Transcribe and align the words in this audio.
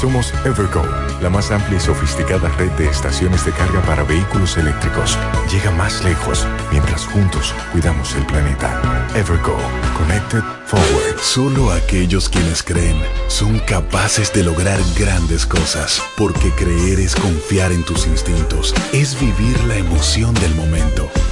Somos 0.00 0.32
Evergo, 0.44 0.84
la 1.20 1.28
más 1.28 1.50
amplia 1.50 1.76
y 1.76 1.80
sofisticada 1.80 2.48
red 2.50 2.70
de 2.72 2.86
estaciones 2.86 3.44
de 3.44 3.50
carga 3.50 3.82
para 3.82 4.04
vehículos 4.04 4.56
eléctricos. 4.56 5.18
Llega 5.50 5.72
más 5.72 6.04
lejos 6.04 6.46
mientras 6.70 7.04
juntos 7.06 7.52
cuidamos 7.72 8.14
el 8.14 8.24
planeta. 8.26 8.80
Evergo, 9.16 9.56
Connected 9.96 10.44
Forward. 10.66 11.18
Solo 11.20 11.72
aquellos 11.72 12.28
quienes 12.28 12.62
creen 12.62 12.96
son 13.26 13.58
capaces 13.58 14.32
de 14.32 14.44
lograr 14.44 14.78
grandes 14.96 15.44
cosas, 15.44 16.00
porque 16.16 16.52
creer 16.52 17.00
es 17.00 17.16
confiar 17.16 17.72
en 17.72 17.84
tus 17.84 18.06
instintos, 18.06 18.76
es 18.92 19.18
vivir 19.18 19.58
la 19.64 19.78
emoción 19.78 20.32
del 20.34 20.54
momento, 20.54 21.10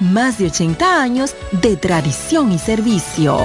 más 0.00 0.38
de 0.38 0.46
80 0.46 1.02
años 1.02 1.34
de 1.52 1.76
tradición 1.76 2.52
y 2.52 2.58
servicio. 2.58 3.38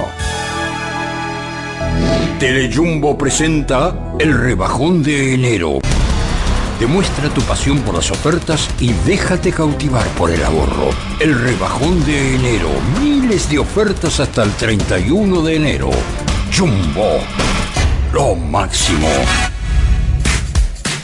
Telejumbo 2.38 3.16
presenta 3.16 4.14
el 4.18 4.36
rebajón 4.36 5.02
de 5.02 5.34
enero. 5.34 5.78
Demuestra 6.78 7.30
tu 7.30 7.40
pasión 7.42 7.78
por 7.80 7.94
las 7.94 8.10
ofertas 8.10 8.68
y 8.78 8.92
déjate 9.06 9.50
cautivar 9.50 10.06
por 10.08 10.30
el 10.30 10.44
ahorro. 10.44 10.90
El 11.18 11.38
rebajón 11.38 12.04
de 12.04 12.34
enero. 12.34 12.68
Miles 13.00 13.48
de 13.48 13.58
ofertas 13.58 14.20
hasta 14.20 14.42
el 14.42 14.50
31 14.50 15.40
de 15.40 15.56
enero. 15.56 15.90
Jumbo. 16.54 17.20
Lo 18.12 18.34
máximo. 18.34 19.08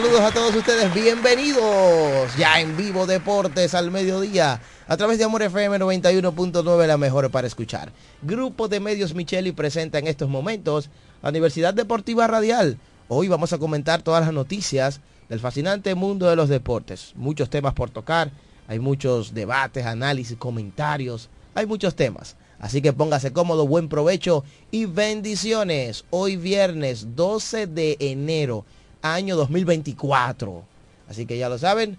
Saludos 0.00 0.20
a 0.20 0.30
todos 0.30 0.54
ustedes, 0.54 0.94
bienvenidos 0.94 2.36
ya 2.36 2.60
en 2.60 2.76
vivo 2.76 3.04
Deportes 3.04 3.74
al 3.74 3.90
mediodía 3.90 4.60
a 4.86 4.96
través 4.96 5.18
de 5.18 5.24
Amor 5.24 5.42
FM 5.42 5.76
91.9, 5.76 6.86
la 6.86 6.96
mejor 6.96 7.28
para 7.32 7.48
escuchar. 7.48 7.90
Grupo 8.22 8.68
de 8.68 8.78
Medios 8.78 9.12
Micheli 9.16 9.50
presenta 9.50 9.98
en 9.98 10.06
estos 10.06 10.28
momentos 10.28 10.88
la 11.20 11.30
Universidad 11.30 11.74
Deportiva 11.74 12.28
Radial. 12.28 12.78
Hoy 13.08 13.26
vamos 13.26 13.52
a 13.52 13.58
comentar 13.58 14.02
todas 14.02 14.24
las 14.24 14.32
noticias 14.32 15.00
del 15.28 15.40
fascinante 15.40 15.96
mundo 15.96 16.30
de 16.30 16.36
los 16.36 16.48
deportes. 16.48 17.10
Muchos 17.16 17.50
temas 17.50 17.74
por 17.74 17.90
tocar, 17.90 18.30
hay 18.68 18.78
muchos 18.78 19.34
debates, 19.34 19.84
análisis, 19.84 20.38
comentarios, 20.38 21.28
hay 21.56 21.66
muchos 21.66 21.96
temas. 21.96 22.36
Así 22.60 22.82
que 22.82 22.92
póngase 22.92 23.32
cómodo, 23.32 23.66
buen 23.66 23.88
provecho 23.88 24.44
y 24.70 24.86
bendiciones. 24.86 26.04
Hoy 26.10 26.36
viernes 26.36 27.16
12 27.16 27.66
de 27.66 27.96
enero, 27.98 28.64
año 29.02 29.36
2024. 29.36 30.62
Así 31.08 31.26
que 31.26 31.38
ya 31.38 31.48
lo 31.48 31.58
saben, 31.58 31.98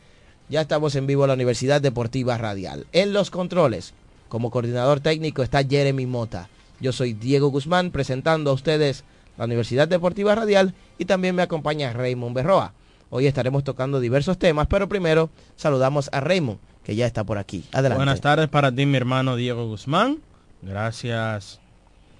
ya 0.50 0.62
estamos 0.62 0.96
en 0.96 1.08
vivo 1.08 1.24
en 1.24 1.30
la 1.30 1.34
Universidad 1.34 1.82
Deportiva 1.82 2.38
Radial. 2.38 2.88
En 2.92 3.14
los 3.14 3.32
controles, 3.32 3.94
como 4.28 4.52
coordinador 4.52 5.00
técnico 5.00 5.44
está 5.44 5.64
Jeremy 5.64 6.06
Mota. 6.06 6.50
Yo 6.80 6.92
soy 6.92 7.14
Diego 7.14 7.50
Guzmán 7.50 7.92
presentando 7.92 8.52
a 8.52 8.54
ustedes 8.54 9.04
la 9.38 9.46
Universidad 9.46 9.88
Deportiva 9.88 10.36
Radial 10.36 10.74
y 10.98 11.06
también 11.06 11.36
me 11.36 11.42
acompaña 11.42 11.94
Raymond 11.94 12.36
Berroa. 12.36 12.74
Hoy 13.10 13.26
estaremos 13.26 13.64
tocando 13.64 14.00
diversos 14.00 14.38
temas, 14.38 14.68
pero 14.68 14.88
primero 14.88 15.30
saludamos 15.56 16.10
a 16.14 16.20
Raymond, 16.20 16.60
que 16.84 16.96
ya 16.96 17.08
está 17.08 17.24
por 17.24 17.38
aquí. 17.38 17.64
Adelante. 17.72 17.98
Buenas 17.98 18.22
tardes 18.22 18.50
para 18.50 18.72
ti, 18.72 18.86
mi 18.86 18.98
hermano 18.98 19.36
Diego 19.36 19.68
Guzmán. 19.68 20.20
Gracias 20.62 21.60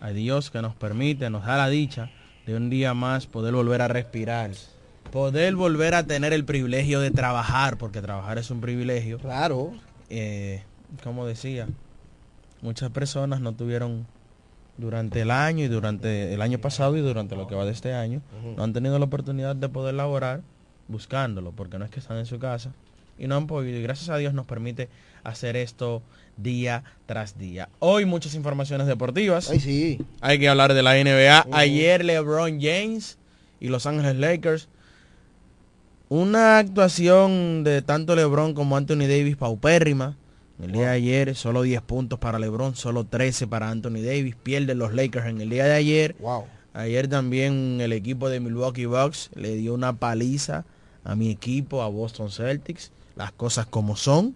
a 0.02 0.10
Dios 0.10 0.50
que 0.50 0.62
nos 0.62 0.74
permite, 0.76 1.30
nos 1.30 1.46
da 1.46 1.58
la 1.58 1.70
dicha 1.70 2.10
de 2.50 2.58
un 2.58 2.70
día 2.70 2.94
más 2.96 3.28
poder 3.28 3.54
volver 3.54 3.82
a 3.82 3.88
respirar. 3.88 4.52
Poder 5.12 5.56
volver 5.56 5.94
a 5.94 6.04
tener 6.04 6.34
el 6.34 6.46
privilegio 6.46 7.00
de 7.00 7.12
trabajar, 7.12 7.78
porque 7.78 8.02
trabajar 8.02 8.38
es 8.38 8.50
un 8.50 8.60
privilegio. 8.60 9.20
Claro. 9.20 9.72
Eh, 10.10 10.64
como 11.04 11.28
decía, 11.28 11.68
muchas 12.62 12.90
personas 12.90 13.40
no 13.40 13.54
tuvieron 13.54 14.08
durante 14.78 15.22
el 15.22 15.30
año 15.30 15.66
y 15.66 15.68
durante 15.68 16.34
el 16.34 16.42
año 16.42 16.58
pasado 16.60 16.98
y 16.98 17.02
durante 17.02 17.36
lo 17.36 17.48
que 17.48 17.54
va 17.54 17.66
de 17.66 17.72
este 17.72 17.94
año, 17.94 18.22
no 18.56 18.64
han 18.64 18.74
tenido 18.74 18.98
la 18.98 19.06
oportunidad 19.06 19.56
de 19.56 19.70
poder 19.70 19.94
laborar 19.94 20.42
buscándolo, 20.88 21.52
porque 21.52 21.78
no 21.78 21.86
es 21.86 21.92
que 21.92 22.00
están 22.00 22.18
en 22.18 22.26
su 22.26 22.40
casa 22.40 22.72
y 23.20 23.28
no 23.28 23.36
han 23.36 23.48
podido. 23.48 23.78
Y 23.78 23.84
gracias 23.84 24.10
a 24.10 24.18
Dios 24.18 24.34
nos 24.34 24.46
permite 24.46 24.90
hacer 25.24 25.56
esto 25.56 26.02
día 26.38 26.84
tras 27.06 27.38
día. 27.38 27.70
Hoy 27.80 28.06
muchas 28.06 28.34
informaciones 28.34 28.88
deportivas. 28.88 29.50
Ay, 29.50 29.60
sí. 29.60 30.02
Hay 30.22 30.40
que 30.40 30.50
hablar 30.50 30.74
de 30.74 30.82
la 30.82 30.94
NBA. 30.96 31.48
Ayer 31.52 32.04
LeBron 32.04 32.60
James 32.62 33.18
y 33.60 33.68
Los 33.68 33.86
Ángeles 33.86 34.16
Lakers. 34.16 34.70
Una 36.08 36.58
actuación 36.58 37.64
de 37.64 37.82
tanto 37.82 38.16
LeBron 38.16 38.54
como 38.54 38.78
Anthony 38.78 39.08
Davis 39.08 39.36
paupérrima. 39.36 40.18
El 40.62 40.74
día 40.74 40.88
de 40.88 40.96
ayer 40.96 41.36
solo 41.36 41.62
10 41.62 41.82
puntos 41.84 42.20
para 42.20 42.38
LeBron, 42.38 42.76
solo 42.76 43.06
13 43.06 43.48
para 43.48 43.70
Anthony 43.70 44.02
Davis. 44.02 44.36
Pierden 44.36 44.78
los 44.78 44.94
Lakers 44.94 45.28
en 45.28 45.40
el 45.40 45.50
día 45.50 45.66
de 45.66 45.74
ayer. 45.74 46.16
Wow. 46.20 46.46
Ayer 46.74 47.08
también 47.08 47.80
el 47.82 47.94
equipo 47.94 48.30
de 48.30 48.40
Milwaukee 48.40 48.86
Bucks 48.86 49.30
le 49.36 49.56
dio 49.56 49.74
una 49.74 49.98
paliza 49.98 50.66
a 51.04 51.16
mi 51.16 51.32
equipo, 51.32 51.82
a 51.82 51.88
Boston 51.88 52.30
Celtics. 52.30 52.92
Las 53.20 53.34
cosas 53.34 53.66
como 53.66 53.98
son. 53.98 54.34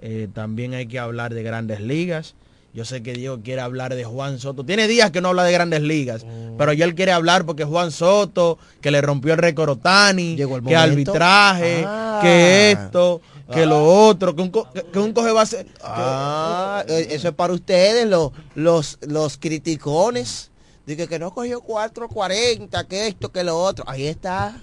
Eh, 0.00 0.26
también 0.34 0.74
hay 0.74 0.88
que 0.88 0.98
hablar 0.98 1.32
de 1.32 1.44
grandes 1.44 1.80
ligas. 1.80 2.34
Yo 2.74 2.84
sé 2.84 3.00
que 3.00 3.12
Diego 3.12 3.38
quiere 3.44 3.60
hablar 3.60 3.94
de 3.94 4.02
Juan 4.04 4.40
Soto. 4.40 4.64
Tiene 4.64 4.88
días 4.88 5.12
que 5.12 5.20
no 5.20 5.28
habla 5.28 5.44
de 5.44 5.52
grandes 5.52 5.82
ligas, 5.82 6.26
pero 6.58 6.72
ya 6.72 6.84
él 6.84 6.96
quiere 6.96 7.12
hablar 7.12 7.46
porque 7.46 7.62
Juan 7.64 7.92
Soto, 7.92 8.58
que 8.80 8.90
le 8.90 9.00
rompió 9.00 9.34
el 9.34 9.38
récord 9.38 9.70
Otani, 9.70 10.34
que 10.36 10.76
arbitraje, 10.76 11.84
Ah. 11.86 12.18
que 12.20 12.72
esto, 12.72 13.20
que 13.52 13.64
lo 13.66 13.84
otro, 13.84 14.34
que 14.34 14.42
un, 14.42 14.50
co- 14.50 14.68
que- 14.72 14.82
que 14.82 14.98
un 14.98 15.12
coge 15.12 15.30
base. 15.30 15.64
Ah, 15.82 16.84
eh, 16.88 17.06
eso 17.12 17.28
es 17.28 17.34
para 17.34 17.52
ustedes, 17.52 18.04
los, 18.06 18.32
los, 18.56 18.98
los 19.02 19.38
criticones. 19.38 20.50
Dije 20.86 21.06
que 21.06 21.18
no 21.20 21.32
cogió 21.32 21.60
4.40, 21.62 22.84
que 22.88 23.06
esto, 23.06 23.30
que 23.30 23.44
lo 23.44 23.56
otro. 23.58 23.84
Ahí 23.88 24.06
está. 24.08 24.56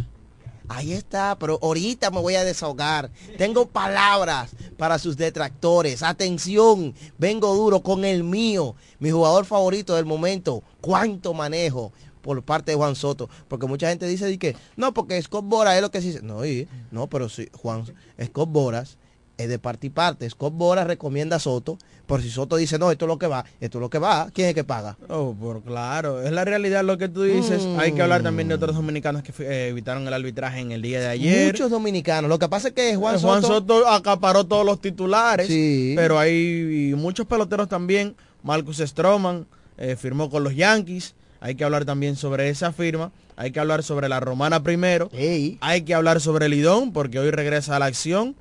Ahí 0.68 0.94
está, 0.94 1.38
pero 1.38 1.60
ahorita 1.62 2.12
me 2.12 2.22
voy 2.22 2.36
a 2.36 2.44
desahogar. 2.44 3.12
Tengo 3.38 3.68
palabras 3.68 4.52
para 4.78 5.00
sus 5.00 5.18
detractores. 5.18 6.04
Atención, 6.04 6.94
vengo 7.18 7.54
duro 7.54 7.82
con 7.82 8.06
el 8.06 8.24
mío, 8.24 8.76
mi 9.00 9.12
jugador 9.12 9.46
favorito 9.46 9.96
del 9.96 10.06
momento. 10.06 10.64
¿Cuánto 10.82 11.34
manejo? 11.34 11.92
por 12.22 12.42
parte 12.42 12.72
de 12.72 12.78
Juan 12.78 12.96
Soto, 12.96 13.30
porque 13.48 13.68
mucha 13.68 13.88
gente 13.88 14.08
dice 14.08 14.36
que 14.40 14.56
no, 14.76 14.96
porque 14.96 15.22
Scott 15.22 15.46
Boras 15.46 15.76
es 15.76 15.82
lo 15.84 15.92
que 15.92 16.02
se 16.02 16.08
dice. 16.08 16.22
No, 16.24 16.42
no, 16.90 17.08
pero 17.08 17.30
sí, 17.30 17.50
Juan 17.54 17.86
Scott 18.20 18.50
Boras 18.50 18.98
es 19.38 19.50
de 19.50 19.60
parte 19.60 19.88
y 19.88 19.90
parte. 19.90 20.30
Scott 20.30 20.54
Boras 20.54 20.88
recomienda 20.88 21.36
a 21.38 21.40
Soto, 21.40 21.78
por 22.06 22.22
si 22.22 22.30
Soto 22.30 22.56
dice, 22.56 22.78
no, 22.80 22.92
esto 22.92 23.06
es 23.06 23.08
lo 23.08 23.18
que 23.18 23.28
va, 23.28 23.44
esto 23.60 23.78
es 23.78 23.82
lo 23.82 23.90
que 23.90 23.98
va, 24.00 24.30
¿quién 24.34 24.46
es 24.46 24.50
el 24.50 24.56
que 24.56 24.64
paga? 24.64 24.98
Oh, 25.10 25.36
por 25.40 25.62
claro, 25.64 26.22
es 26.22 26.32
la 26.32 26.46
realidad 26.46 26.84
lo 26.84 26.98
que 26.98 27.10
tú 27.10 27.24
dices. 27.24 27.64
Mm. 27.66 27.80
Hay 27.80 27.92
que 27.94 28.02
hablar 28.02 28.22
también 28.24 28.48
de 28.48 28.56
otros 28.56 28.76
dominicanos 28.76 29.24
que 29.24 29.34
eh, 29.44 29.70
evitaron 29.70 30.08
el 30.08 30.14
arbitraje 30.14 30.60
en 30.60 30.72
el 30.72 30.82
día 30.82 31.00
de 31.02 31.08
ayer. 31.08 31.52
Muchos 31.52 31.72
dominicanos. 31.72 32.30
Lo 32.30 32.40
que 32.40 32.48
pasa 32.48 32.68
es 32.70 32.74
que 32.74 32.96
Juan, 32.96 33.16
Eh, 33.16 33.20
Juan 33.20 33.42
Soto, 33.42 33.54
Soto 33.80 33.88
acaparó 33.90 34.46
todos 34.46 34.66
los 34.66 34.80
titulares, 34.82 35.48
Sí. 35.48 35.94
pero 35.96 36.18
hay 36.20 36.94
muchos 36.96 37.26
peloteros 37.26 37.68
también. 37.68 38.16
Marcus 38.44 38.78
Stroman 38.78 39.48
eh, 39.78 39.96
firmó 39.96 40.30
con 40.30 40.44
los 40.44 40.56
Yankees. 40.56 41.16
Hay 41.42 41.56
que 41.56 41.64
hablar 41.64 41.86
también 41.86 42.16
sobre 42.16 42.50
esa 42.50 42.72
firma. 42.72 43.12
Hay 43.36 43.52
que 43.52 43.60
hablar 43.60 43.84
sobre 43.84 44.08
la 44.08 44.20
Romana 44.20 44.64
primero. 44.64 45.10
Ey. 45.12 45.58
Hay 45.62 45.82
que 45.82 45.94
hablar 45.94 46.22
sobre 46.22 46.46
el 46.46 46.52
Lidón 46.52 46.94
porque 46.94 47.20
hoy 47.20 47.32
regresa 47.32 47.76
a 47.76 47.80
la 47.80 47.86
acción. 47.86 48.36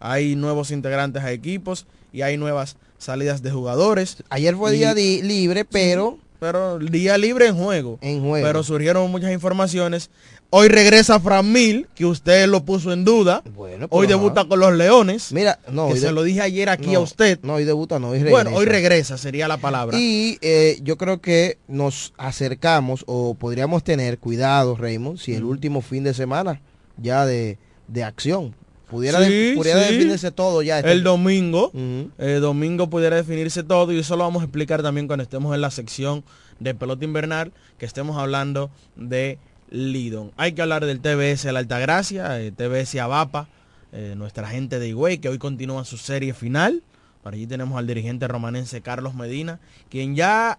Hay 0.00 0.34
nuevos 0.36 0.70
integrantes 0.70 1.22
a 1.22 1.30
equipos 1.32 1.86
y 2.12 2.22
hay 2.22 2.36
nuevas 2.36 2.76
salidas 2.98 3.42
de 3.42 3.50
jugadores. 3.50 4.16
ayer 4.30 4.56
fue 4.56 4.74
Y- 4.74 4.78
día 4.78 4.94
di- 4.94 5.22
libre, 5.22 5.64
pero 5.64 6.18
pero 6.40 6.78
día 6.78 7.18
libre 7.18 7.46
en 7.48 7.54
juego. 7.56 7.98
en 8.00 8.22
juego. 8.22 8.46
Pero 8.46 8.62
surgieron 8.62 9.10
muchas 9.10 9.30
informaciones. 9.30 10.08
Hoy 10.48 10.68
regresa 10.68 11.20
Fran 11.20 11.52
Mil, 11.52 11.86
que 11.94 12.06
usted 12.06 12.48
lo 12.48 12.64
puso 12.64 12.92
en 12.92 13.04
duda. 13.04 13.42
Bueno, 13.54 13.86
Hoy 13.90 14.06
debuta 14.08 14.46
con 14.46 14.58
los 14.58 14.72
Leones. 14.74 15.32
Mira, 15.32 15.60
no, 15.70 15.86
que 15.88 15.92
hoy 15.92 15.98
se 16.00 16.10
lo 16.12 16.22
dije 16.24 16.40
ayer 16.40 16.70
aquí 16.70 16.92
no, 16.92 17.00
a 17.00 17.02
usted. 17.02 17.38
No, 17.42 17.54
hoy 17.54 17.64
debuta, 17.64 17.98
no, 18.00 18.08
hoy 18.08 18.20
Bueno, 18.24 18.50
hoy 18.54 18.64
regresa. 18.64 18.72
regresa, 19.14 19.18
sería 19.18 19.46
la 19.48 19.58
palabra. 19.58 19.96
Y 20.00 20.38
eh, 20.40 20.80
yo 20.82 20.96
creo 20.96 21.20
que 21.20 21.58
nos 21.68 22.14
acercamos 22.16 23.04
o 23.06 23.34
podríamos 23.34 23.84
tener 23.84 24.18
cuidado, 24.18 24.74
Raymond, 24.76 25.18
si 25.18 25.34
el 25.34 25.44
último 25.44 25.82
fin 25.82 26.02
de 26.04 26.14
semana 26.14 26.60
ya 26.96 27.26
de, 27.26 27.58
de 27.86 28.02
acción. 28.02 28.56
Pudiera, 28.90 29.24
Sí, 29.24 29.32
de- 29.32 29.54
pudiera 29.56 29.84
sí. 29.84 29.94
definirse 29.94 30.30
todo 30.32 30.62
ya. 30.62 30.78
este- 30.80 30.90
el 30.92 31.02
domingo, 31.04 31.68
Ujú. 31.68 32.10
el 32.18 32.40
domingo 32.40 32.90
pudiera 32.90 33.16
definirse 33.16 33.62
todo 33.62 33.92
y 33.92 33.98
eso 33.98 34.16
lo 34.16 34.24
vamos 34.24 34.42
a 34.42 34.46
explicar 34.46 34.82
también 34.82 35.06
cuando 35.06 35.22
estemos 35.22 35.54
en 35.54 35.60
la 35.60 35.70
sección 35.70 36.24
de 36.58 36.74
pelota 36.74 37.04
invernal, 37.04 37.52
que 37.78 37.86
estemos 37.86 38.16
hablando 38.18 38.70
de 38.96 39.38
Lidon. 39.70 40.32
Hay 40.36 40.52
que 40.52 40.62
hablar 40.62 40.84
del 40.84 41.00
TBS 41.00 41.52
La 41.52 41.60
Altagracia, 41.60 42.40
eh, 42.40 42.50
TBS 42.50 42.98
Abapa, 43.00 43.48
eh, 43.92 44.14
nuestra 44.16 44.48
gente 44.48 44.78
de 44.78 44.88
Higüey, 44.88 45.18
que 45.18 45.28
hoy 45.28 45.38
continúa 45.38 45.84
su 45.84 45.96
serie 45.96 46.34
final. 46.34 46.82
Por 47.22 47.34
allí 47.34 47.46
tenemos 47.46 47.78
al 47.78 47.86
dirigente 47.86 48.26
romanense 48.28 48.80
Carlos 48.80 49.14
Medina, 49.14 49.60
quien 49.90 50.16
ya 50.16 50.58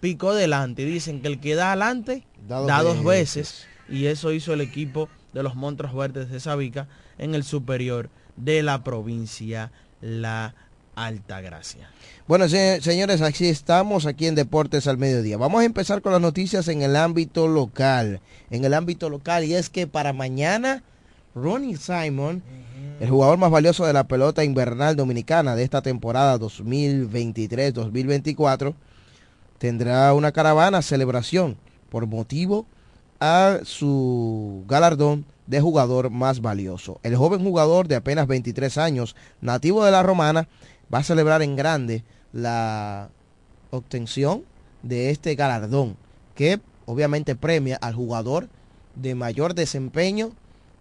picó 0.00 0.34
delante. 0.34 0.84
Dicen 0.84 1.20
que 1.20 1.28
el 1.28 1.40
que 1.40 1.54
da 1.54 1.72
adelante 1.72 2.24
Da 2.48 2.82
dos 2.82 3.02
veces. 3.04 3.34
veces. 3.34 3.66
Y 3.88 4.06
eso 4.06 4.32
hizo 4.32 4.52
el 4.52 4.60
equipo 4.60 5.08
de 5.32 5.42
los 5.42 5.54
Montros 5.54 5.94
Verdes 5.94 6.30
de 6.30 6.38
Sabica 6.40 6.86
en 7.22 7.34
el 7.34 7.44
superior 7.44 8.10
de 8.36 8.62
la 8.62 8.84
provincia 8.84 9.70
La 10.00 10.54
Altagracia. 10.94 11.90
Bueno, 12.28 12.48
se- 12.48 12.80
señores, 12.82 13.20
así 13.22 13.48
estamos 13.48 14.04
aquí 14.06 14.26
en 14.26 14.34
Deportes 14.34 14.86
al 14.86 14.98
Mediodía. 14.98 15.38
Vamos 15.38 15.62
a 15.62 15.64
empezar 15.64 16.02
con 16.02 16.12
las 16.12 16.20
noticias 16.20 16.68
en 16.68 16.82
el 16.82 16.96
ámbito 16.96 17.48
local. 17.48 18.20
En 18.50 18.64
el 18.64 18.74
ámbito 18.74 19.08
local, 19.08 19.44
y 19.44 19.54
es 19.54 19.70
que 19.70 19.86
para 19.86 20.12
mañana, 20.12 20.82
Ronnie 21.34 21.76
Simon, 21.78 22.42
el 23.00 23.08
jugador 23.08 23.38
más 23.38 23.50
valioso 23.50 23.86
de 23.86 23.94
la 23.94 24.06
pelota 24.06 24.44
invernal 24.44 24.94
dominicana 24.96 25.56
de 25.56 25.62
esta 25.64 25.80
temporada 25.82 26.38
2023-2024, 26.38 28.74
tendrá 29.58 30.12
una 30.14 30.30
caravana 30.32 30.82
celebración 30.82 31.56
por 31.88 32.06
motivo 32.06 32.66
a 33.20 33.58
su 33.64 34.64
galardón 34.68 35.24
de 35.52 35.60
jugador 35.60 36.08
más 36.08 36.40
valioso. 36.40 36.98
El 37.02 37.14
joven 37.14 37.44
jugador 37.44 37.86
de 37.86 37.96
apenas 37.96 38.26
23 38.26 38.78
años, 38.78 39.14
nativo 39.42 39.84
de 39.84 39.90
la 39.90 40.02
Romana, 40.02 40.48
va 40.92 41.00
a 41.00 41.04
celebrar 41.04 41.42
en 41.42 41.56
grande 41.56 42.04
la 42.32 43.10
obtención 43.70 44.44
de 44.82 45.10
este 45.10 45.34
galardón, 45.34 45.98
que 46.34 46.58
obviamente 46.86 47.36
premia 47.36 47.76
al 47.76 47.94
jugador 47.94 48.48
de 48.94 49.14
mayor 49.14 49.54
desempeño 49.54 50.30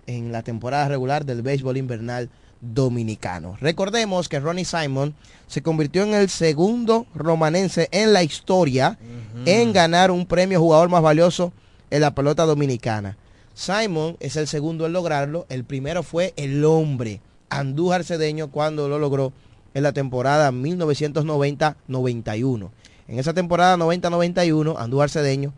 en 0.08 0.32
la 0.32 0.42
temporada 0.42 0.88
regular 0.88 1.26
del 1.26 1.42
béisbol 1.42 1.76
invernal 1.76 2.30
dominicano. 2.62 3.58
Recordemos 3.60 4.30
que 4.30 4.40
Ronnie 4.40 4.64
Simon 4.64 5.16
se 5.48 5.62
convirtió 5.62 6.04
en 6.04 6.14
el 6.14 6.30
segundo 6.30 7.08
romanense 7.14 7.90
en 7.92 8.14
la 8.14 8.24
historia 8.24 8.98
en 9.46 9.74
ganar 9.74 10.12
un 10.12 10.26
premio 10.26 10.62
jugador 10.62 10.88
más 10.88 11.02
valioso 11.02 11.52
en 11.90 12.00
la 12.00 12.16
pelota 12.16 12.46
dominicana. 12.46 13.18
Simon 13.62 14.18
es 14.20 14.36
el 14.38 14.48
segundo 14.48 14.88
en 14.88 14.94
lograrlo. 14.94 15.46
El 15.48 15.66
primero 15.66 16.02
fue 16.02 16.34
el 16.36 16.66
hombre, 16.66 17.22
Andújar 17.50 18.04
Cedeño, 18.04 18.50
cuando 18.50 18.90
lo 18.90 18.98
logró 18.98 19.34
en 19.76 19.84
la 19.84 19.94
temporada 19.94 20.52
1990-91. 20.52 22.72
En 23.08 23.20
esa 23.20 23.36
temporada 23.36 23.78
90-91, 23.78 24.78
Andújar 24.80 25.12
Cedeño 25.12 25.54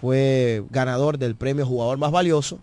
fue 0.00 0.62
ganador 0.70 1.18
del 1.18 1.34
premio 1.34 1.66
jugador 1.66 1.98
más 1.98 2.12
valioso. 2.12 2.60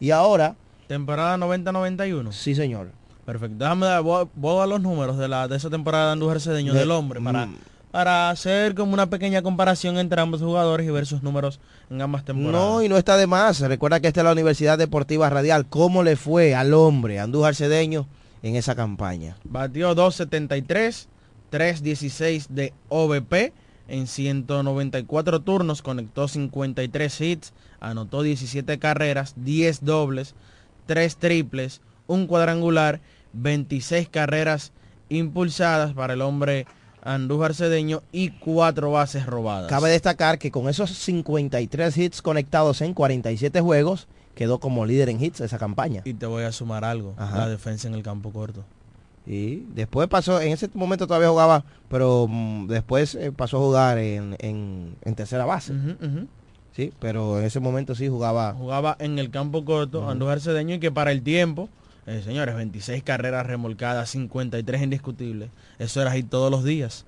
Y 0.00 0.10
ahora... 0.10 0.56
Temporada 0.88 1.36
90-91. 1.36 2.32
Sí, 2.32 2.56
señor. 2.56 2.88
Perfecto. 3.24 3.58
Déjame 3.58 3.86
dar, 3.86 4.02
voy, 4.02 4.26
a 4.26 4.58
dar 4.58 4.68
los 4.68 4.80
números 4.80 5.18
de, 5.18 5.28
la, 5.28 5.46
de 5.46 5.56
esa 5.56 5.70
temporada 5.70 6.06
de 6.06 6.12
Andújar 6.14 6.40
Cedeño 6.40 6.74
del 6.74 6.90
hombre 6.90 7.20
para, 7.20 7.46
mm. 7.46 7.54
Para 7.94 8.28
hacer 8.30 8.74
como 8.74 8.92
una 8.92 9.08
pequeña 9.08 9.40
comparación 9.40 9.98
entre 9.98 10.20
ambos 10.20 10.42
jugadores 10.42 10.84
y 10.84 10.90
ver 10.90 11.06
sus 11.06 11.22
números 11.22 11.60
en 11.88 12.02
ambas 12.02 12.24
temporadas. 12.24 12.60
No, 12.60 12.82
y 12.82 12.88
no 12.88 12.96
está 12.96 13.16
de 13.16 13.28
más. 13.28 13.60
Recuerda 13.60 14.00
que 14.00 14.08
esta 14.08 14.18
es 14.18 14.24
la 14.24 14.32
Universidad 14.32 14.76
Deportiva 14.76 15.30
Radial. 15.30 15.66
¿Cómo 15.66 16.02
le 16.02 16.16
fue 16.16 16.56
al 16.56 16.74
hombre, 16.74 17.20
Andújar 17.20 17.54
Cedeño, 17.54 18.08
en 18.42 18.56
esa 18.56 18.74
campaña? 18.74 19.36
Batió 19.44 19.94
273, 19.94 21.08
316 21.50 22.46
de 22.50 22.72
OVP. 22.88 23.52
En 23.86 24.08
194 24.08 25.42
turnos 25.42 25.80
conectó 25.80 26.26
53 26.26 27.20
hits, 27.20 27.52
anotó 27.78 28.22
17 28.22 28.76
carreras, 28.80 29.34
10 29.36 29.84
dobles, 29.84 30.34
3 30.86 31.16
triples, 31.16 31.80
un 32.08 32.26
cuadrangular 32.26 33.00
26 33.34 34.08
carreras 34.08 34.72
impulsadas 35.10 35.92
para 35.92 36.14
el 36.14 36.22
hombre 36.22 36.66
Andújar 37.04 37.54
Cedeño 37.54 38.02
y 38.12 38.30
cuatro 38.30 38.90
bases 38.90 39.26
robadas. 39.26 39.68
Cabe 39.68 39.90
destacar 39.90 40.38
que 40.38 40.50
con 40.50 40.68
esos 40.68 40.90
53 40.90 41.96
hits 41.96 42.22
conectados 42.22 42.80
en 42.80 42.94
47 42.94 43.60
juegos, 43.60 44.08
quedó 44.34 44.58
como 44.58 44.86
líder 44.86 45.10
en 45.10 45.22
hits 45.22 45.40
esa 45.40 45.58
campaña. 45.58 46.02
Y 46.04 46.14
te 46.14 46.26
voy 46.26 46.44
a 46.44 46.52
sumar 46.52 46.84
algo, 46.84 47.14
la 47.18 47.48
defensa 47.48 47.88
en 47.88 47.94
el 47.94 48.02
campo 48.02 48.32
corto. 48.32 48.64
Y 49.26 49.64
después 49.74 50.08
pasó, 50.08 50.40
en 50.40 50.52
ese 50.52 50.68
momento 50.74 51.06
todavía 51.06 51.28
jugaba, 51.28 51.64
pero 51.88 52.26
mm, 52.28 52.66
después 52.66 53.14
eh, 53.14 53.32
pasó 53.32 53.56
a 53.56 53.60
jugar 53.60 53.98
en, 53.98 54.36
en, 54.38 55.14
tercera 55.14 55.46
base. 55.46 55.72
Sí, 56.72 56.92
pero 56.98 57.38
en 57.38 57.44
ese 57.44 57.60
momento 57.60 57.94
sí 57.94 58.08
jugaba. 58.08 58.52
Jugaba 58.54 58.96
en 58.98 59.18
el 59.18 59.30
campo 59.30 59.64
corto, 59.64 60.08
Andújar 60.08 60.40
Cedeño, 60.40 60.74
y 60.74 60.80
que 60.80 60.90
para 60.90 61.12
el 61.12 61.22
tiempo 61.22 61.68
eh, 62.06 62.22
señores, 62.22 62.54
26 62.54 63.02
carreras 63.02 63.46
remolcadas, 63.46 64.10
53 64.10 64.82
indiscutibles. 64.82 65.50
Eso 65.78 66.02
era 66.02 66.10
ahí 66.10 66.22
todos 66.22 66.50
los 66.50 66.64
días 66.64 67.06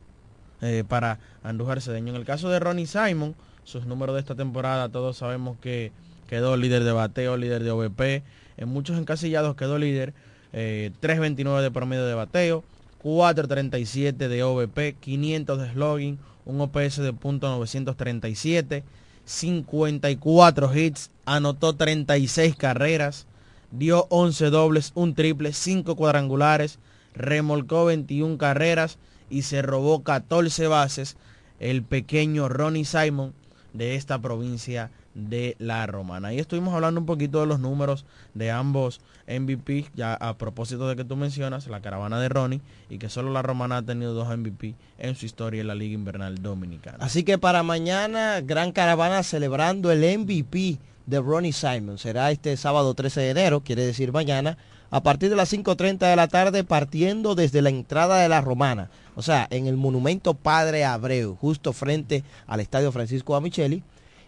eh, 0.63 0.85
para 0.89 1.19
Andújar 1.43 1.81
Cedeño. 1.81 2.11
En 2.11 2.17
el 2.17 2.25
caso 2.25 2.49
de 2.49 2.59
Ronnie 2.59 2.87
Simon, 2.87 3.35
sus 3.65 3.87
números 3.87 4.15
de 4.15 4.21
esta 4.21 4.35
temporada, 4.35 4.89
todos 4.89 5.19
sabemos 5.19 5.59
que 5.61 5.93
quedó 6.29 6.57
líder 6.57 6.85
de 6.85 6.93
bateo, 6.93 7.37
líder 7.37 7.63
de 7.63 7.71
OVP. 7.71 8.23
En 8.57 8.69
muchos 8.69 8.99
encasillados 8.99 9.57
quedó 9.57 9.79
líder. 9.79 10.15
3.29 10.53 11.59
eh, 11.59 11.63
de 11.63 11.71
promedio 11.71 12.07
de 12.07 12.15
bateo, 12.15 12.65
4.37 13.03 14.17
de 14.17 14.43
OVP, 14.43 14.97
500 14.99 15.61
de 15.61 15.73
slogging, 15.73 16.19
un 16.47 16.61
OPS 16.61 16.97
de 16.97 17.13
.937, 17.13 18.83
54 19.25 20.75
hits, 20.75 21.11
anotó 21.27 21.75
36 21.75 22.57
carreras, 22.57 23.27
dio 23.71 24.07
11 24.11 24.51
dobles, 24.51 24.93
un 24.95 25.15
triple, 25.15 25.53
5 25.53 25.97
cuadrangulares, 25.97 26.79
remolcó 27.15 27.85
21 27.87 28.39
carreras 28.39 28.99
y 29.31 29.43
se 29.43 29.63
robó 29.63 30.03
14 30.03 30.67
bases 30.67 31.17
el 31.59 31.83
pequeño 31.83 32.49
Ronnie 32.49 32.85
Simon 32.85 33.33
de 33.73 33.95
esta 33.95 34.19
provincia 34.21 34.91
de 35.17 35.57
La 35.59 35.87
Romana. 35.87 36.33
Y 36.33 36.39
estuvimos 36.39 36.75
hablando 36.75 37.01
un 37.01 37.07
poquito 37.07 37.41
de 37.41 37.47
los 37.47 37.59
números 37.59 38.05
de 38.35 38.51
ambos 38.51 39.01
MVP, 39.27 39.87
ya 39.95 40.15
a 40.15 40.37
propósito 40.37 40.89
de 40.89 40.95
que 40.95 41.05
tú 41.05 41.17
mencionas 41.17 41.67
la 41.69 41.81
caravana 41.81 42.21
de 42.21 42.29
Ronnie 42.29 42.61
y 42.91 42.99
que 42.99 43.09
solo 43.09 43.33
La 43.33 43.43
Romana 43.43 43.79
ha 43.79 43.83
tenido 43.83 44.13
dos 44.13 44.29
MVP 44.29 44.75
en 44.99 45.17
su 45.17 45.25
historia 45.25 45.63
en 45.63 45.69
la 45.69 45.75
Liga 45.75 45.95
Invernal 45.95 46.43
Dominicana. 46.43 46.99
Así 47.01 47.25
que 47.25 47.39
para 47.39 47.63
mañana, 47.63 48.41
gran 48.43 48.73
caravana 48.73 49.23
celebrando 49.23 49.91
el 49.91 50.19
MVP 50.19 50.79
de 51.07 51.21
Ronnie 51.21 51.53
Simon. 51.53 51.99
Será 51.99 52.31
este 52.31 52.57
sábado 52.57 52.95
13 52.95 53.21
de 53.21 53.31
enero, 53.31 53.61
quiere 53.61 53.87
decir 53.87 54.13
mañana, 54.13 54.59
a 54.91 55.03
partir 55.03 55.31
de 55.31 55.37
las 55.37 55.53
5.30 55.53 55.99
de 55.99 56.17
la 56.17 56.29
tarde, 56.29 56.65
partiendo 56.65 57.35
desde 57.35 57.63
la 57.63 57.71
entrada 57.71 58.19
de 58.21 58.29
la 58.29 58.41
Romana, 58.41 58.91
o 59.15 59.23
sea, 59.23 59.47
en 59.51 59.67
el 59.67 59.77
monumento 59.77 60.35
Padre 60.35 60.85
Abreu, 60.85 61.37
justo 61.37 61.73
frente 61.73 62.25
al 62.47 62.61
Estadio 62.61 62.93
Francisco 62.93 63.35
Amicheli, 63.35 63.83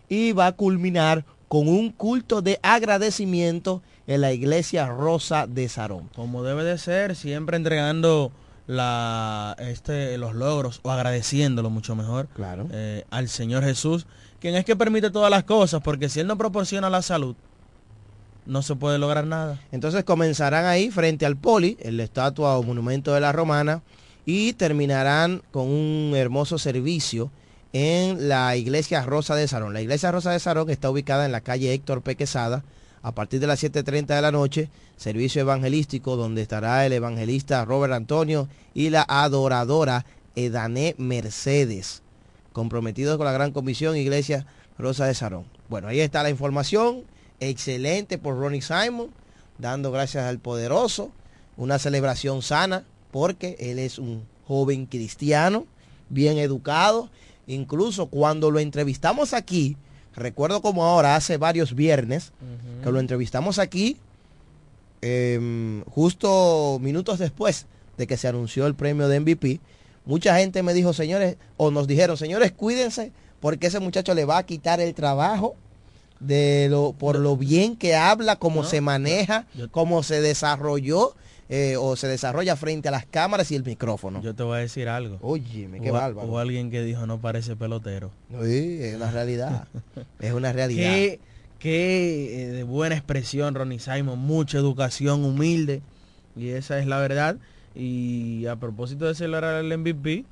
y 0.09 0.33
va 0.33 0.47
a 0.49 0.53
culminar 0.53 1.25
con 1.49 1.69
un 1.69 1.91
culto 1.91 2.43
de 2.43 2.59
agradecimiento 2.63 3.83
en 4.07 4.21
la 4.21 4.33
iglesia 4.33 4.87
Rosa 4.87 5.47
de 5.47 5.69
Sarón. 5.69 6.09
Como 6.15 6.43
debe 6.43 6.65
de 6.65 6.79
ser, 6.79 7.17
siempre 7.17 7.57
entregando 7.57 8.33
la, 8.67 9.57
este, 9.59 10.19
los 10.19 10.35
logros 10.35 10.81
o 10.83 10.91
agradeciéndolo 10.91 11.71
mucho 11.71 11.97
mejor 11.97 12.29
claro. 12.29 12.69
Eh, 12.71 13.05
al 13.11 13.29
Señor 13.29 13.65
Jesús 13.65 14.07
quien 14.41 14.55
es 14.55 14.65
que 14.65 14.77
permite 14.77 15.11
todas 15.11 15.31
las 15.31 15.45
cosas, 15.45 15.81
porque 15.83 16.09
si 16.09 16.21
Él 16.21 16.27
no 16.27 16.39
proporciona 16.39 16.91
la 16.91 17.03
salud, 17.03 17.35
no 18.47 18.63
se 18.63 18.77
puede 18.77 18.99
lograr 18.99 19.27
nada. 19.27 19.61
Entonces 19.73 20.05
comenzarán 20.05 20.65
ahí 20.65 20.91
frente 20.91 21.27
al 21.27 21.37
poli, 21.37 21.77
el 21.81 22.01
estatua 22.01 22.57
o 22.57 22.63
monumento 22.63 23.13
de 23.13 23.21
la 23.21 23.33
romana, 23.33 23.83
y 24.25 24.53
terminarán 24.55 25.43
con 25.51 25.69
un 25.69 26.13
hermoso 26.15 26.59
servicio 26.59 27.31
en 27.73 28.29
la 28.29 28.57
iglesia 28.57 29.03
Rosa 29.03 29.35
de 29.35 29.49
Sarón. 29.49 29.75
La 29.75 29.83
iglesia 29.83 30.13
Rosa 30.13 30.33
de 30.33 30.41
Sarón 30.41 30.71
está 30.71 30.91
ubicada 30.91 31.27
en 31.27 31.33
la 31.33 31.41
calle 31.41 31.73
Héctor 31.73 32.03
Pequesada. 32.03 32.65
A 33.03 33.13
partir 33.13 33.41
de 33.41 33.47
las 33.47 33.63
7.30 33.63 34.07
de 34.07 34.23
la 34.23 34.33
noche, 34.33 34.71
servicio 34.97 35.41
evangelístico 35.41 36.17
donde 36.17 36.43
estará 36.43 36.85
el 36.85 36.93
evangelista 36.93 37.65
Robert 37.65 37.93
Antonio 37.93 38.49
y 38.75 38.91
la 38.91 39.05
adoradora 39.09 40.05
Edané 40.35 40.95
Mercedes 40.99 42.03
comprometidos 42.59 43.19
con 43.19 43.27
la 43.27 43.31
Gran 43.31 43.53
Comisión 43.53 43.97
Iglesia 43.97 44.45
Rosa 44.79 45.07
de 45.07 45.15
Sarón. 45.15 45.45
Bueno, 45.69 45.87
ahí 45.87 46.01
está 46.01 46.25
la 46.25 46.31
información. 46.31 47.05
Excelente 47.39 48.19
por 48.19 48.37
Ronnie 48.37 48.63
Simon, 48.63 49.11
dando 49.59 49.93
gracias 49.93 50.25
al 50.25 50.41
poderoso. 50.41 51.13
Una 51.57 51.79
celebración 51.79 52.43
sana, 52.43 52.85
porque 53.13 53.57
él 53.61 53.79
es 53.79 54.01
un 54.01 54.25
joven 54.49 54.87
cristiano, 54.87 55.67
bien 56.09 56.37
educado. 56.39 57.11
Incluso 57.47 58.07
cuando 58.07 58.51
lo 58.51 58.59
entrevistamos 58.59 59.35
aquí, 59.35 59.77
recuerdo 60.17 60.61
como 60.61 60.85
ahora, 60.85 61.15
hace 61.15 61.37
varios 61.37 61.77
viernes, 61.77 62.33
que 62.83 62.91
lo 62.91 62.99
entrevistamos 62.99 63.61
aquí, 63.61 63.99
em, 65.01 65.85
justo 65.85 66.81
minutos 66.81 67.21
después 67.21 67.67
de 67.97 68.09
que 68.09 68.17
se 68.17 68.27
anunció 68.27 68.67
el 68.67 68.75
premio 68.75 69.07
de 69.07 69.21
MVP, 69.21 69.61
Mucha 70.09 70.39
gente 70.39 70.63
me 70.63 70.73
dijo, 70.73 70.95
señores, 70.95 71.37
o 71.59 71.71
nos 71.71 71.87
dijeron, 71.87 72.17
señores, 72.17 72.51
cuídense, 72.51 73.13
porque 73.41 73.67
ese 73.67 73.79
muchacho 73.79 74.15
le 74.15 74.25
va 74.25 74.39
a 74.39 74.47
quitar 74.47 74.81
el 74.81 74.95
trabajo 74.95 75.55
de 76.19 76.69
lo, 76.71 76.95
por 76.95 77.19
lo 77.19 77.37
bien 77.37 77.77
que 77.77 77.95
habla, 77.95 78.37
cómo 78.37 78.65
se 78.65 78.81
maneja, 78.81 79.47
cómo 79.71 80.03
se 80.03 80.23
desarrolló 80.23 81.15
eh, 81.51 81.77
o 81.79 81.95
se 81.95 82.09
desarrolla 82.09 82.57
frente 82.57 82.89
a 82.89 82.91
las 82.91 83.05
cámaras 83.05 83.51
y 83.51 83.57
el 83.57 83.65
micrófono. 83.65 84.23
Yo 84.23 84.35
te 84.35 84.43
voy 84.43 84.57
a 84.57 84.61
decir 84.61 84.89
algo. 84.89 85.19
Oye, 85.21 85.69
qué 85.83 85.91
bárbaro. 85.91 86.27
O 86.27 86.39
alguien 86.39 86.71
que 86.71 86.83
dijo 86.83 87.07
no 87.07 87.21
parece 87.21 87.55
pelotero. 87.55 88.11
Sí, 88.31 88.79
es 88.81 88.97
una 88.97 89.11
realidad. 89.11 89.69
es 90.21 90.33
una 90.33 90.55
realidad. 90.55 90.91
Qué, 90.91 91.21
qué 91.59 92.45
eh, 92.45 92.47
de 92.49 92.63
buena 92.63 92.95
expresión, 92.95 93.55
Ronnie 93.55 93.79
Simon, 93.79 94.19
mucha 94.19 94.57
educación, 94.57 95.23
humilde. 95.23 95.83
Y 96.35 96.49
esa 96.49 96.79
es 96.79 96.87
la 96.87 96.99
verdad. 96.99 97.37
Y 97.79 98.45
a 98.47 98.57
propósito 98.57 99.07
de 99.07 99.15
celebrar 99.15 99.65
el 99.65 99.79
MVP, 99.79 100.25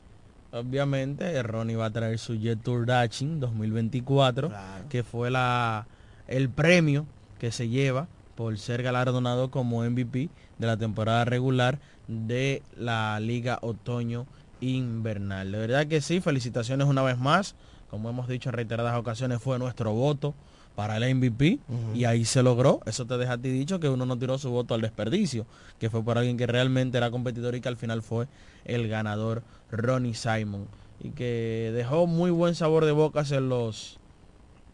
obviamente 0.50 1.41
Ronnie 1.45 1.76
va 1.76 1.87
a 1.87 1.91
traer 1.91 2.19
su 2.19 2.35
Jet 2.35 2.61
Tour 2.61 2.87
Daching 2.87 3.38
2024, 3.38 4.50
que 4.88 5.05
fue 5.05 5.31
la, 5.31 5.87
el 6.26 6.49
premio 6.49 7.07
que 7.38 7.53
se 7.53 7.69
lleva 7.69 8.09
por 8.35 8.59
ser 8.59 8.83
galardonado 8.83 9.53
como 9.53 9.88
MVP 9.88 10.29
de 10.59 10.67
la 10.67 10.76
temporada 10.76 11.25
regular 11.25 11.79
de 12.09 12.65
la 12.76 13.21
Liga 13.21 13.61
Otoño 13.62 14.26
Invernal. 14.61 15.53
De 15.53 15.59
verdad 15.59 15.87
que 15.87 16.00
sí, 16.00 16.21
felicitaciones 16.21 16.88
una 16.88 17.03
vez 17.03 17.17
más. 17.17 17.55
Como 17.91 18.11
hemos 18.11 18.26
dicho 18.26 18.49
en 18.49 18.55
reiteradas 18.55 18.99
ocasiones, 18.99 19.41
fue 19.41 19.61
nuestro 19.61 19.93
voto 19.93 20.35
para 20.76 20.99
el 20.99 21.14
MVP 21.16 21.59
y 21.95 22.04
ahí 22.04 22.25
se 22.25 22.42
logró. 22.42 22.80
Eso 22.87 23.06
te 23.06 23.16
deja 23.16 23.33
a 23.33 23.38
ti 23.38 23.49
dicho 23.49 23.80
que 23.80 23.88
uno 23.88 24.06
no 24.06 24.16
tiró 24.18 24.38
su 24.38 24.50
voto 24.50 24.75
al 24.75 24.83
desperdicio, 24.83 25.47
que 25.80 25.90
fue 25.90 26.04
por 26.04 26.18
alguien 26.18 26.37
que 26.37 26.47
realmente 26.47 26.99
era 26.99 27.11
competidor 27.11 27.56
y 27.56 27.61
que 27.61 27.68
al 27.68 27.76
final 27.76 28.02
fue 28.02 28.28
el 28.66 28.87
ganador 28.87 29.42
Ronnie 29.73 30.14
Simon 30.14 30.68
y 31.02 31.11
que 31.11 31.73
dejó 31.75 32.06
muy 32.06 32.30
buen 32.30 32.54
sabor 32.54 32.85
de 32.85 32.92
boca 32.92 33.25
en 33.30 33.49
los 33.49 33.99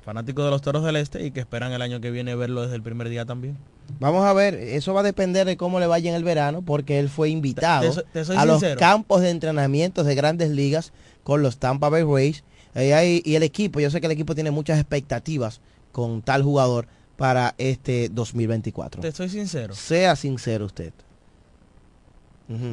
fanáticos 0.05 0.45
de 0.45 0.51
los 0.51 0.61
Toros 0.61 0.85
del 0.85 0.97
Este 0.97 1.25
y 1.25 1.31
que 1.31 1.41
esperan 1.41 1.73
el 1.73 1.81
año 1.81 2.01
que 2.01 2.11
viene 2.11 2.35
verlo 2.35 2.63
desde 2.63 2.75
el 2.75 2.83
primer 2.83 3.09
día 3.09 3.25
también. 3.25 3.57
Vamos 4.01 4.25
a 4.25 4.33
ver, 4.33 4.55
eso 4.55 4.95
va 4.95 5.01
a 5.01 5.05
depender 5.05 5.47
de 5.47 5.57
cómo 5.57 5.79
le 5.79 5.87
vaya 5.87 6.11
en 6.11 6.17
el 6.17 6.25
verano, 6.25 6.63
porque 6.63 6.99
él 6.99 7.09
fue 7.09 7.31
invitado 7.31 7.93
a 8.37 8.45
los 8.45 8.65
campos 8.79 9.21
de 9.21 9.31
entrenamiento 9.31 10.03
de 10.03 10.15
grandes 10.17 10.51
ligas 10.51 10.93
con 11.23 11.43
los 11.43 11.59
Tampa 11.59 11.89
Bay 11.89 12.03
Rays. 12.03 12.43
y 12.75 13.35
el 13.35 13.43
equipo, 13.45 13.79
yo 13.79 13.91
sé 13.91 14.01
que 14.01 14.07
el 14.07 14.13
equipo 14.13 14.35
tiene 14.35 14.51
muchas 14.51 14.79
expectativas 14.79 15.61
con 15.93 16.23
tal 16.23 16.43
jugador 16.43 16.89
para 17.17 17.55
este 17.59 18.09
2024. 18.09 19.01
Te 19.01 19.13
soy 19.13 19.29
sincero. 19.29 19.75
Sea 19.75 20.17
sincero 20.17 20.67
usted. 20.67 20.93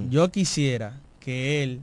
Yo 0.09 0.29
quisiera 0.29 0.99
que 1.21 1.63
él, 1.63 1.81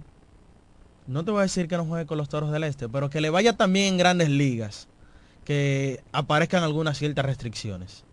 no 1.07 1.25
te 1.25 1.31
voy 1.31 1.41
a 1.41 1.43
decir 1.45 1.67
que 1.67 1.79
no 1.79 1.87
juegue 1.87 2.05
con 2.05 2.19
los 2.19 2.29
Toros 2.29 2.53
del 2.53 2.65
Este, 2.65 2.91
pero 2.91 3.09
que 3.09 3.23
le 3.23 3.31
vaya 3.31 3.57
también 3.57 3.95
en 3.95 3.99
grandes 3.99 4.29
ligas, 4.29 4.89
que 5.45 6.03
aparezcan 6.13 6.63
algunas 6.63 6.99
ciertas 6.99 7.25
restricciones. 7.25 8.05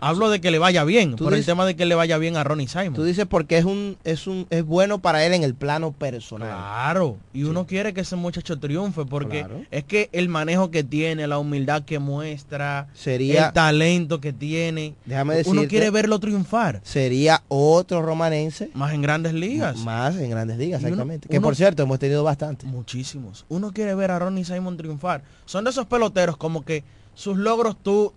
Hablo 0.00 0.30
de 0.30 0.40
que 0.40 0.50
le 0.50 0.58
vaya 0.58 0.84
bien, 0.84 1.16
por 1.16 1.34
el 1.34 1.44
tema 1.44 1.66
de 1.66 1.76
que 1.76 1.84
le 1.84 1.94
vaya 1.94 2.16
bien 2.18 2.36
a 2.36 2.44
Ronnie 2.44 2.68
Simon. 2.68 2.94
Tú 2.94 3.04
dices 3.04 3.26
porque 3.26 3.58
es 3.58 3.64
un 3.64 3.98
es 4.04 4.26
un 4.26 4.46
es 4.50 4.64
bueno 4.64 5.00
para 5.00 5.24
él 5.24 5.34
en 5.34 5.44
el 5.44 5.54
plano 5.54 5.92
personal. 5.92 6.48
Claro, 6.48 7.18
y 7.32 7.44
uno 7.44 7.66
quiere 7.66 7.92
que 7.92 8.00
ese 8.00 8.16
muchacho 8.16 8.58
triunfe 8.58 9.04
porque 9.04 9.46
es 9.70 9.84
que 9.84 10.08
el 10.12 10.28
manejo 10.28 10.70
que 10.70 10.84
tiene, 10.84 11.26
la 11.26 11.38
humildad 11.38 11.82
que 11.82 11.98
muestra, 11.98 12.88
sería 12.94 13.48
el 13.48 13.52
talento 13.52 14.20
que 14.20 14.32
tiene, 14.32 14.94
déjame 15.04 15.36
decirte, 15.36 15.58
uno 15.58 15.68
quiere 15.68 15.90
verlo 15.90 16.18
triunfar. 16.18 16.80
Sería 16.82 17.42
otro 17.48 18.02
romanense 18.02 18.70
más 18.74 18.92
en 18.92 19.02
Grandes 19.02 19.34
Ligas. 19.34 19.76
Más 19.78 20.16
en 20.16 20.30
Grandes 20.30 20.58
Ligas, 20.58 20.82
exactamente. 20.82 21.28
que 21.28 21.40
por 21.40 21.54
cierto, 21.56 21.82
hemos 21.82 21.98
tenido 21.98 22.24
bastante. 22.24 22.66
Muchísimos. 22.66 23.44
Uno 23.48 23.72
quiere 23.72 23.94
ver 23.94 24.10
a 24.10 24.18
Ronnie 24.18 24.44
Simon 24.44 24.76
triunfar. 24.76 25.22
Son 25.44 25.64
de 25.64 25.70
esos 25.70 25.86
peloteros 25.86 26.36
como 26.36 26.64
que 26.64 26.84
sus 27.14 27.36
logros 27.36 27.76
tú 27.82 28.14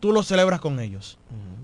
tú 0.00 0.12
lo 0.12 0.22
celebras 0.22 0.60
con 0.60 0.80
ellos. 0.80 1.18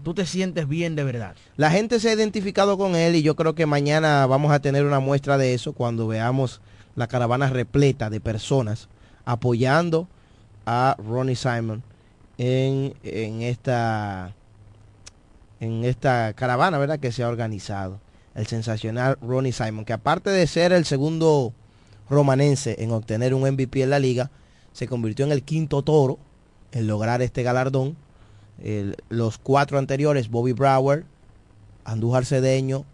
Tú 0.04 0.14
te 0.14 0.24
sientes 0.24 0.68
bien 0.68 0.94
de 0.94 1.02
verdad. 1.02 1.34
La 1.56 1.70
gente 1.70 1.98
se 1.98 2.10
ha 2.10 2.12
identificado 2.12 2.78
con 2.78 2.94
él 2.94 3.16
y 3.16 3.22
yo 3.22 3.34
creo 3.34 3.54
que 3.54 3.66
mañana 3.66 4.24
vamos 4.26 4.52
a 4.52 4.60
tener 4.60 4.84
una 4.84 5.00
muestra 5.00 5.36
de 5.36 5.54
eso 5.54 5.72
cuando 5.72 6.06
veamos 6.06 6.60
la 6.94 7.08
caravana 7.08 7.50
repleta 7.50 8.08
de 8.08 8.20
personas 8.20 8.88
apoyando 9.24 10.06
a 10.64 10.96
Ronnie 10.98 11.34
Simon 11.34 11.82
en, 12.38 12.94
en 13.02 13.42
esta 13.42 14.32
en 15.58 15.84
esta 15.84 16.34
caravana, 16.34 16.78
¿verdad? 16.78 17.00
Que 17.00 17.10
se 17.10 17.22
ha 17.22 17.28
organizado. 17.28 17.98
El 18.34 18.46
sensacional 18.46 19.16
Ronnie 19.22 19.52
Simon, 19.52 19.84
que 19.84 19.94
aparte 19.94 20.30
de 20.30 20.46
ser 20.46 20.72
el 20.72 20.84
segundo 20.84 21.52
romanense 22.08 22.76
en 22.78 22.92
obtener 22.92 23.34
un 23.34 23.42
MVP 23.50 23.82
en 23.82 23.90
la 23.90 23.98
liga, 23.98 24.30
se 24.72 24.86
convirtió 24.86 25.24
en 25.24 25.32
el 25.32 25.42
quinto 25.42 25.82
toro 25.82 26.18
en 26.72 26.86
lograr 26.86 27.22
este 27.22 27.42
galardón 27.42 27.96
los 29.08 29.38
cuatro 29.38 29.78
anteriores, 29.78 30.30
Bobby 30.30 30.52
Brower, 30.52 31.04
Andújar 31.84 32.24
Cedeño, 32.24 32.84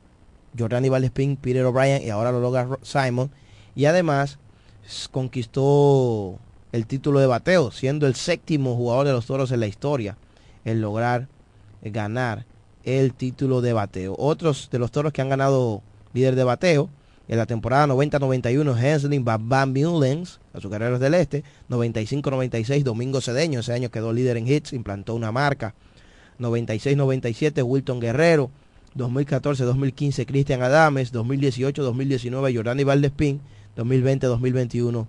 Jordani 0.59 0.89
Valdespín, 0.89 1.37
Peter 1.37 1.65
O'Brien 1.65 2.03
y 2.03 2.11
ahora 2.11 2.33
lo 2.33 2.41
logra 2.41 2.69
Simon. 2.83 3.31
Y 3.75 3.87
además 3.87 4.39
conquistó 5.11 6.39
el 6.73 6.87
título 6.87 7.21
de 7.21 7.27
bateo, 7.27 7.71
siendo 7.71 8.07
el 8.07 8.15
séptimo 8.15 8.77
jugador 8.77 9.07
de 9.07 9.13
los 9.13 9.27
toros 9.27 9.53
en 9.53 9.61
la 9.61 9.67
historia 9.67 10.17
en 10.65 10.81
lograr 10.81 11.29
ganar 11.83 12.45
el 12.85 13.15
título 13.15 13.61
de 13.61 13.73
bateo. 13.73 14.15
Otros 14.19 14.69
de 14.71 14.79
los 14.79 14.91
toros 14.91 15.13
que 15.13 15.23
han 15.23 15.29
ganado 15.29 15.83
líder 16.13 16.35
de 16.35 16.45
bateo 16.45 16.91
en 17.33 17.39
la 17.39 17.47
temporada 17.47 17.87
90-91, 17.87 18.79
Hensling 18.79 19.25
Bam 19.25 19.73
Mullens, 19.73 20.39
azucareros 20.53 21.01
del 21.01 21.15
Este. 21.15 21.45
95-96, 21.71 22.83
Domingo 22.83 23.23
Cedeño, 23.23 23.61
ese 23.61 23.73
año 23.73 23.91
quedó 23.91 24.13
líder 24.13 24.37
en 24.37 24.47
hits, 24.47 24.75
implantó 24.75 25.15
una 25.15 25.33
marca. 25.33 25.75
96-97, 26.39 27.63
Wilton 27.65 28.01
Guerrero. 28.01 28.51
2014-2015, 28.99 30.27
Cristian 30.27 30.61
Adames. 30.61 31.15
2018-2019, 31.15 32.55
Jordani 32.55 32.85
Valdespín. 32.85 33.41
2020-2021, 33.79 35.07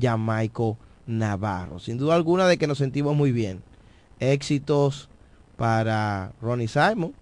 Jamaico 0.00 0.78
Navarro. 1.08 1.80
Sin 1.80 1.98
duda 1.98 2.14
alguna 2.14 2.46
de 2.46 2.58
que 2.58 2.68
nos 2.68 2.78
sentimos 2.78 3.16
muy 3.16 3.32
bien. 3.32 3.60
Éxitos 4.20 5.08
para 5.56 6.30
Ronnie 6.40 6.68
Simon. 6.68 7.12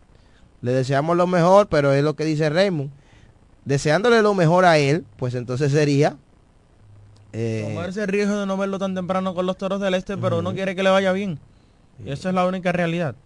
Le 0.61 0.73
deseamos 0.73 1.17
lo 1.17 1.27
mejor, 1.27 1.69
pero 1.69 1.95
es 1.95 2.05
lo 2.05 2.15
que 2.15 2.27
dice 2.27 2.51
Raymond 2.51 2.91
deseándole 3.65 4.23
lo 4.23 4.35
mejor 4.35 4.65
a 4.65 4.79
él, 4.79 5.05
pues 5.17 5.35
entonces 5.35 5.73
sería... 5.73 6.17
Eh, 7.33 7.65
Tomarse 7.69 8.03
el 8.03 8.09
riesgo 8.09 8.39
de 8.39 8.47
no 8.47 8.57
verlo 8.57 8.79
tan 8.79 8.95
temprano 8.95 9.35
con 9.35 9.47
los 9.47 9.59
toros 9.59 9.81
del 9.81 9.95
este, 9.95 10.17
pero 10.17 10.39
uno 10.39 10.55
quiere 10.55 10.77
que 10.77 10.83
le 10.83 10.91
vaya 10.91 11.13
bien. 11.13 11.41
Y 12.05 12.11
esa 12.11 12.29
es 12.29 12.35
la 12.35 12.47
única 12.47 12.71
realidad. 12.73 13.17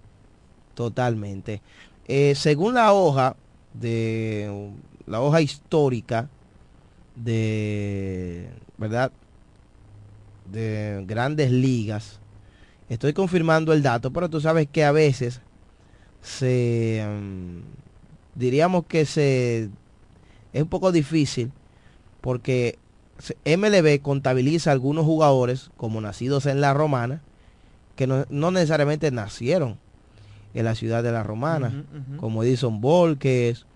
Totalmente. 0.75 1.61
Eh, 2.07 2.35
según 2.35 2.75
la 2.75 2.93
hoja 2.93 3.37
de 3.75 4.71
la 5.07 5.21
hoja 5.21 5.41
histórica 5.41 6.29
de 7.15 8.49
verdad 8.77 9.13
de 10.51 11.05
grandes 11.07 11.51
ligas 11.51 12.21
estoy 12.89 13.13
confirmando 13.13 13.73
el 13.73 13.83
dato 13.83 14.11
pero 14.13 14.31
tú 14.31 14.41
sabes 14.41 14.69
que 14.71 14.85
a 14.85 14.93
veces 14.93 15.41
se 16.23 17.05
mm, 17.07 17.61
diríamos 18.35 18.87
que 18.87 19.05
se 19.05 19.69
es 20.53 20.63
un 20.63 20.69
poco 20.69 20.93
difícil 20.93 21.53
porque 22.21 22.79
MLB 23.45 24.01
contabiliza 24.01 24.73
algunos 24.73 25.05
jugadores 25.05 25.71
como 25.77 26.01
nacidos 26.01 26.47
en 26.47 26.61
la 26.61 26.75
Romana 26.75 27.23
que 27.97 28.07
no, 28.07 28.51
necesariamente 28.51 29.11
nacieron 29.11 29.77
en 30.55 30.65
la 30.65 30.77
ciudad 30.77 31.03
de 31.03 31.11
la 31.11 31.25
Romana, 31.25 31.85
como 32.19 32.45
Edison 32.45 32.81
Volques 32.81 33.67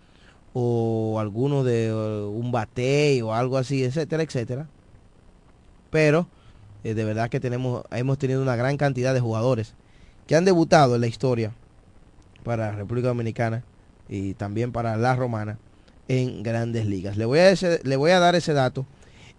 o 0.55 1.19
alguno 1.19 1.65
de 1.65 1.93
un 1.93 2.53
batey 2.53 3.21
o 3.21 3.35
algo 3.35 3.59
así, 3.59 3.83
etcétera, 3.83 4.23
etcétera. 4.23 4.69
Pero 5.91 6.29
eh, 6.85 6.95
de 6.95 7.05
verdad 7.05 7.31
que 7.31 7.41
tenemos, 7.41 7.85
hemos 7.91 8.17
tenido 8.17 8.41
una 8.43 8.55
gran 8.55 8.77
cantidad 8.77 9.13
de 9.13 9.21
jugadores 9.21 9.75
que 10.27 10.37
han 10.37 10.45
debutado 10.45 10.95
en 10.95 11.01
la 11.01 11.09
historia 11.09 11.53
para 12.45 12.71
la 12.71 12.77
República 12.77 13.09
Dominicana 13.09 13.65
y 14.09 14.35
también 14.35 14.71
para 14.71 14.97
la 14.97 15.17
Romana 15.17 15.59
en 16.13 16.43
grandes 16.43 16.85
ligas. 16.85 17.17
Le 17.17 17.25
voy 17.25 17.39
a, 17.39 17.55
le 17.83 17.97
voy 17.97 18.11
a 18.11 18.21
dar 18.21 18.35
ese 18.35 18.53
dato 18.53 18.85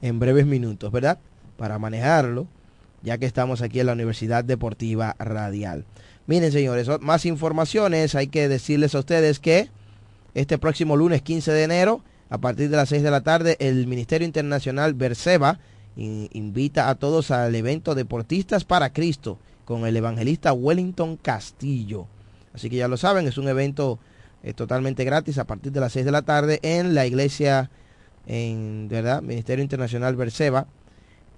en 0.02 0.18
breves 0.18 0.48
minutos, 0.48 0.92
¿verdad? 0.92 1.20
Para 1.56 1.78
manejarlo, 1.78 2.48
ya 3.04 3.20
que 3.20 3.28
estamos 3.28 3.62
aquí 3.62 3.80
en 3.80 3.86
la 3.86 3.94
Universidad 3.94 4.44
Deportiva 4.44 5.16
Radial. 5.20 5.86
Miren, 6.26 6.52
señores, 6.52 6.88
más 7.00 7.28
informaciones. 7.28 8.16
Hay 8.16 8.26
que 8.26 8.48
decirles 8.48 8.96
a 8.96 9.00
ustedes 9.00 9.40
que 9.40 9.70
este 10.34 10.58
próximo 10.58 10.98
lunes 10.98 11.22
15 11.22 11.52
de 11.52 11.64
enero, 11.64 12.02
a 12.32 12.40
partir 12.40 12.72
de 12.72 12.78
las 12.78 12.90
6 12.90 13.04
de 13.04 13.12
la 13.12 13.22
tarde, 13.22 13.56
el 13.60 13.86
Ministerio 13.86 14.26
Internacional 14.26 14.96
Berseba 14.96 15.60
invita 15.96 16.90
a 16.90 16.96
todos 16.96 17.30
al 17.30 17.54
evento 17.54 17.94
Deportistas 17.94 18.64
para 18.64 18.94
Cristo 18.94 19.38
con 19.64 19.86
el 19.86 19.96
evangelista 19.96 20.54
Wellington 20.54 21.18
Castillo. 21.18 22.08
Así 22.52 22.72
que 22.72 22.78
ya 22.78 22.88
lo 22.88 22.98
saben, 22.98 23.28
es 23.28 23.38
un 23.38 23.48
evento 23.48 24.00
es 24.44 24.56
totalmente 24.56 25.06
gratis 25.06 25.38
a 25.38 25.46
partir 25.46 25.72
de 25.72 25.80
las 25.80 25.94
6 25.94 26.06
de 26.06 26.12
la 26.12 26.22
tarde 26.22 26.60
en 26.62 26.94
la 26.94 27.06
iglesia, 27.06 27.72
en 28.28 28.88
verdad, 28.90 29.22
Ministerio 29.22 29.64
Internacional 29.64 30.18
Berseba, 30.18 30.68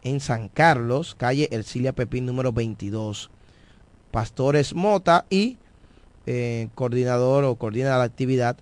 en 0.02 0.20
San 0.20 0.50
Carlos, 0.50 1.16
calle 1.16 1.48
Ercilia 1.52 1.94
Pepín 1.94 2.26
número 2.26 2.52
22. 2.52 3.30
Pastores 4.12 4.74
Mota 4.74 5.26
y 5.30 5.58
eh, 6.26 6.70
coordinador 6.74 7.44
o 7.44 7.56
coordina 7.56 7.98
la 7.98 8.04
actividad, 8.04 8.58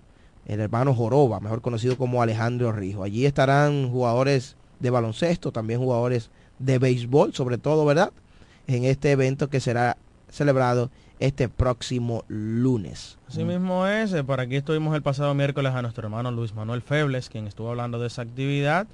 el 0.46 0.60
hermano 0.60 0.94
Joroba, 0.94 1.40
mejor 1.40 1.62
conocido 1.62 1.96
como 1.96 2.22
Alejandro 2.22 2.72
Rijo. 2.72 3.02
Allí 3.02 3.24
estarán 3.24 3.90
jugadores 3.90 4.56
de 4.80 4.90
baloncesto, 4.90 5.52
también 5.52 5.80
jugadores 5.80 6.30
de 6.58 6.78
béisbol, 6.78 7.32
sobre 7.32 7.56
todo, 7.56 7.86
¿verdad? 7.86 8.12
En 8.66 8.84
este 8.84 9.12
evento 9.12 9.48
que 9.48 9.60
será 9.60 9.96
celebrado 10.28 10.90
este 11.26 11.48
próximo 11.48 12.24
lunes. 12.28 13.18
Así 13.28 13.44
mismo 13.44 13.86
es, 13.86 14.12
eh, 14.12 14.24
por 14.24 14.40
aquí 14.40 14.56
estuvimos 14.56 14.94
el 14.94 15.02
pasado 15.02 15.34
miércoles 15.34 15.72
a 15.72 15.82
nuestro 15.82 16.04
hermano 16.06 16.30
Luis 16.30 16.54
Manuel 16.54 16.82
Febles, 16.82 17.28
quien 17.28 17.46
estuvo 17.46 17.70
hablando 17.70 17.98
de 17.98 18.08
esa 18.08 18.22
actividad, 18.22 18.86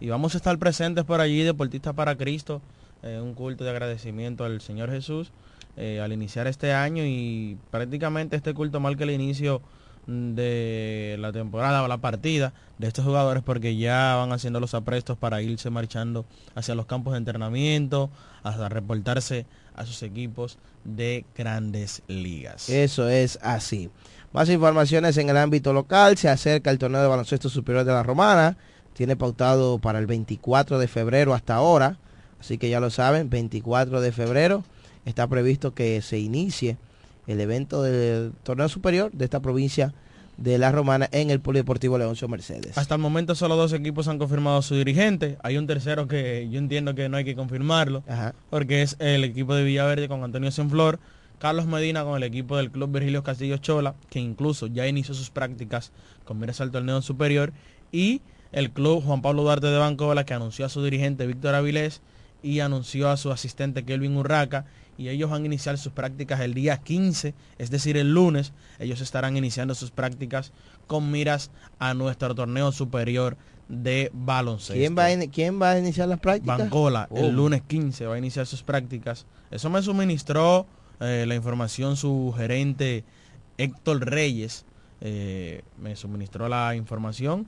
y 0.00 0.08
vamos 0.08 0.34
a 0.34 0.38
estar 0.38 0.58
presentes 0.58 1.04
por 1.04 1.20
allí, 1.20 1.42
Deportistas 1.42 1.94
para 1.94 2.16
Cristo, 2.16 2.60
eh, 3.02 3.20
un 3.22 3.34
culto 3.34 3.64
de 3.64 3.70
agradecimiento 3.70 4.44
al 4.44 4.60
Señor 4.60 4.90
Jesús 4.90 5.32
eh, 5.80 6.00
al 6.00 6.12
iniciar 6.12 6.48
este 6.48 6.72
año 6.72 7.04
y 7.06 7.56
prácticamente 7.70 8.34
este 8.34 8.52
culto 8.52 8.80
marca 8.80 9.04
el 9.04 9.12
inicio 9.12 9.62
de 10.08 11.14
la 11.20 11.30
temporada 11.30 11.84
o 11.84 11.88
la 11.88 11.98
partida 11.98 12.52
de 12.78 12.88
estos 12.88 13.04
jugadores 13.04 13.44
porque 13.44 13.76
ya 13.76 14.16
van 14.16 14.32
haciendo 14.32 14.58
los 14.58 14.74
aprestos 14.74 15.16
para 15.16 15.40
irse 15.40 15.70
marchando 15.70 16.24
hacia 16.56 16.74
los 16.74 16.86
campos 16.86 17.12
de 17.12 17.18
entrenamiento, 17.18 18.10
hasta 18.42 18.68
reportarse 18.68 19.46
a 19.78 19.86
sus 19.86 20.02
equipos 20.02 20.58
de 20.84 21.24
grandes 21.36 22.02
ligas. 22.08 22.68
Eso 22.68 23.08
es 23.08 23.38
así. 23.42 23.90
Más 24.32 24.50
informaciones 24.50 25.16
en 25.16 25.30
el 25.30 25.36
ámbito 25.36 25.72
local. 25.72 26.18
Se 26.18 26.28
acerca 26.28 26.70
el 26.70 26.78
torneo 26.78 27.00
de 27.00 27.08
baloncesto 27.08 27.48
superior 27.48 27.84
de 27.84 27.92
la 27.92 28.02
Romana. 28.02 28.56
Tiene 28.92 29.16
pautado 29.16 29.78
para 29.78 29.98
el 29.98 30.06
24 30.06 30.78
de 30.78 30.88
febrero 30.88 31.32
hasta 31.32 31.54
ahora. 31.54 31.98
Así 32.40 32.58
que 32.58 32.68
ya 32.68 32.80
lo 32.80 32.90
saben, 32.90 33.30
24 33.30 34.00
de 34.00 34.12
febrero 34.12 34.64
está 35.04 35.26
previsto 35.26 35.74
que 35.74 36.02
se 36.02 36.18
inicie 36.18 36.76
el 37.26 37.40
evento 37.40 37.82
del 37.82 38.32
torneo 38.42 38.68
superior 38.68 39.10
de 39.12 39.24
esta 39.24 39.40
provincia 39.40 39.94
de 40.38 40.56
la 40.56 40.72
Romana 40.72 41.08
en 41.12 41.30
el 41.30 41.40
Polideportivo 41.40 41.98
Leoncio 41.98 42.28
Mercedes. 42.28 42.78
Hasta 42.78 42.94
el 42.94 43.00
momento 43.00 43.34
solo 43.34 43.56
dos 43.56 43.72
equipos 43.72 44.08
han 44.08 44.18
confirmado 44.18 44.62
su 44.62 44.76
dirigente. 44.76 45.36
Hay 45.42 45.58
un 45.58 45.66
tercero 45.66 46.06
que 46.08 46.48
yo 46.50 46.58
entiendo 46.58 46.94
que 46.94 47.08
no 47.08 47.16
hay 47.16 47.24
que 47.24 47.34
confirmarlo, 47.34 48.02
porque 48.48 48.82
es 48.82 48.96
el 49.00 49.24
equipo 49.24 49.54
de 49.54 49.64
Villaverde 49.64 50.08
con 50.08 50.22
Antonio 50.24 50.50
Senflor, 50.50 51.00
Carlos 51.38 51.66
Medina 51.66 52.04
con 52.04 52.16
el 52.16 52.22
equipo 52.22 52.56
del 52.56 52.70
Club 52.70 52.92
Virgilio 52.92 53.22
Castillo 53.22 53.58
Chola, 53.58 53.94
que 54.10 54.20
incluso 54.20 54.68
ya 54.68 54.86
inició 54.86 55.14
sus 55.14 55.30
prácticas 55.30 55.92
con 56.24 56.38
miras 56.38 56.60
al 56.60 56.70
torneo 56.70 57.02
superior, 57.02 57.52
y 57.90 58.22
el 58.52 58.70
Club 58.70 59.04
Juan 59.04 59.22
Pablo 59.22 59.42
Duarte 59.42 59.66
de 59.66 59.78
Bancola, 59.78 60.24
que 60.24 60.34
anunció 60.34 60.66
a 60.66 60.68
su 60.68 60.82
dirigente 60.82 61.26
Víctor 61.26 61.54
Avilés 61.54 62.00
y 62.42 62.60
anunció 62.60 63.10
a 63.10 63.16
su 63.16 63.30
asistente 63.32 63.84
Kelvin 63.84 64.16
Urraca, 64.16 64.64
y 64.96 65.08
ellos 65.10 65.30
van 65.30 65.42
a 65.42 65.46
iniciar 65.46 65.78
sus 65.78 65.92
prácticas 65.92 66.40
el 66.40 66.54
día 66.54 66.78
15, 66.78 67.34
es 67.58 67.70
decir, 67.70 67.96
el 67.96 68.12
lunes, 68.12 68.52
ellos 68.78 69.00
estarán 69.00 69.36
iniciando 69.36 69.74
sus 69.74 69.90
prácticas 69.92 70.52
con 70.86 71.10
miras 71.10 71.50
a 71.78 71.94
nuestro 71.94 72.34
torneo 72.34 72.72
superior 72.72 73.36
de 73.68 74.10
baloncesto. 74.12 74.74
¿Quién 74.74 74.96
va, 74.96 75.06
a, 75.06 75.16
¿quién 75.30 75.60
va 75.60 75.72
a 75.72 75.78
iniciar 75.78 76.08
las 76.08 76.18
prácticas? 76.20 76.58
Bancola, 76.58 77.08
el 77.14 77.26
Oh. 77.26 77.30
lunes 77.32 77.62
15 77.66 78.06
va 78.06 78.14
a 78.14 78.18
iniciar 78.18 78.46
sus 78.46 78.62
prácticas. 78.62 79.26
Eso 79.50 79.70
me 79.70 79.82
suministró 79.82 80.66
eh, 81.00 81.24
la 81.28 81.34
información 81.36 81.96
su 81.96 82.34
gerente 82.36 83.04
Héctor 83.56 84.00
Reyes. 84.04 84.64
eh, 85.00 85.62
me 85.80 85.94
suministró 85.94 86.48
la 86.48 86.74
información. 86.74 87.46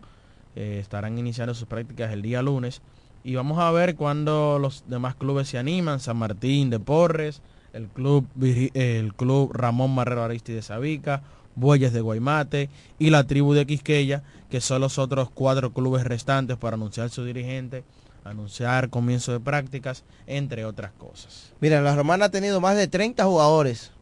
Eh, 0.54 0.78
estarán 0.80 1.18
iniciando 1.18 1.52
sus 1.54 1.66
prácticas 1.66 2.12
el 2.12 2.22
día 2.22 2.42
lunes. 2.42 2.80
Y 3.22 3.34
vamos 3.34 3.58
a 3.58 3.70
ver 3.70 3.96
cuándo 3.96 4.58
los 4.58 4.84
demás 4.88 5.14
clubes 5.14 5.48
se 5.48 5.58
animan. 5.58 6.00
San 6.00 6.16
Martín 6.16 6.70
de 6.70 6.80
Porres, 6.80 7.42
el 7.72 7.88
club, 7.88 8.26
el 8.74 9.14
club 9.14 9.52
Ramón 9.52 9.94
Marrero 9.94 10.24
Aristide 10.24 10.62
Sabica, 10.62 11.22
Bueyes 11.54 11.92
de 11.92 12.00
Guaymate 12.00 12.70
y 12.98 13.10
la 13.10 13.24
tribu 13.24 13.52
de 13.52 13.66
Quisqueya, 13.66 14.22
que 14.48 14.60
son 14.60 14.80
los 14.80 14.98
otros 14.98 15.30
cuatro 15.30 15.72
clubes 15.72 16.04
restantes 16.04 16.56
para 16.56 16.76
anunciar 16.76 17.10
su 17.10 17.24
dirigente, 17.24 17.84
anunciar 18.24 18.88
comienzo 18.90 19.32
de 19.32 19.40
prácticas, 19.40 20.04
entre 20.26 20.64
otras 20.64 20.92
cosas. 20.92 21.52
Mira, 21.60 21.82
la 21.82 21.94
Romana 21.94 22.26
ha 22.26 22.30
tenido 22.30 22.60
más 22.60 22.76
de 22.76 22.88
30 22.88 23.24
jugadores 23.24 23.92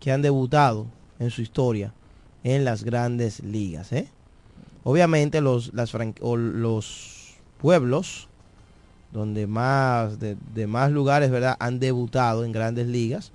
que 0.00 0.12
han 0.12 0.22
debutado 0.22 0.86
en 1.18 1.30
su 1.30 1.42
historia 1.42 1.92
en 2.44 2.64
las 2.64 2.84
grandes 2.84 3.40
ligas. 3.40 3.92
¿eh? 3.92 4.08
Obviamente 4.84 5.40
los, 5.40 5.72
los 5.72 7.34
pueblos 7.58 8.28
donde 9.16 9.46
más 9.46 10.20
de, 10.20 10.36
de 10.54 10.66
más 10.66 10.90
lugares 10.92 11.30
verdad 11.30 11.56
han 11.58 11.80
debutado 11.80 12.44
en 12.44 12.52
grandes 12.52 12.86
ligas 12.86 13.32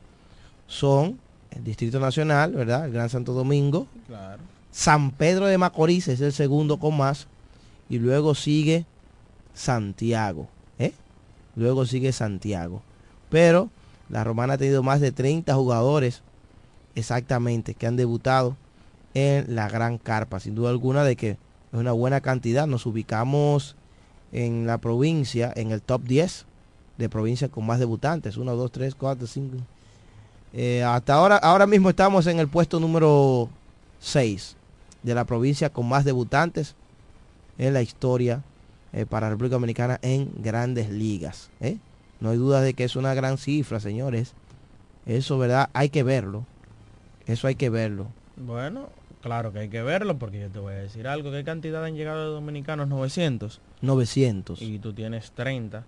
son 0.67 1.19
el 1.49 1.63
Distrito 1.63 1.99
Nacional, 1.99 2.53
¿verdad? 2.53 2.85
El 2.85 2.91
Gran 2.93 3.09
Santo 3.09 3.33
Domingo, 3.33 3.87
Claro. 4.07 4.43
San 4.71 5.09
Pedro 5.11 5.47
de 5.47 5.57
Macorís 5.57 6.07
es 6.07 6.21
el 6.21 6.31
segundo 6.33 6.77
con 6.77 6.95
más 6.95 7.27
y 7.89 7.97
luego 7.97 8.35
sigue 8.35 8.85
Santiago, 9.53 10.47
¿eh? 10.79 10.93
Luego 11.55 11.85
sigue 11.85 12.11
Santiago. 12.13 12.81
Pero 13.29 13.69
la 14.09 14.23
Romana 14.23 14.53
ha 14.53 14.57
tenido 14.57 14.83
más 14.83 15.01
de 15.01 15.11
30 15.11 15.53
jugadores 15.55 16.21
exactamente 16.95 17.73
que 17.73 17.87
han 17.87 17.95
debutado 17.97 18.55
en 19.13 19.55
la 19.55 19.67
Gran 19.67 19.97
Carpa, 19.97 20.39
sin 20.39 20.55
duda 20.55 20.69
alguna 20.69 21.03
de 21.03 21.15
que 21.15 21.31
es 21.31 21.37
una 21.73 21.91
buena 21.91 22.21
cantidad. 22.21 22.67
Nos 22.67 22.85
ubicamos 22.85 23.75
en 24.31 24.65
la 24.65 24.77
provincia, 24.77 25.51
en 25.55 25.71
el 25.71 25.81
top 25.81 26.03
10 26.03 26.45
de 26.97 27.09
provincias 27.09 27.49
con 27.49 27.65
más 27.65 27.79
debutantes. 27.79 28.37
1, 28.37 28.55
2, 28.55 28.71
3, 28.71 28.95
4, 28.95 29.27
5. 29.27 29.57
Eh, 30.53 30.83
hasta 30.83 31.13
ahora, 31.13 31.37
ahora 31.37 31.67
mismo 31.67 31.89
estamos 31.89 32.27
en 32.27 32.39
el 32.39 32.47
puesto 32.47 32.79
número 32.79 33.49
6 33.99 34.55
de 35.03 35.15
la 35.15 35.25
provincia 35.25 35.69
con 35.69 35.87
más 35.87 36.05
debutantes 36.05 36.75
en 37.57 37.73
la 37.73 37.81
historia 37.81 38.43
eh, 38.93 39.05
para 39.05 39.29
República 39.29 39.55
Dominicana 39.55 39.99
en 40.01 40.31
grandes 40.37 40.89
ligas. 40.89 41.49
¿eh? 41.59 41.77
No 42.19 42.29
hay 42.29 42.37
duda 42.37 42.61
de 42.61 42.73
que 42.73 42.83
es 42.83 42.95
una 42.95 43.13
gran 43.13 43.37
cifra, 43.37 43.79
señores. 43.79 44.33
Eso, 45.05 45.37
¿verdad? 45.37 45.69
Hay 45.73 45.89
que 45.89 46.03
verlo. 46.03 46.45
Eso 47.25 47.47
hay 47.47 47.55
que 47.55 47.69
verlo. 47.69 48.07
Bueno, 48.35 48.89
claro 49.21 49.53
que 49.53 49.59
hay 49.59 49.69
que 49.69 49.81
verlo 49.81 50.17
porque 50.17 50.39
yo 50.39 50.49
te 50.49 50.59
voy 50.59 50.73
a 50.73 50.77
decir 50.77 51.07
algo. 51.07 51.31
¿Qué 51.31 51.43
cantidad 51.43 51.83
han 51.85 51.95
llegado 51.95 52.25
de 52.25 52.31
dominicanos? 52.31 52.87
900. 52.87 53.61
900. 53.81 54.61
Y 54.61 54.79
tú 54.79 54.93
tienes 54.93 55.31
30. 55.31 55.83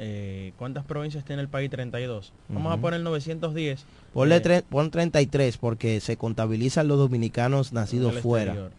Eh, 0.00 0.52
¿Cuántas 0.56 0.84
provincias 0.84 1.24
tiene 1.24 1.42
el 1.42 1.48
país? 1.48 1.70
32. 1.70 2.32
Vamos 2.48 2.72
a 2.72 2.76
poner 2.80 3.00
910. 3.00 3.84
Ponle 4.12 4.36
Eh, 4.36 4.42
tre- 4.42 4.62
pon 4.62 4.90
33 4.92 5.58
porque 5.58 6.00
se 6.00 6.16
contabilizan 6.16 6.86
los 6.86 6.98
dominicanos 6.98 7.72
nacidos 7.72 8.14
fuera. 8.20 8.70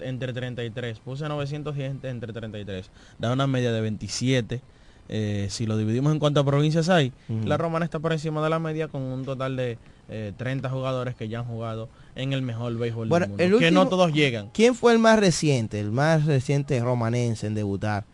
entre 0.00 0.32
33. 0.32 0.98
Puse 0.98 1.28
910 1.28 2.04
entre 2.04 2.32
33. 2.32 2.90
Da 3.18 3.32
una 3.32 3.46
media 3.46 3.70
de 3.72 3.80
27. 3.80 4.60
Eh, 5.08 5.48
si 5.50 5.66
lo 5.66 5.76
dividimos 5.76 6.12
en 6.12 6.18
cuántas 6.18 6.44
provincias 6.44 6.88
hay, 6.88 7.12
la 7.28 7.56
romana 7.58 7.84
está 7.84 7.98
por 7.98 8.12
encima 8.12 8.42
de 8.42 8.48
la 8.50 8.58
media 8.58 8.88
con 8.88 9.02
un 9.02 9.24
total 9.24 9.54
de 9.56 9.76
eh, 10.08 10.32
30 10.36 10.70
jugadores 10.70 11.14
que 11.14 11.28
ya 11.28 11.40
han 11.40 11.44
jugado 11.44 11.88
en 12.14 12.32
el 12.32 12.40
mejor 12.42 12.76
béisbol 12.78 13.08
Bueno, 13.08 13.26
del 13.26 13.30
mundo. 13.30 13.44
el 13.44 13.50
que 13.50 13.56
último- 13.66 13.84
no 13.84 13.88
todos 13.90 14.12
llegan. 14.12 14.48
¿Quién 14.54 14.74
fue 14.74 14.92
el 14.92 14.98
más 14.98 15.18
reciente, 15.18 15.78
el 15.80 15.90
más 15.92 16.24
reciente 16.24 16.80
romanense 16.80 17.46
en 17.46 17.54
debutar 17.54 18.04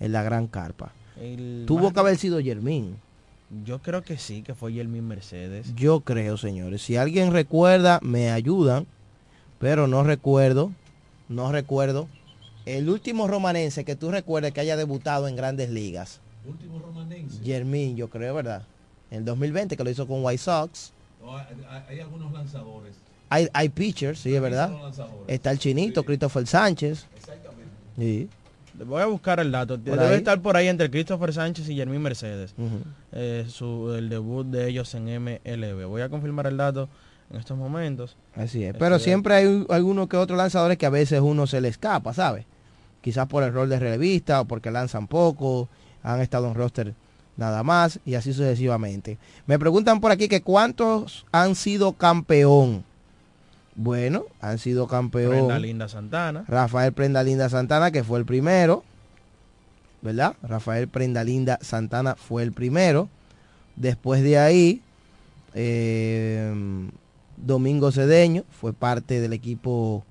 en 0.00 0.12
la 0.12 0.22
Gran 0.22 0.46
Carpa? 0.46 0.92
El 1.20 1.64
Tuvo 1.66 1.84
más- 1.84 1.92
que 1.92 2.00
haber 2.00 2.16
sido 2.16 2.40
Yermín. 2.40 2.96
Yo 3.64 3.78
creo 3.80 4.02
que 4.02 4.18
sí, 4.18 4.42
que 4.42 4.54
fue 4.54 4.74
Yelmin 4.74 5.08
Mercedes. 5.08 5.74
Yo 5.74 6.00
creo, 6.00 6.36
señores. 6.36 6.82
Si 6.82 6.96
alguien 6.96 7.32
recuerda, 7.32 7.98
me 8.02 8.30
ayudan. 8.30 8.86
Pero 9.58 9.86
no 9.86 10.04
recuerdo. 10.04 10.70
No 11.30 11.50
recuerdo. 11.50 12.08
El 12.66 12.90
último 12.90 13.26
romanense 13.26 13.84
que 13.84 13.96
tú 13.96 14.10
recuerdes 14.10 14.52
que 14.52 14.60
haya 14.60 14.76
debutado 14.76 15.28
en 15.28 15.34
grandes 15.36 15.70
ligas. 15.70 16.20
Último 16.48 16.78
romanense. 16.78 17.38
Yo 17.94 18.08
creo, 18.08 18.34
¿verdad? 18.34 18.62
En 19.10 19.18
el 19.18 19.24
2020 19.24 19.76
que 19.76 19.84
lo 19.84 19.90
hizo 19.90 20.06
con 20.06 20.24
White 20.24 20.38
Sox. 20.42 20.92
No, 21.20 21.36
hay, 21.36 21.46
hay- 21.88 22.00
algunos 22.00 22.32
lanzadores. 22.32 22.94
Hay, 23.30 23.48
hay 23.52 23.68
pitchers, 23.68 24.20
sí, 24.20 24.34
es 24.34 24.40
verdad. 24.40 24.72
Está 25.26 25.50
el 25.50 25.58
chinito, 25.58 26.02
Christopher 26.02 26.46
Sánchez. 26.46 27.06
Exactamente. 27.16 27.70
Sí. 27.98 28.28
Voy 28.86 29.02
a 29.02 29.06
buscar 29.06 29.40
el 29.40 29.50
dato. 29.50 29.76
Debe 29.76 30.00
ahí. 30.06 30.14
estar 30.14 30.40
por 30.40 30.56
ahí 30.56 30.68
entre 30.68 30.90
Christopher 30.90 31.32
Sánchez 31.32 31.68
y 31.68 31.74
Yermín 31.74 32.00
Mercedes. 32.00 32.54
Eh, 33.12 33.44
su, 33.48 33.92
el 33.92 34.08
debut 34.08 34.46
de 34.46 34.68
ellos 34.68 34.94
en 34.94 35.06
MLB. 35.22 35.84
Voy 35.86 36.00
a 36.02 36.08
confirmar 36.08 36.46
el 36.46 36.56
dato 36.56 36.88
en 37.30 37.38
estos 37.40 37.58
momentos. 37.58 38.16
Así 38.34 38.62
es. 38.62 38.68
Este, 38.68 38.78
Pero 38.78 38.98
siempre 38.98 39.34
hay 39.34 39.46
un- 39.46 39.66
algunos 39.68 40.08
que 40.08 40.16
otros 40.16 40.38
lanzadores 40.38 40.78
que 40.78 40.86
a 40.86 40.90
veces 40.90 41.20
uno 41.20 41.46
se 41.46 41.60
le 41.60 41.68
escapa, 41.68 42.14
¿sabes? 42.14 42.46
Quizás 43.02 43.26
por 43.26 43.42
el 43.42 43.52
rol 43.52 43.68
de 43.68 43.78
relevista 43.78 44.40
o 44.40 44.44
porque 44.46 44.70
lanzan 44.70 45.06
poco, 45.08 45.68
han 46.02 46.20
estado 46.20 46.48
en 46.48 46.54
roster 46.54 46.94
nada 47.36 47.62
más 47.62 48.00
y 48.04 48.16
así 48.16 48.32
sucesivamente. 48.32 49.16
Me 49.46 49.58
preguntan 49.58 50.00
por 50.00 50.10
aquí 50.10 50.28
que 50.28 50.42
cuántos 50.42 51.24
han 51.32 51.54
sido 51.54 51.92
campeón. 51.92 52.84
Bueno, 53.74 54.24
han 54.40 54.58
sido 54.58 54.88
campeón. 54.88 55.30
Brenda 55.30 55.58
Linda 55.58 55.88
Santana. 55.88 56.44
Rafael 56.48 56.92
Prendalinda 56.92 57.48
Santana, 57.48 57.92
que 57.92 58.02
fue 58.02 58.18
el 58.18 58.24
primero. 58.24 58.82
¿Verdad? 60.02 60.34
Rafael 60.42 60.88
Prendalinda 60.88 61.58
Santana 61.62 62.16
fue 62.16 62.42
el 62.42 62.52
primero. 62.52 63.08
Después 63.76 64.24
de 64.24 64.36
ahí, 64.36 64.82
eh, 65.54 66.52
Domingo 67.36 67.92
Cedeño 67.92 68.42
fue 68.50 68.72
parte 68.72 69.20
del 69.20 69.32
equipo 69.32 70.04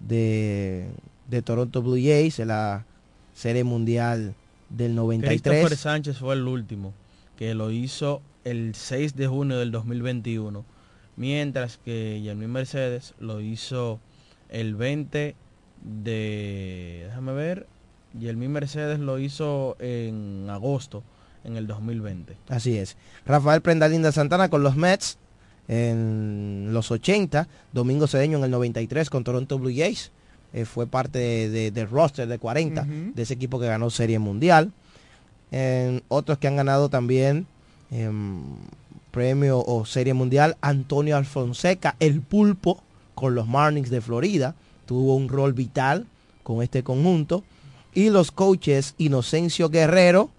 de, 0.00 0.88
de 1.28 1.42
Toronto 1.42 1.82
Blue 1.82 1.94
Jays 1.94 2.40
en 2.40 2.48
la 2.48 2.84
Serie 3.32 3.62
Mundial 3.62 4.34
del 4.70 4.94
93. 4.94 5.40
Christopher 5.40 5.76
Sánchez 5.76 6.18
fue 6.18 6.34
el 6.34 6.46
último, 6.46 6.92
que 7.36 7.54
lo 7.54 7.70
hizo 7.70 8.22
el 8.44 8.74
6 8.74 9.16
de 9.16 9.26
junio 9.26 9.58
del 9.58 9.70
2021. 9.70 10.64
Mientras 11.16 11.78
que 11.78 12.20
Yermín 12.22 12.50
Mercedes 12.50 13.14
lo 13.18 13.40
hizo 13.40 13.98
el 14.48 14.76
20 14.76 15.34
de... 15.82 17.02
Déjame 17.06 17.32
ver. 17.32 17.66
Yermín 18.18 18.52
Mercedes 18.52 19.00
lo 19.00 19.18
hizo 19.18 19.76
en 19.80 20.46
agosto 20.48 21.02
en 21.44 21.56
el 21.56 21.66
2020. 21.66 22.36
Así 22.48 22.78
es. 22.78 22.96
Rafael 23.26 23.62
Prendalinda 23.62 24.12
Santana 24.12 24.48
con 24.48 24.62
los 24.62 24.76
Mets 24.76 25.18
en 25.66 26.68
los 26.72 26.90
80. 26.90 27.48
Domingo 27.72 28.06
Cedeño 28.06 28.38
en 28.38 28.44
el 28.44 28.50
93 28.50 29.10
con 29.10 29.24
Toronto 29.24 29.58
Blue 29.58 29.72
Jays. 29.74 30.12
Eh, 30.52 30.64
fue 30.64 30.86
parte 30.86 31.18
de- 31.18 31.48
de- 31.50 31.70
del 31.70 31.88
roster 31.90 32.26
de 32.26 32.38
40 32.38 32.82
Ujú. 32.82 33.12
de 33.14 33.22
ese 33.22 33.34
equipo 33.34 33.60
que 33.60 33.66
ganó 33.66 33.90
Serie 33.90 34.18
Mundial. 34.18 34.72
Otros 36.08 36.38
que 36.38 36.48
han 36.48 36.56
ganado 36.56 36.88
también 36.88 37.46
em, 37.90 38.42
premio 39.10 39.60
o 39.64 39.86
Serie 39.86 40.12
Mundial. 40.14 40.56
Antonio 40.60 41.16
Alfonseca, 41.16 41.96
el 42.00 42.20
pulpo 42.20 42.82
con 43.14 43.34
los 43.34 43.46
Marlins 43.48 43.88
de 43.90 44.00
Florida. 44.02 44.54
Tuvo 44.86 45.16
un 45.16 45.28
rol 45.28 45.54
vital 45.54 46.06
con 46.42 46.62
este 46.62 46.82
conjunto. 46.82 47.44
Y 47.94 48.10
los 48.10 48.30
coaches 48.30 48.94
Inocencio 48.98 49.70
Guerrero 49.70 50.30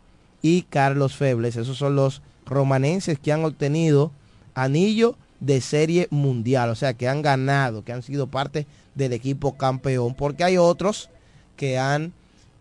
y 0.43 0.61
Carlos 0.63 1.15
Febles. 1.15 1.55
Esos 1.55 1.77
son 1.77 1.95
los 1.95 2.21
romanenses 2.45 3.17
que 3.19 3.31
han 3.33 3.43
obtenido 3.45 4.11
anillo 4.53 5.15
de 5.39 5.59
serie 5.61 6.07
mundial. 6.11 6.69
O 6.69 6.75
sea, 6.75 6.93
que 6.93 7.07
han 7.07 7.21
ganado, 7.23 7.83
que 7.83 7.93
han 7.93 8.03
sido 8.03 8.27
parte 8.27 8.67
del 8.99 9.13
equipo 9.13 9.57
campeón. 9.57 10.13
Porque 10.13 10.43
hay 10.43 10.57
otros 10.57 11.09
que 11.55 11.79
han 11.79 12.13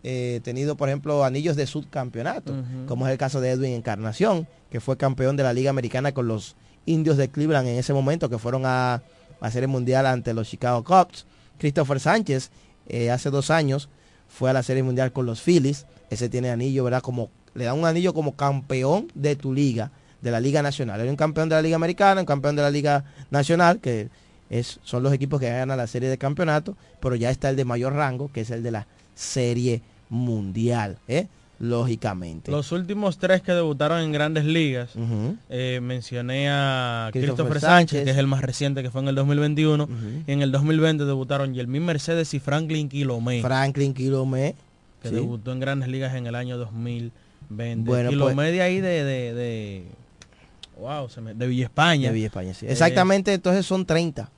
eh, 0.03 0.39
tenido, 0.43 0.75
por 0.75 0.89
ejemplo, 0.89 1.23
anillos 1.23 1.55
de 1.55 1.67
subcampeonato. 1.67 2.55
Como 2.87 3.05
es 3.05 3.11
el 3.11 3.19
caso 3.19 3.41
de 3.41 3.51
Edwin 3.51 3.73
Encarnación, 3.73 4.47
que 4.71 4.79
fue 4.79 4.97
campeón 4.97 5.35
de 5.37 5.43
la 5.43 5.53
Liga 5.53 5.69
Americana 5.69 6.13
con 6.13 6.27
los 6.27 6.55
indios 6.85 7.17
de 7.17 7.29
Cleveland 7.29 7.67
en 7.67 7.77
ese 7.77 7.93
momento 7.93 8.29
que 8.29 8.39
fueron 8.39 8.63
a, 8.65 9.03
a 9.39 9.51
Serie 9.51 9.67
Mundial 9.67 10.07
ante 10.07 10.33
los 10.33 10.49
Chicago 10.49 10.83
Cubs. 10.83 11.27
Christopher 11.59 11.99
Sánchez 11.99 12.49
eh, 12.87 13.11
hace 13.11 13.29
dos 13.29 13.51
años 13.51 13.89
fue 14.27 14.49
a 14.49 14.53
la 14.53 14.63
Serie 14.63 14.81
Mundial 14.81 15.11
con 15.11 15.25
los 15.25 15.41
Phillies. 15.41 15.85
Ese 16.09 16.29
tiene 16.29 16.49
anillo, 16.49 16.83
¿verdad? 16.85 17.01
Como, 17.01 17.29
le 17.53 17.65
da 17.65 17.73
un 17.73 17.85
anillo 17.85 18.13
como 18.13 18.35
campeón 18.35 19.11
de 19.13 19.35
tu 19.35 19.53
liga, 19.53 19.91
de 20.21 20.31
la 20.31 20.39
Liga 20.39 20.61
Nacional. 20.61 21.01
Era 21.01 21.09
un 21.09 21.17
campeón 21.17 21.49
de 21.49 21.55
la 21.55 21.61
Liga 21.61 21.75
Americana, 21.75 22.21
un 22.21 22.25
campeón 22.25 22.55
de 22.55 22.61
la 22.61 22.71
Liga 22.71 23.03
Nacional, 23.29 23.79
que 23.79 24.09
es, 24.49 24.79
son 24.83 25.03
los 25.03 25.13
equipos 25.13 25.39
que 25.39 25.49
ganan 25.49 25.77
la 25.77 25.87
serie 25.87 26.09
de 26.09 26.17
campeonato, 26.17 26.75
pero 26.99 27.15
ya 27.15 27.29
está 27.29 27.49
el 27.49 27.55
de 27.55 27.65
mayor 27.65 27.93
rango, 27.93 28.31
que 28.31 28.41
es 28.41 28.51
el 28.51 28.63
de 28.63 28.71
la 28.71 28.87
Serie 29.15 29.81
Mundial. 30.09 30.97
¿eh? 31.07 31.27
lógicamente. 31.59 32.51
Los 32.51 32.71
últimos 32.71 33.17
tres 33.17 33.41
que 33.41 33.51
debutaron 33.51 34.01
en 34.01 34.11
grandes 34.11 34.45
ligas, 34.45 34.91
eh, 35.49 35.79
mencioné 35.81 36.49
a 36.49 37.09
Christopher, 37.11 37.59
Sánchez, 37.59 38.05
que 38.05 38.11
es 38.11 38.17
el 38.17 38.27
más 38.27 38.41
reciente, 38.41 38.81
que 38.81 38.89
fue 38.89 39.01
en 39.01 39.09
el 39.09 39.15
2021. 39.15 39.87
y 40.25 40.31
en 40.31 40.41
el 40.41 40.51
2020 40.51 41.05
debutaron 41.05 41.53
Yelmín 41.53 41.85
Mercedes 41.85 42.33
y 42.33 42.39
Franklin 42.39 42.89
Quilomé. 42.89 43.41
Franklin 43.41 43.93
Quilomé. 43.93 44.55
Que 45.03 45.11
debutó 45.11 45.53
en 45.53 45.59
grandes 45.59 45.87
ligas 45.89 46.15
en 46.15 46.27
el 46.27 46.35
año 46.35 46.57
2020. 46.57 47.89
Bueno, 47.89 48.09
Quilomé 48.09 48.35
pues 48.35 48.51
de 48.51 48.61
ahí 48.61 48.81
de, 48.81 49.03
de, 49.03 49.83
wow, 50.77 51.09
se 51.09 51.21
me, 51.21 51.33
de 51.33 51.47
Villa 51.47 51.65
España. 51.65 52.09
De 52.09 52.15
Villa 52.15 52.27
España, 52.27 52.53
sí. 52.53 52.65
Exactamente, 52.67 53.33
entonces 53.33 53.65
son 53.65 53.85
30. 53.85 54.29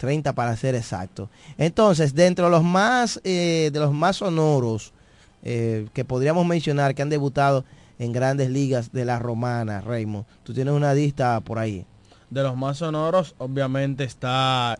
30 0.00 0.32
para 0.32 0.56
ser 0.56 0.74
exacto. 0.74 1.28
Entonces, 1.58 2.14
dentro 2.14 2.46
de 2.46 2.50
los 2.50 2.64
más, 2.64 3.20
eh, 3.22 3.68
de 3.70 3.78
los 3.78 3.92
más 3.92 4.16
sonoros, 4.16 4.94
eh, 5.42 5.88
que 5.92 6.06
podríamos 6.06 6.46
mencionar 6.46 6.94
que 6.94 7.02
han 7.02 7.10
debutado 7.10 7.66
en 7.98 8.10
grandes 8.12 8.48
ligas 8.48 8.92
de 8.92 9.04
la 9.04 9.18
romana, 9.18 9.82
Raymond. 9.82 10.24
Tú 10.42 10.54
tienes 10.54 10.72
una 10.72 10.94
lista 10.94 11.38
por 11.40 11.58
ahí. 11.58 11.84
De 12.30 12.42
los 12.42 12.56
más 12.56 12.78
sonoros, 12.78 13.34
obviamente 13.36 14.04
está 14.04 14.78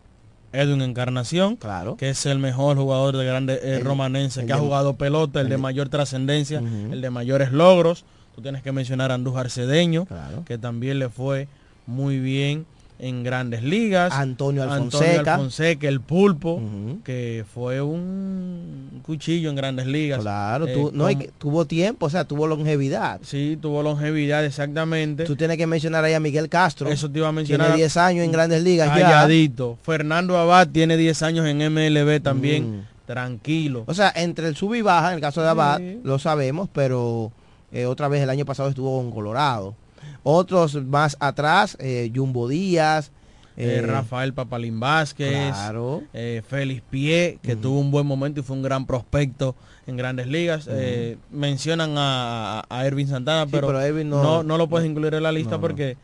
Edwin 0.55 0.81
Encarnación, 0.81 1.57
claro. 1.57 1.99
que 1.99 2.09
es 2.09 2.25
el 2.25 2.39
mejor 2.39 2.79
jugador 2.79 3.19
de 3.19 3.27
grandes 3.27 3.61
eh, 3.63 3.81
romanense, 3.81 4.47
que 4.47 4.55
ha 4.55 4.59
jugado 4.59 4.95
pelota, 4.95 5.43
el, 5.43 5.51
de 5.51 5.59
mayor 5.59 5.91
trascendencia, 5.91 6.61
el 6.61 7.03
de 7.03 7.11
mayores 7.11 7.53
logros. 7.53 8.07
Tú 8.35 8.41
tienes 8.41 8.63
que 8.63 8.73
mencionar 8.73 9.11
a 9.11 9.15
Andújar 9.17 9.51
Cedeño, 9.51 10.07
que 10.47 10.57
también 10.57 10.99
le 10.99 11.11
fue 11.11 11.47
muy 11.87 12.19
bien 12.19 12.65
en 13.01 13.25
grandes 13.25 13.63
ligas. 13.63 14.13
Antonio 14.13 14.63
Alfonseca. 14.63 15.07
Antonio 15.07 15.33
Alfonseca, 15.33 15.89
el 15.89 16.01
pulpo, 16.01 16.61
que 17.05 17.45
fue 17.53 17.81
un 17.81 19.01
cuchillo 19.03 19.51
en 19.51 19.57
grandes 19.57 19.87
ligas. 19.87 20.21
Claro, 20.21 20.67
eh, 20.67 20.91
no, 20.93 21.09
tuvo 21.39 21.65
tiempo, 21.65 22.07
o 22.07 22.11
sea, 22.11 22.25
tuvo 22.25 22.47
longevidad. 22.47 23.21
Sí, 23.23 23.59
tuvo 23.61 23.83
longevidad, 23.83 24.45
exactamente. 24.45 25.25
Tú 25.25 25.37
tienes 25.37 25.57
que 25.57 25.67
mencionar 25.67 26.05
ahí 26.05 26.13
a 26.13 26.21
Miguel 26.21 26.49
Castro. 26.49 26.89
Eso 26.91 27.11
te 27.11 27.19
iba 27.19 27.29
a 27.29 27.33
mencionar. 27.33 27.69
Tiene 27.69 27.79
10 27.79 27.97
años 27.97 28.25
en 28.25 28.33
grandes 28.33 28.63
ligas 28.63 28.89
Calladito. 28.89 29.79
Fernando 29.83 30.37
Abad 30.37 30.69
tiene 30.69 30.97
10 30.97 31.23
años 31.23 31.47
en 31.47 31.59
MLB 31.59 32.23
también. 32.23 32.87
Tranquilo. 33.07 33.85
O 33.87 33.95
sea, 33.95 34.13
entre 34.15 34.47
el 34.47 34.55
sub 34.55 34.75
y 34.75 34.83
baja, 34.83 35.09
en 35.09 35.15
el 35.17 35.21
caso 35.21 35.43
de 35.43 35.49
Abad, 35.49 35.81
lo 36.05 36.19
sabemos, 36.19 36.69
pero 36.73 37.33
eh, 37.73 37.87
otra 37.87 38.09
vez 38.09 38.23
el 38.23 38.31
año 38.31 38.45
pasado 38.45 38.69
estuvo 38.69 39.01
en 39.01 39.11
Colorado. 39.11 39.75
Otros 40.23 40.75
más 40.85 41.17
atrás, 41.21 41.77
eh, 41.81 42.11
Jumbo 42.15 42.49
Díaz. 42.49 43.11
Eh, 43.57 43.77
eh, 43.77 43.83
Rafael 43.83 44.33
Papalín 44.33 44.81
Vázquez, 44.81 45.53
claro. 45.53 46.03
Félix 46.49 46.83
Pie, 46.89 47.39
que 47.43 47.57
tuvo 47.57 47.79
un 47.79 47.91
buen 47.91 48.07
momento 48.07 48.41
y 48.41 48.43
fue 48.43 48.57
un 48.57 48.63
gran 48.63 48.87
prospecto 48.87 49.55
en 49.87 49.97
grandes 49.97 50.29
ligas. 50.29 50.69
mencionan 51.31 51.95
a, 51.97 52.65
Ervin 52.85 53.09
Santana, 53.09 53.47
pero, 53.51 53.73
no, 54.05 54.43
no, 54.43 54.59
lo 54.59 54.69
puedes 54.69 54.89
incluir 54.89 55.15
en 55.15 55.25
la 55.25 55.33
lista 55.33 55.59
porque 55.59 55.97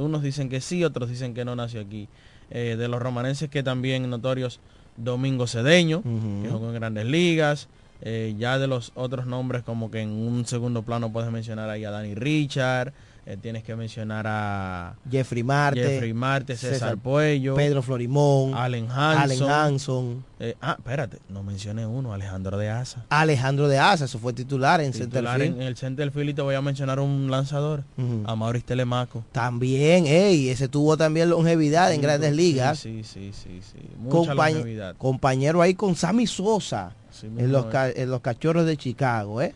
unos 0.00 0.22
dicen 0.22 0.48
que 0.48 0.60
sí, 0.60 0.82
otros 0.82 1.08
dicen 1.08 1.34
que 1.34 1.44
no 1.44 1.54
nació 1.54 1.82
aquí. 1.82 2.08
de 2.50 2.88
los 2.88 3.00
romanenses 3.00 3.48
que 3.48 3.62
también 3.62 4.08
notorios, 4.10 4.58
Domingo 4.96 5.46
Cedeño, 5.46 6.02
que 6.02 6.48
jugó 6.50 6.68
en 6.68 6.74
grandes 6.74 7.04
ligas. 7.04 7.68
ya 8.02 8.58
de 8.58 8.66
los 8.66 8.90
otros 8.96 9.26
nombres 9.26 9.62
como 9.62 9.92
que 9.92 10.00
en 10.00 10.10
un 10.10 10.46
segundo 10.46 10.82
plano 10.82 11.12
puedes 11.12 11.30
mencionar 11.30 11.70
ahí 11.70 11.84
a 11.84 11.92
Danny 11.92 12.16
Richard, 12.16 12.92
eh, 13.28 13.36
tienes 13.36 13.62
que 13.62 13.76
mencionar 13.76 14.24
a 14.26 14.94
Jeffrey 15.10 15.42
Marte, 15.42 15.82
Jeffrey 15.82 16.14
Marte, 16.14 16.56
César, 16.56 16.96
Puello, 16.96 17.56
Pedro 17.56 17.82
Florimón, 17.82 18.54
Allen 18.54 18.88
Hanson. 18.90 19.50
Hanson. 19.50 20.24
Eh, 20.40 20.56
ah, 20.62 20.76
espérate, 20.78 21.18
no 21.28 21.42
mencioné 21.42 21.84
uno, 21.84 22.14
Alejandro 22.14 22.56
de 22.56 22.70
Asa. 22.70 23.04
Alejandro 23.10 23.68
de 23.68 23.78
Asa, 23.78 24.06
eso 24.06 24.18
fue 24.18 24.32
titular 24.32 24.80
en 24.80 24.92
titular 24.92 25.42
En, 25.42 25.60
el 25.60 25.76
Centerfield 25.76 26.30
y 26.30 26.32
te 26.32 26.40
voy 26.40 26.54
a 26.54 26.62
mencionar 26.62 27.00
un 27.00 27.30
lanzador, 27.30 27.84
a 28.24 28.34
Maurice 28.34 28.64
Telemaco. 28.64 29.22
También, 29.30 30.06
ey, 30.06 30.48
ese 30.48 30.68
tuvo 30.68 30.96
también 30.96 31.28
longevidad 31.28 31.92
en 31.92 32.00
grandes 32.00 32.32
ligas. 32.32 32.78
Sí, 32.78 33.04
sí, 33.04 33.32
sí, 33.34 33.60
sí. 33.60 33.90
Mucha 33.98 34.32
longevidad. 34.32 34.96
Compañero 34.96 35.60
ahí 35.60 35.74
con 35.74 35.96
Sammy 35.96 36.26
Sosa 36.26 36.94
en, 37.22 37.52
los, 37.52 37.66
en 37.74 38.10
los 38.10 38.22
cachorros 38.22 38.64
de 38.64 38.78
Chicago, 38.78 39.42
¿eh? 39.42 39.54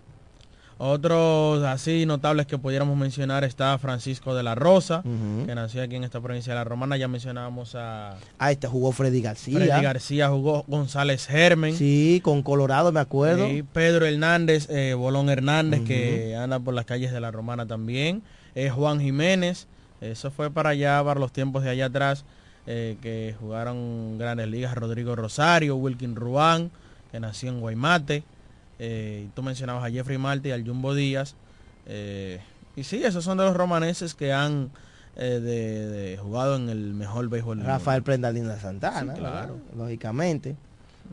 Otros 0.84 1.62
así 1.62 2.06
notables 2.06 2.46
que 2.46 2.58
pudiéramos 2.58 2.96
mencionar 2.96 3.44
está 3.44 3.78
Francisco 3.78 4.34
de 4.34 4.42
la 4.42 4.56
Rosa, 4.56 5.04
que 5.46 5.54
nació 5.54 5.80
aquí 5.80 5.94
en 5.94 6.02
esta 6.02 6.20
provincia 6.20 6.54
de 6.54 6.58
la 6.58 6.64
Romana. 6.64 6.96
Ya 6.96 7.06
mencionábamos 7.06 7.76
a... 7.76 8.16
Ah, 8.36 8.50
este 8.50 8.66
jugó 8.66 8.90
Freddy 8.90 9.22
García. 9.22 9.58
Freddy 9.58 9.80
García 9.80 10.28
jugó 10.28 10.64
González 10.66 11.28
Germen. 11.28 11.76
Sí, 11.76 12.20
con 12.24 12.42
Colorado 12.42 12.90
me 12.90 12.98
acuerdo. 12.98 13.46
Sí, 13.46 13.62
Pedro 13.72 14.06
Hernández, 14.06 14.68
eh, 14.70 14.94
Bolón 14.94 15.30
Hernández, 15.30 15.84
que 15.84 16.34
anda 16.34 16.58
por 16.58 16.74
las 16.74 16.84
calles 16.84 17.12
de 17.12 17.20
la 17.20 17.30
Romana 17.30 17.64
también. 17.64 18.24
Eh, 18.56 18.68
Juan 18.70 18.98
Jiménez, 18.98 19.68
eso 20.00 20.32
fue 20.32 20.50
para 20.50 20.70
allá, 20.70 21.00
para 21.04 21.20
los 21.20 21.30
tiempos 21.30 21.62
de 21.62 21.70
allá 21.70 21.86
atrás, 21.86 22.24
eh, 22.66 22.96
que 23.00 23.36
jugaron 23.38 24.18
grandes 24.18 24.48
ligas. 24.48 24.74
Rodrigo 24.74 25.14
Rosario, 25.14 25.76
Wilkin 25.76 26.16
Ruán, 26.16 26.72
que 27.12 27.20
nació 27.20 27.50
en 27.50 27.60
Guaymate. 27.60 28.24
Eh, 28.84 29.28
tú 29.36 29.44
mencionabas 29.44 29.84
a 29.84 29.90
Jeffrey 29.92 30.18
Marte 30.18 30.48
y 30.48 30.50
al 30.50 30.66
Jumbo 30.66 30.92
Díaz. 30.92 31.36
Eh, 31.86 32.40
y 32.74 32.82
sí, 32.82 33.04
esos 33.04 33.22
son 33.22 33.38
de 33.38 33.44
los 33.44 33.56
romaneses 33.56 34.12
que 34.16 34.32
han 34.32 34.72
eh, 35.14 35.38
de, 35.38 36.18
jugado 36.20 36.56
en 36.56 36.68
el 36.68 36.92
mejor 36.92 37.28
béisbol 37.28 37.58
del 37.58 37.66
Rafael 37.68 38.02
Prendalina 38.02 38.58
Santana, 38.58 39.14
claro. 39.14 39.56
lógicamente. 39.76 40.56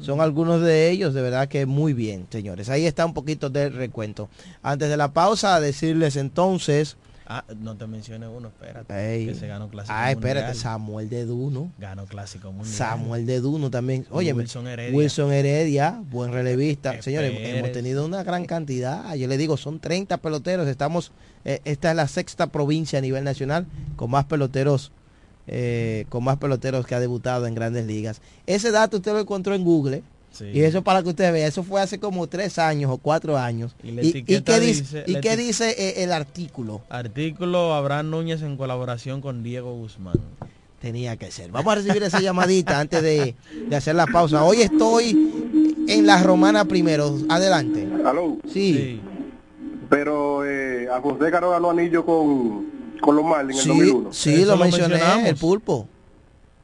Son 0.02 0.20
algunos 0.20 0.62
de 0.62 0.90
ellos, 0.90 1.14
de 1.14 1.22
verdad 1.22 1.48
que 1.48 1.68
muy 1.68 1.94
bien, 1.94 2.26
señores. 2.32 2.70
Ahí 2.70 2.88
está 2.88 3.06
un 3.06 3.14
poquito 3.14 3.52
de 3.52 3.70
recuento. 3.70 4.30
Antes 4.64 4.90
de 4.90 4.98
la 4.98 5.12
pausa, 5.12 5.60
decirles 5.60 6.16
entonces 6.16 6.98
Ah, 7.32 7.44
no 7.60 7.78
te 7.78 7.86
mencioné 7.86 8.28
uno, 8.28 8.48
espérate. 8.48 9.26
que 9.28 9.36
se 9.36 9.46
ganó 9.46 9.70
clásico 9.70 9.94
Ah, 9.96 10.10
espérate, 10.10 10.56
Samuel 10.56 11.10
de 11.10 11.26
Duno. 11.26 11.72
Ganó 11.78 12.08
clásico 12.08 12.52
mundial. 12.52 12.76
Samuel 12.76 13.28
de 13.28 13.40
Duno 13.40 13.70
también. 13.70 14.08
Oye, 14.10 14.34
Wilson 14.34 14.68
Heredia. 14.68 14.98
Wilson 14.98 15.32
Heredia, 15.32 16.02
buen 16.10 16.34
relevista. 16.34 17.00
Señores, 17.04 17.32
hemos 17.38 17.72
tenido 17.72 18.04
una 18.04 18.24
gran 18.24 18.46
cantidad. 18.46 19.14
Yo 19.14 19.28
le 19.28 19.38
digo, 19.38 19.58
son 19.58 19.80
30 19.80 20.18
peloteros. 20.18 20.68
Estamos, 20.68 21.12
eh, 21.46 21.62
esta 21.66 21.92
es 21.92 21.96
la 21.96 22.08
sexta 22.08 22.48
provincia 22.48 22.98
a 22.98 23.02
nivel 23.04 23.24
nacional 23.24 23.68
con 23.96 24.10
más 24.10 24.26
peloteros. 24.26 24.92
Eh, 25.52 26.06
con 26.10 26.24
más 26.24 26.38
peloteros 26.38 26.86
que 26.86 26.94
ha 26.96 27.00
debutado 27.00 27.46
en 27.48 27.56
grandes 27.56 27.86
ligas. 27.86 28.22
Ese 28.48 28.72
dato 28.72 28.98
usted 28.98 29.14
lo 29.14 29.20
encontró 29.20 29.54
en 29.56 29.64
Google. 29.64 30.04
Y 30.42 30.62
eso 30.62 30.82
para 30.84 31.04
que 31.04 31.10
usted 31.10 31.32
vea, 31.32 31.48
eso 31.48 31.64
fue 31.64 31.82
hace 31.82 32.00
como 32.00 32.28
tres 32.28 32.60
años 32.60 32.92
o 32.92 32.98
cuatro 32.98 33.38
años. 33.38 33.76
¿Y, 33.84 34.24
qué 34.24 34.60
dice, 34.60 35.04
¿y 35.08 35.20
qué 35.20 35.38
dice 35.38 35.76
eh, 35.78 36.04
el 36.04 36.12
artículo? 36.12 36.82
Artículo 36.90 37.74
Abraham 37.74 38.10
Núñez 38.10 38.42
en 38.42 38.58
colaboración 38.58 39.22
con 39.22 39.44
Diego 39.44 39.74
Guzmán. 39.74 40.20
Tenía 40.80 41.18
que 41.18 41.30
ser. 41.30 41.52
Vamos 41.52 41.74
a 41.74 41.76
recibir 41.76 42.02
esa 42.04 42.22
llamadita 42.22 42.80
antes 42.80 43.04
de, 43.04 43.36
hacer 43.76 43.96
la 43.96 44.08
pausa. 44.08 44.44
Hoy 44.46 44.62
estoy 44.62 45.86
en 45.88 46.06
la 46.06 46.24
Romana 46.24 46.66
primero. 46.66 47.18
Adelante. 47.28 47.88
¿Aló? 48.06 48.38
Sí. 48.52 49.02
Pero 49.90 50.46
eh, 50.46 50.88
a 50.90 51.02
José 51.02 51.32
Caro 51.32 51.50
ganó 51.50 51.72
anillo 51.72 52.06
con, 52.06 52.68
con 53.02 53.16
los 53.16 53.26
Marlins 53.26 53.66
en 53.66 53.72
el 53.72 53.78
2001. 53.78 54.14
Sí, 54.14 54.46
lo, 54.46 54.56
lo 54.56 54.58
mencioné, 54.58 55.00
el 55.28 55.36
pulpo. 55.36 55.88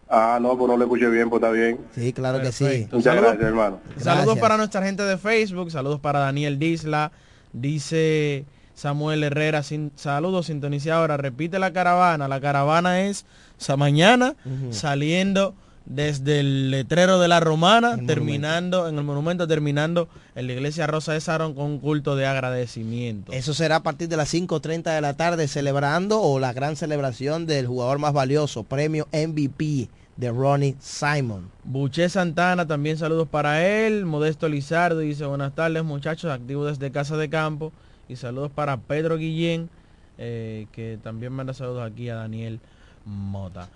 Ah, 0.07 0.37
no, 0.39 0.57
pues 0.57 0.69
no 0.69 0.77
le 0.77 0.83
escuché 0.83 1.09
bien, 1.09 1.29
pues 1.29 1.41
está 1.41 1.51
bien. 1.51 1.79
Sí, 1.95 2.13
claro 2.13 2.39
que 2.39 2.51
sí. 2.51 2.87
Muchas 2.91 3.15
gracias, 3.15 3.43
hermano. 3.43 3.79
Saludos 3.97 4.37
para 4.37 4.57
nuestra 4.57 4.83
gente 4.83 5.03
de 5.03 5.17
Facebook, 5.17 5.71
saludos 5.71 5.99
para 5.99 6.19
Daniel 6.19 6.59
Disla, 6.59 7.11
dice 7.53 8.45
Samuel 8.75 9.23
Herrera, 9.23 9.63
sin, 9.63 9.91
saludos, 9.95 10.47
sintonicé 10.47 10.91
ahora, 10.91 11.17
repite 11.17 11.57
la 11.57 11.73
caravana, 11.73 12.27
la 12.27 12.39
caravana 12.39 13.01
es 13.01 13.25
esa 13.59 13.77
mañana 13.77 14.35
saliendo 14.69 15.55
desde 15.85 16.39
el 16.39 16.71
letrero 16.71 17.19
de 17.19 17.27
la 17.27 17.39
Romana, 17.39 17.97
terminando 18.05 18.87
en 18.87 18.97
el 18.97 19.03
monumento, 19.03 19.47
terminando 19.47 20.07
en 20.35 20.47
la 20.47 20.53
iglesia 20.53 20.87
Rosa 20.87 21.13
de 21.13 21.21
Sarón 21.21 21.53
con 21.53 21.65
un 21.65 21.79
culto 21.79 22.15
de 22.15 22.25
agradecimiento. 22.25 23.31
Eso 23.31 23.53
será 23.53 23.77
a 23.77 23.83
partir 23.83 24.09
de 24.09 24.17
las 24.17 24.33
5.30 24.33 24.93
de 24.93 25.01
la 25.01 25.15
tarde 25.15 25.47
celebrando 25.47 26.21
o 26.21 26.39
la 26.39 26.53
gran 26.53 26.75
celebración 26.75 27.45
del 27.45 27.67
jugador 27.67 27.99
más 27.99 28.13
valioso, 28.13 28.63
premio 28.63 29.07
MVP 29.11 29.89
de 30.17 30.31
Ronnie 30.31 30.75
Simon. 30.79 31.49
Buché 31.63 32.09
Santana, 32.09 32.65
también 32.65 32.97
saludos 32.97 33.27
para 33.27 33.65
él. 33.65 34.05
Modesto 34.05 34.47
Lizardo 34.47 34.99
dice 34.99 35.25
buenas 35.25 35.53
tardes 35.53 35.83
muchachos, 35.83 36.31
activos 36.31 36.77
desde 36.77 36.91
Casa 36.91 37.17
de 37.17 37.29
Campo. 37.29 37.71
Y 38.07 38.15
saludos 38.15 38.51
para 38.51 38.77
Pedro 38.77 39.17
Guillén, 39.17 39.69
eh, 40.17 40.67
que 40.71 40.99
también 41.01 41.33
manda 41.33 41.53
saludos 41.53 41.91
aquí 41.91 42.09
a 42.09 42.15
Daniel 42.15 42.59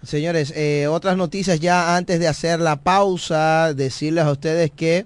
Señores, 0.03 0.51
eh, 0.55 0.87
otras 0.87 1.15
noticias 1.15 1.59
ya 1.59 1.95
antes 1.95 2.19
de 2.19 2.27
hacer 2.27 2.59
la 2.59 2.77
pausa, 2.77 3.73
decirles 3.73 4.25
a 4.25 4.31
ustedes 4.31 4.71
que 4.71 5.05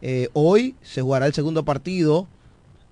eh, 0.00 0.28
hoy 0.32 0.76
se 0.82 1.02
jugará 1.02 1.26
el 1.26 1.34
segundo 1.34 1.64
partido 1.64 2.28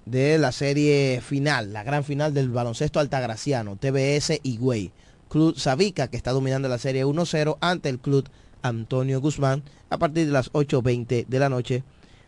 de 0.06 0.38
la 0.38 0.50
serie 0.50 1.20
final, 1.20 1.72
la 1.72 1.84
gran 1.84 2.04
final 2.04 2.34
del 2.34 2.50
baloncesto 2.50 2.98
altagraciano, 3.00 3.76
TBS 3.76 4.40
y 4.42 4.56
Güey. 4.56 4.90
Club 5.28 5.58
Sabica, 5.58 6.08
que 6.08 6.16
está 6.16 6.32
dominando 6.32 6.68
la 6.68 6.78
serie 6.78 7.06
1-0 7.06 7.56
ante 7.60 7.88
el 7.88 7.98
club 7.98 8.28
Antonio 8.60 9.20
Guzmán 9.20 9.62
a 9.88 9.98
partir 9.98 10.26
de 10.26 10.32
las 10.32 10.52
8.20 10.52 11.26
de 11.26 11.38
la 11.38 11.48
noche. 11.48 11.84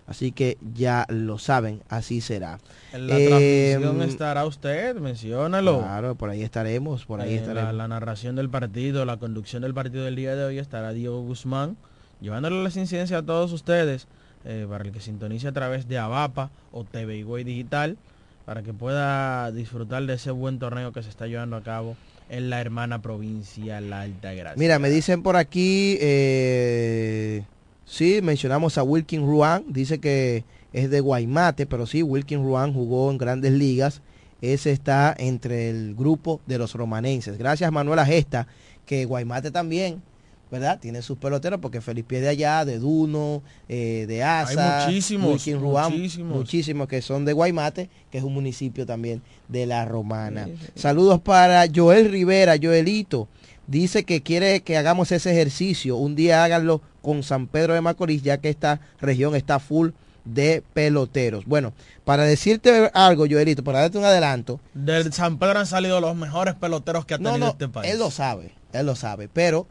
Así 0.06 0.32
que 0.32 0.58
ya 0.74 1.06
lo 1.08 1.38
saben, 1.38 1.80
así 1.88 2.20
será. 2.20 2.58
En 2.92 3.06
la 3.06 3.18
Eh, 3.18 3.76
transmisión 3.78 4.02
estará 4.08 4.44
usted, 4.44 4.94
menciónalo. 4.96 5.78
Claro, 5.80 6.14
por 6.14 6.28
ahí 6.28 6.42
estaremos, 6.42 7.06
por 7.06 7.22
ahí 7.22 7.32
Eh, 7.32 7.36
estaremos. 7.36 7.64
La, 7.68 7.72
la 7.72 7.88
narración 7.88 8.36
del 8.36 8.50
partido, 8.50 9.06
la 9.06 9.16
conducción 9.16 9.62
del 9.62 9.72
partido 9.72 10.04
del 10.04 10.16
día 10.16 10.36
de 10.36 10.44
hoy 10.44 10.58
estará 10.58 10.92
Diego 10.92 11.22
Guzmán, 11.22 11.76
llevándole 12.20 12.62
las 12.62 12.76
incidencias 12.76 13.22
a 13.22 13.24
todos 13.24 13.50
ustedes, 13.52 14.06
eh, 14.44 14.66
para 14.68 14.84
el 14.84 14.92
que 14.92 15.00
sintonice 15.00 15.48
a 15.48 15.52
través 15.52 15.88
de 15.88 15.96
Avapa 15.96 16.50
o 16.70 16.84
TV 16.84 17.16
Higüey 17.16 17.42
Digital, 17.44 17.96
para 18.44 18.62
que 18.62 18.74
pueda 18.74 19.50
disfrutar 19.52 20.04
de 20.04 20.12
ese 20.14 20.30
buen 20.32 20.58
torneo 20.58 20.92
que 20.92 21.02
se 21.02 21.08
está 21.08 21.26
llevando 21.26 21.56
a 21.56 21.62
cabo 21.62 21.96
en 22.28 22.50
la 22.50 22.60
hermana 22.60 23.00
provincia 23.00 23.80
La 23.80 24.02
Altagracia. 24.02 24.54
Mira, 24.58 24.78
me 24.78 24.90
dicen 24.90 25.22
por 25.22 25.36
aquí, 25.36 25.96
eh, 26.00 27.44
sí, 27.84 28.20
mencionamos 28.22 28.78
a 28.78 28.82
Wilkin 28.82 29.26
Ruan, 29.26 29.64
dice 29.68 29.98
que 29.98 30.44
es 30.72 30.90
de 30.90 31.00
Guaymate, 31.00 31.66
pero 31.66 31.86
sí, 31.86 32.02
Wilkin 32.02 32.42
Ruan 32.42 32.74
jugó 32.74 33.10
en 33.10 33.18
grandes 33.18 33.52
ligas. 33.52 34.02
Ese 34.42 34.72
está 34.72 35.14
entre 35.16 35.70
el 35.70 35.94
grupo 35.94 36.40
de 36.46 36.58
los 36.58 36.74
romanenses. 36.74 37.38
Gracias 37.38 37.70
Manuela 37.72 38.04
Gesta, 38.04 38.46
que 38.84 39.06
Guaymate 39.06 39.50
también, 39.50 40.02
¿verdad? 40.50 40.78
Tiene 40.80 41.00
sus 41.00 41.16
peloteros, 41.16 41.60
porque 41.60 41.80
Felipe 41.80 42.20
de 42.20 42.28
allá, 42.28 42.64
de 42.64 42.78
Duno, 42.78 43.42
eh, 43.68 44.04
de 44.06 44.22
Asa, 44.22 44.84
muchísimos, 44.86 45.30
Wilkin 45.30 45.60
Ruan, 45.60 45.92
muchísimos. 45.92 46.36
muchísimos 46.36 46.88
que 46.88 47.00
son 47.00 47.24
de 47.24 47.32
Guaymate, 47.32 47.88
que 48.10 48.18
es 48.18 48.24
un 48.24 48.34
municipio 48.34 48.84
también 48.84 49.22
de 49.48 49.66
la 49.66 49.84
Romana. 49.84 50.48
Saludos 50.74 51.20
para 51.20 51.64
Joel 51.74 52.10
Rivera, 52.10 52.56
Joelito. 52.60 53.28
Dice 53.66 54.04
que 54.04 54.22
quiere 54.22 54.60
que 54.60 54.76
hagamos 54.76 55.10
ese 55.10 55.32
ejercicio. 55.32 55.96
Un 55.96 56.16
día 56.16 56.44
háganlo 56.44 56.82
con 57.04 57.22
San 57.22 57.46
Pedro 57.46 57.74
de 57.74 57.80
Macorís, 57.80 58.22
ya 58.24 58.38
que 58.38 58.48
esta 58.48 58.80
región 59.00 59.36
está 59.36 59.60
full 59.60 59.90
de 60.24 60.62
peloteros. 60.72 61.44
Bueno, 61.44 61.72
para 62.04 62.24
decirte 62.24 62.90
algo, 62.94 63.26
Joelito, 63.30 63.62
para 63.62 63.80
darte 63.80 63.98
un 63.98 64.04
adelanto. 64.04 64.58
Del 64.72 65.12
San 65.12 65.38
Pedro 65.38 65.60
han 65.60 65.66
salido 65.66 66.00
los 66.00 66.16
mejores 66.16 66.54
peloteros 66.54 67.04
que 67.04 67.14
ha 67.14 67.18
tenido 67.18 67.38
no, 67.38 67.48
este 67.50 67.68
país. 67.68 67.92
él 67.92 67.98
lo 67.98 68.10
sabe, 68.10 68.52
él 68.72 68.86
lo 68.86 68.96
sabe, 68.96 69.28
pero 69.32 69.68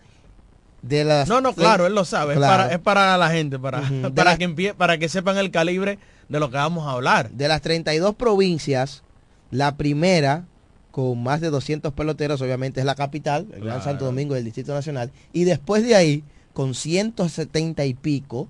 de 0.83 1.03
las... 1.05 1.27
No, 1.27 1.41
no, 1.41 1.53
claro, 1.53 1.87
él 1.87 1.95
lo 1.95 2.05
sabe. 2.05 2.35
Claro. 2.35 2.53
Es, 2.53 2.59
para, 2.59 2.73
es 2.75 2.79
para 2.79 3.17
la 3.17 3.29
gente, 3.31 3.57
para, 3.57 3.81
para, 4.13 4.31
la- 4.31 4.37
que 4.37 4.47
empie- 4.47 4.73
para 4.75 4.97
que 4.97 5.09
sepan 5.09 5.37
el 5.37 5.49
calibre 5.49 5.97
de 6.29 6.39
lo 6.39 6.49
que 6.51 6.57
vamos 6.57 6.85
a 6.87 6.91
hablar. 6.91 7.31
De 7.31 7.47
las 7.47 7.61
32 7.61 8.15
provincias, 8.15 9.01
la 9.49 9.75
primera 9.75 10.45
con 10.91 11.23
más 11.23 11.41
de 11.41 11.49
200 11.49 11.91
peloteros, 11.93 12.39
obviamente 12.41 12.79
es 12.79 12.85
la 12.85 12.93
capital, 12.93 13.47
el 13.55 13.63
Gran. 13.63 13.81
Santo 13.83 14.05
Domingo 14.05 14.35
del 14.35 14.43
Distrito 14.43 14.73
Nacional, 14.75 15.11
y 15.31 15.43
después 15.45 15.83
de 15.83 15.95
ahí, 15.95 16.23
con 16.53 16.73
170 16.75 17.85
y 17.85 17.93
pico, 17.93 18.47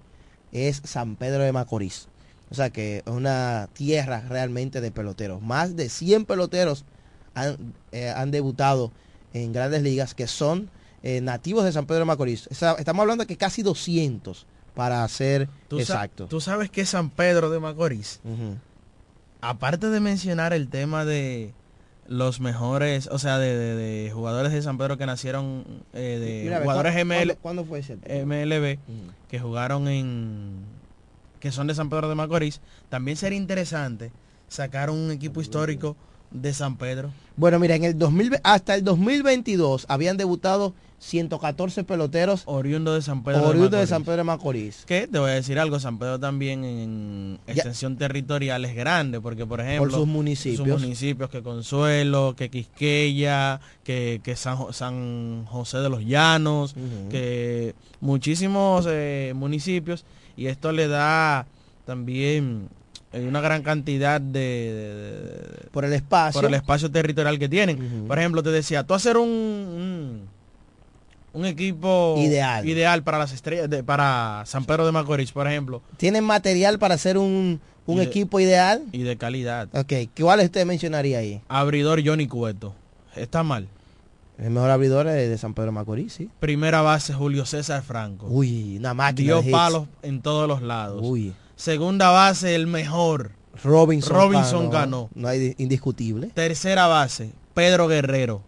es 0.52 0.82
San 0.84 1.16
Pedro 1.16 1.44
de 1.44 1.52
Macorís. 1.52 2.08
O 2.52 2.56
sea 2.56 2.70
que 2.70 2.98
es 3.06 3.12
una 3.12 3.68
tierra 3.74 4.22
realmente 4.30 4.80
de 4.82 4.92
peloteros. 4.92 5.42
Más 5.42 5.76
de 5.76 5.89
100 5.89 6.26
peloteros 6.26 6.86
han, 7.34 7.74
eh, 7.92 8.10
han 8.16 8.30
debutado 8.32 8.92
en 9.34 9.52
grandes 9.54 9.82
ligas 9.82 10.14
que 10.14 10.28
son 10.28 10.70
eh, 11.01 11.20
nativos 11.22 11.64
de 11.66 11.72
San 11.72 11.86
Pedro 11.86 11.99
de 12.01 12.06
Macorís. 12.06 12.47
Esa- 12.51 12.74
estamos 12.76 13.01
hablando 13.01 13.24
de 13.24 13.28
que 13.28 13.38
casi 13.38 13.62
200 13.64 14.45
para 14.76 15.08
ser 15.08 15.49
Tú, 15.68 15.80
exacto. 15.80 16.28
tú 16.28 16.39
sabes 16.39 16.70
que 16.70 16.86
San 16.86 17.10
Pedro 17.10 17.49
de 17.49 17.60
Macorís, 17.60 18.20
aparte 19.41 19.89
de 19.89 19.99
mencionar 19.99 20.54
el 20.54 20.70
tema 20.70 21.06
de 21.06 21.54
los 22.08 22.39
mejores, 22.41 23.08
o 23.08 23.18
sea, 23.20 23.38
de, 23.39 23.56
de- 23.58 23.76
de 23.76 24.12
jugadores 24.12 24.51
de 24.51 24.62
San 24.62 24.78
Pedro 24.78 24.97
que 24.97 25.06
nacieron 25.06 25.64
eh, 25.93 26.18
de 26.20 26.43
Mira, 26.43 26.62
jugadores 26.62 26.93
¿cuándo- 26.93 27.14
ML, 27.16 27.26
¿cuándo, 27.38 27.41
cuándo 27.41 27.66
fue 27.66 27.80
ese? 27.80 27.95
MLB 28.26 28.78
que 29.30 29.39
jugaron 29.39 29.88
en 29.88 30.60
que 31.39 31.51
son 31.51 31.68
de 31.68 31.76
San 31.76 31.89
Pedro 31.89 32.08
de 32.10 32.16
Macorís, 32.16 32.62
también 32.89 33.18
sería 33.18 33.38
interesante 33.38 34.12
sacar 34.47 34.89
un 34.89 35.12
equipo 35.12 35.41
histórico 35.41 35.95
de 36.34 36.54
San 36.54 36.78
Pedro. 36.78 37.12
Bueno, 37.38 37.60
mira, 37.60 37.76
en 37.76 37.84
el 37.84 37.98
2000, 37.98 38.40
hasta 38.44 38.76
el 38.76 38.84
2022 38.84 39.86
habían 39.88 40.18
debutado 40.18 40.74
114 41.00 41.84
peloteros 41.84 42.44
Oriundo 42.46 42.94
de 42.94 43.02
San 43.02 43.24
Pedro 43.24 43.46
oriundos 43.50 43.72
de. 43.82 43.88
San 43.88 44.04
Pedro 44.04 44.18
de 44.18 44.24
Macorís. 44.24 44.84
Que 44.86 45.06
te 45.08 45.20
voy 45.20 45.32
a 45.32 45.34
decir 45.34 45.60
algo, 45.60 45.78
San 45.80 46.00
Pedro 46.00 46.18
también 46.20 46.64
en 46.64 47.40
extensión 47.46 47.98
territorial 47.98 48.64
es 48.64 48.74
grande, 48.76 49.20
porque 49.20 49.46
por 49.46 49.60
ejemplo, 49.60 49.90
Por 49.90 50.00
sus 50.00 50.08
municipios. 50.08 50.66
sus 50.68 50.82
municipios 50.82 51.30
que 51.30 51.44
Consuelo, 51.44 52.36
que 52.38 52.50
Quisqueya, 52.50 53.60
que, 53.84 54.22
que 54.24 54.36
San, 54.38 54.56
Jo- 54.56 54.72
San 54.72 55.44
José 55.46 55.80
de 55.80 55.90
los 55.90 56.06
Llanos, 56.06 56.74
que 57.10 57.76
muchísimos 58.00 58.86
eh, 58.88 59.34
municipios, 59.36 60.06
y 60.38 60.46
esto 60.48 60.72
le 60.72 60.88
da 60.88 61.46
también 61.86 62.70
eh, 63.14 63.26
una 63.28 63.39
gran 63.41 63.61
cantidad 63.64 64.20
de, 64.20 64.39
de- 64.39 64.74
de- 65.64 65.70
Por 65.72 65.86
el 65.86 65.93
espacio. 65.93 66.41
por 66.41 66.49
el 66.49 66.55
espacio 66.55 66.91
territorial 66.91 67.39
que 67.39 67.47
tienen. 67.49 68.05
Por 68.07 68.20
ejemplo, 68.20 68.43
te 68.43 68.49
decía, 68.51 68.84
tú 68.84 68.93
hacer 68.93 69.18
un, 69.18 69.30
un, 69.30 70.28
un 71.34 71.45
equipo 71.45 72.16
Ideal. 72.18 72.68
ideal 72.68 73.03
para 73.03 73.18
las 73.20 73.32
estrellas, 73.34 73.70
de- 73.70 73.84
para 73.84 74.43
San 74.45 74.66
Pedro 74.66 74.86
de 74.86 74.91
Macorís, 74.91 75.32
por 75.32 75.47
ejemplo, 75.47 75.82
¿Tienen 75.97 76.24
material 76.24 76.78
para 76.80 76.95
hacer 76.95 77.18
un, 77.18 77.59
un 77.86 78.01
equipo 78.01 78.39
ideal? 78.39 78.82
y 78.91 79.03
de 79.03 79.18
calidad. 79.18 79.68
Ok, 79.74 79.93
¿cuáles 80.20 80.45
usted 80.45 80.66
mencionaría 80.66 81.20
ahí? 81.20 81.41
Abridor 81.47 82.01
Johnny 82.05 82.28
Cueto. 82.28 82.74
Está 83.16 83.43
mal. 83.43 83.68
El 84.39 84.49
mejor 84.49 84.72
abridor 84.72 85.07
es 85.07 85.30
de 85.30 85.38
San 85.38 85.53
Pedro 85.53 85.68
de 85.68 85.72
Macorís, 85.74 86.14
sí. 86.14 86.28
Primera 86.39 86.82
base 86.82 87.14
Julio 87.14 87.45
César 87.45 87.84
Franco. 87.84 88.26
Uy, 88.28 88.78
una 88.78 88.95
máquina 88.95 89.34
Dio 89.34 89.41
de 89.43 89.51
palos 89.51 89.88
en 90.01 90.22
todos 90.24 90.47
los 90.47 90.64
lados. 90.64 91.01
Uy, 91.03 91.34
Segunda 91.68 92.09
base 92.09 92.55
el 92.55 92.68
mejor. 92.68 93.32
Robinson, 93.64 94.14
Robinson 94.14 94.70
Cano. 94.70 94.72
Cano. 94.72 95.09
No 95.16 95.30
hay 95.30 95.39
di- 95.39 95.55
indiscutible. 95.59 96.28
Tercera 96.34 96.88
base 96.88 97.32
Pedro 97.53 97.88
Guerrero. 97.88 98.41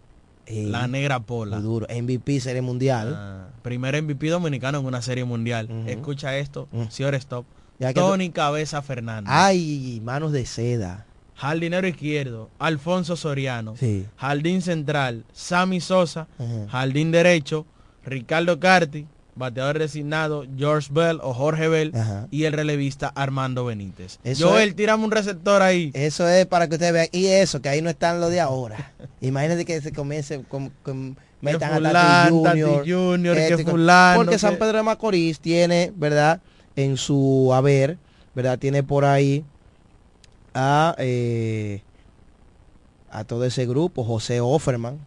Ey, 0.44 0.66
La 0.66 0.86
negra 0.86 1.20
pola. 1.20 1.58
duro. 1.60 1.86
MVP 1.88 2.40
serie 2.40 2.60
mundial. 2.60 3.14
Ah, 3.16 3.46
primer 3.62 3.94
MVP 4.02 4.28
dominicano 4.28 4.80
en 4.80 4.84
una 4.84 5.00
serie 5.00 5.24
mundial. 5.24 5.66
Escucha 5.86 6.36
esto, 6.36 6.68
Mm. 6.72 6.82
señor 6.90 7.14
Stop. 7.14 7.46
Ya 7.78 7.94
Tony 7.94 8.28
Cabeza 8.28 8.82
Fernández. 8.82 9.32
Ay, 9.34 9.98
manos 10.04 10.32
de 10.32 10.44
seda. 10.44 11.06
Jardinero 11.36 11.88
izquierdo, 11.88 12.50
Alfonso 12.58 13.16
Soriano. 13.16 13.76
Sí. 13.78 14.04
Jardín 14.18 14.60
central, 14.60 15.24
Sammy 15.32 15.80
Sosa. 15.80 16.28
Ajá. 16.38 16.68
Jardín 16.68 17.12
derecho, 17.12 17.64
Ricardo 18.04 18.60
Carti. 18.60 19.06
Bateador 19.36 19.78
designado, 19.78 20.44
George 20.56 20.88
Bell 20.90 21.20
o 21.22 21.34
Jorge 21.34 21.68
Bell. 21.68 21.92
Ajá. 21.94 22.26
Y 22.30 22.44
el 22.44 22.54
relevista 22.54 23.12
Armando 23.14 23.64
Benítez. 23.66 24.18
Eso 24.24 24.48
Joel, 24.48 24.70
es- 24.70 24.76
tírame 24.76 25.04
un 25.04 25.10
receptor 25.10 25.60
ahí. 25.62 25.90
Eso 25.94 26.26
es 26.26 26.46
para 26.46 26.68
que 26.68 26.74
ustedes 26.76 26.92
vean. 26.92 27.08
Y 27.12 27.26
eso, 27.26 27.60
que 27.60 27.68
ahí 27.68 27.82
no 27.82 27.90
están 27.90 28.20
los 28.20 28.30
de 28.30 28.40
ahora. 28.40 28.92
Imagínense 29.20 29.64
que 29.66 29.80
se 29.80 29.92
comience 29.92 30.42
con, 30.48 30.70
con 30.82 31.16
metan 31.42 31.70
a 31.70 31.92
Tati 31.92 32.28
fulano, 32.30 32.42
Tati 32.42 32.60
Junior, 32.62 32.86
Junior, 32.88 33.36
que 33.36 33.48
este, 33.48 33.64
fulano, 33.64 34.18
Porque 34.20 34.38
San 34.38 34.56
Pedro 34.56 34.78
de 34.78 34.82
Macorís 34.82 35.38
tiene, 35.38 35.92
¿verdad? 35.94 36.40
En 36.74 36.96
su 36.96 37.52
haber, 37.54 37.98
¿verdad? 38.34 38.58
Tiene 38.58 38.82
por 38.82 39.04
ahí 39.04 39.44
a, 40.54 40.94
eh, 40.98 41.82
a 43.10 43.24
todo 43.24 43.44
ese 43.44 43.66
grupo, 43.66 44.02
José 44.02 44.40
Offerman, 44.40 44.98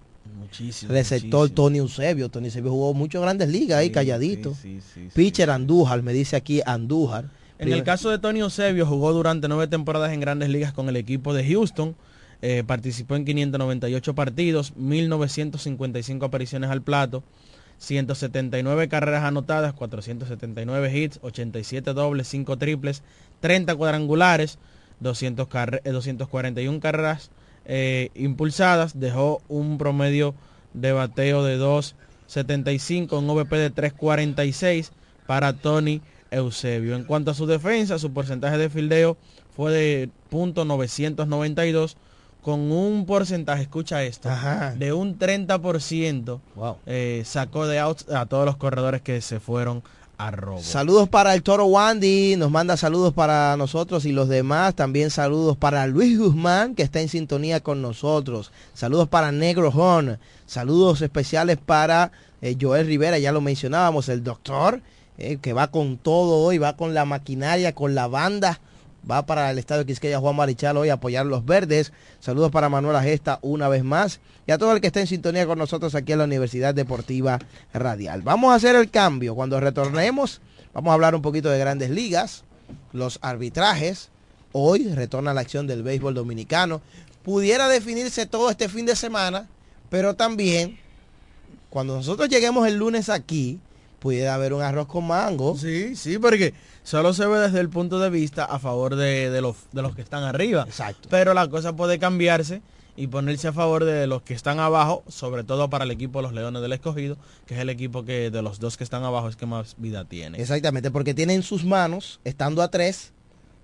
Muchísimo. 0.49 0.91
receptor 0.93 1.39
muchísimo. 1.41 1.55
Tony 1.55 1.77
Eusebio. 1.79 2.29
Tony 2.29 2.45
Eusebio 2.45 2.71
jugó 2.71 2.93
muchas 2.93 3.21
grandes 3.21 3.49
ligas 3.49 3.79
ahí, 3.79 3.87
Sí, 3.87 3.93
calladito. 3.93 4.53
sí, 4.55 4.79
sí, 4.79 4.81
sí, 4.93 5.01
sí. 5.05 5.11
Pitcher 5.13 5.49
Andújar, 5.49 6.01
me 6.03 6.13
dice 6.13 6.35
aquí 6.35 6.61
Andújar. 6.65 7.29
En 7.59 7.73
el 7.73 7.83
caso 7.83 8.09
de 8.09 8.19
Tony 8.19 8.39
Eusebio, 8.39 8.85
jugó 8.85 9.11
durante 9.11 9.47
nueve 9.49 9.67
temporadas 9.67 10.13
en 10.13 10.21
grandes 10.21 10.49
ligas 10.49 10.71
con 10.73 10.87
el 10.89 10.95
equipo 10.95 11.33
de 11.33 11.45
Houston. 11.45 11.95
Eh, 12.41 12.63
participó 12.65 13.17
en 13.17 13.25
598 13.25 14.15
partidos, 14.15 14.73
1955 14.77 16.25
apariciones 16.25 16.69
al 16.69 16.81
plato, 16.81 17.21
179 17.79 18.87
carreras 18.87 19.23
anotadas, 19.25 19.73
479 19.73 20.97
hits, 20.97 21.19
87 21.21 21.93
dobles, 21.93 22.27
5 22.29 22.57
triples, 22.57 23.03
30 23.41 23.75
cuadrangulares, 23.75 24.57
200 25.01 25.47
carre- 25.47 25.81
eh, 25.83 25.91
241 25.91 26.79
carreras 26.79 27.29
eh, 27.71 28.09
impulsadas, 28.15 28.99
dejó 28.99 29.41
un 29.47 29.77
promedio 29.77 30.33
de 30.73 30.91
bateo 30.91 31.43
de 31.43 31.59
2.75, 31.59 33.17
un 33.19 33.29
OVP 33.29 33.57
de 33.57 33.71
3.46 33.73 34.89
para 35.27 35.53
Tony 35.53 36.01
Eusebio. 36.31 36.95
En 36.95 37.03
cuanto 37.03 37.31
a 37.31 37.33
su 37.35 37.45
defensa, 37.45 37.99
su 37.99 38.11
porcentaje 38.11 38.57
de 38.57 38.69
fildeo 38.69 39.17
fue 39.55 39.71
de 39.71 40.09
.992 40.31 41.95
con 42.41 42.71
un 42.71 43.05
porcentaje, 43.05 43.63
escucha 43.63 44.01
esto, 44.03 44.29
Ajá. 44.29 44.73
de 44.75 44.93
un 44.93 45.19
30%, 45.19 46.39
Wow. 46.55 46.77
eh, 46.85 47.21
sacó 47.25 47.67
de 47.67 47.79
outs 47.79 48.09
a 48.09 48.25
todos 48.27 48.45
los 48.45 48.55
corredores 48.57 49.01
que 49.01 49.19
se 49.21 49.39
fueron 49.39 49.83
Saludos 50.61 51.07
para 51.07 51.33
el 51.33 51.43
Toro 51.43 51.67
Wandy, 51.67 52.35
nos 52.35 52.51
manda 52.51 52.75
saludos 52.75 53.13
para 53.13 53.55
nosotros 53.55 54.03
y 54.03 54.11
los 54.11 54.27
demás. 54.27 54.75
También 54.75 55.11
saludos 55.11 55.55
para 55.55 55.87
Luis 55.87 56.19
Guzmán, 56.19 56.75
que 56.75 56.83
está 56.83 56.99
en 56.99 57.07
sintonía 57.07 57.61
con 57.61 57.81
nosotros. 57.81 58.51
Saludos 58.73 59.07
para 59.07 59.31
Negro 59.31 59.69
Horn. 59.69 60.19
Saludos 60.45 61.01
especiales 61.01 61.57
para 61.57 62.11
eh, 62.41 62.57
Joel 62.59 62.85
Rivera, 62.85 63.17
ya 63.17 63.31
lo 63.31 63.39
mencionábamos, 63.39 64.09
el 64.09 64.21
doctor, 64.21 64.81
eh, 65.17 65.37
que 65.41 65.53
va 65.53 65.71
con 65.71 65.97
todo 65.97 66.45
hoy, 66.45 66.57
va 66.57 66.75
con 66.75 66.93
la 66.93 67.05
maquinaria, 67.05 67.73
con 67.73 67.95
la 67.95 68.07
banda. 68.07 68.59
Va 69.09 69.25
para 69.25 69.49
el 69.51 69.57
estadio 69.57 69.85
Quisqueya 69.85 70.19
Juan 70.19 70.35
Marichal 70.35 70.77
hoy 70.77 70.89
a 70.89 70.93
apoyar 70.93 71.25
los 71.25 71.45
verdes. 71.45 71.93
Saludos 72.19 72.51
para 72.51 72.69
Manuela 72.69 73.01
Gesta 73.01 73.39
una 73.41 73.67
vez 73.67 73.83
más. 73.83 74.19
Y 74.47 74.51
a 74.51 74.57
todo 74.57 74.73
el 74.73 74.81
que 74.81 74.87
está 74.87 74.99
en 74.99 75.07
sintonía 75.07 75.45
con 75.45 75.57
nosotros 75.57 75.95
aquí 75.95 76.11
en 76.11 76.19
la 76.19 76.23
Universidad 76.25 76.73
Deportiva 76.73 77.39
Radial. 77.73 78.21
Vamos 78.21 78.51
a 78.51 78.55
hacer 78.55 78.75
el 78.75 78.89
cambio. 78.89 79.35
Cuando 79.35 79.59
retornemos, 79.59 80.41
vamos 80.73 80.91
a 80.91 80.93
hablar 80.93 81.15
un 81.15 81.21
poquito 81.21 81.49
de 81.49 81.59
grandes 81.59 81.89
ligas, 81.89 82.43
los 82.93 83.19
arbitrajes. 83.21 84.09
Hoy 84.51 84.93
retorna 84.93 85.33
la 85.33 85.41
acción 85.41 85.67
del 85.67 85.83
béisbol 85.83 86.13
dominicano. 86.13 86.81
Pudiera 87.23 87.67
definirse 87.67 88.25
todo 88.25 88.49
este 88.49 88.69
fin 88.69 88.85
de 88.85 88.95
semana, 88.95 89.47
pero 89.89 90.15
también 90.15 90.79
cuando 91.69 91.95
nosotros 91.95 92.29
lleguemos 92.29 92.67
el 92.67 92.77
lunes 92.77 93.09
aquí, 93.09 93.59
pudiera 93.99 94.33
haber 94.33 94.53
un 94.53 94.61
arroz 94.61 94.87
con 94.87 95.05
mango. 95.05 95.57
Sí, 95.57 95.95
sí, 95.95 96.17
porque 96.17 96.53
solo 96.83 97.13
se 97.13 97.25
ve 97.25 97.39
desde 97.39 97.59
el 97.59 97.69
punto 97.69 97.99
de 97.99 98.09
vista 98.09 98.45
a 98.45 98.59
favor 98.59 98.95
de, 98.95 99.29
de 99.29 99.41
los, 99.41 99.55
de 99.71 99.81
los 99.81 99.95
que 99.95 100.01
están 100.01 100.23
arriba. 100.23 100.63
Exacto. 100.67 101.09
Pero 101.11 101.33
la 101.33 101.47
cosa 101.47 101.75
puede 101.75 101.99
cambiarse 101.99 102.61
y 102.99 103.07
ponerse 103.07 103.47
a 103.47 103.53
favor 103.53 103.85
de 103.85 104.07
los 104.07 104.21
que 104.23 104.33
están 104.33 104.59
abajo, 104.59 105.03
sobre 105.07 105.45
todo 105.45 105.69
para 105.69 105.85
el 105.85 105.91
equipo 105.91 106.19
de 106.19 106.23
los 106.23 106.33
Leones 106.33 106.61
del 106.61 106.73
Escogido, 106.73 107.17
que 107.45 107.55
es 107.55 107.61
el 107.61 107.69
equipo 107.69 108.03
que 108.03 108.29
de 108.29 108.41
los 108.41 108.59
dos 108.59 108.75
que 108.75 108.83
están 108.83 109.03
abajo 109.05 109.29
es 109.29 109.37
que 109.37 109.45
más 109.45 109.75
vida 109.77 110.03
tiene. 110.03 110.41
Exactamente, 110.41 110.91
porque 110.91 111.13
tiene 111.13 111.33
en 111.33 111.43
sus 111.43 111.63
manos, 111.63 112.19
estando 112.25 112.61
a 112.61 112.69
tres, 112.69 113.13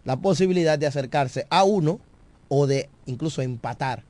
la 0.06 0.18
posibilidad 0.18 0.80
de 0.80 0.88
acercarse 0.88 1.48
a 1.50 1.66
uno 1.66 2.00
o 2.48 2.66
de 2.66 2.90
incluso 3.08 3.42
empatar 3.42 4.04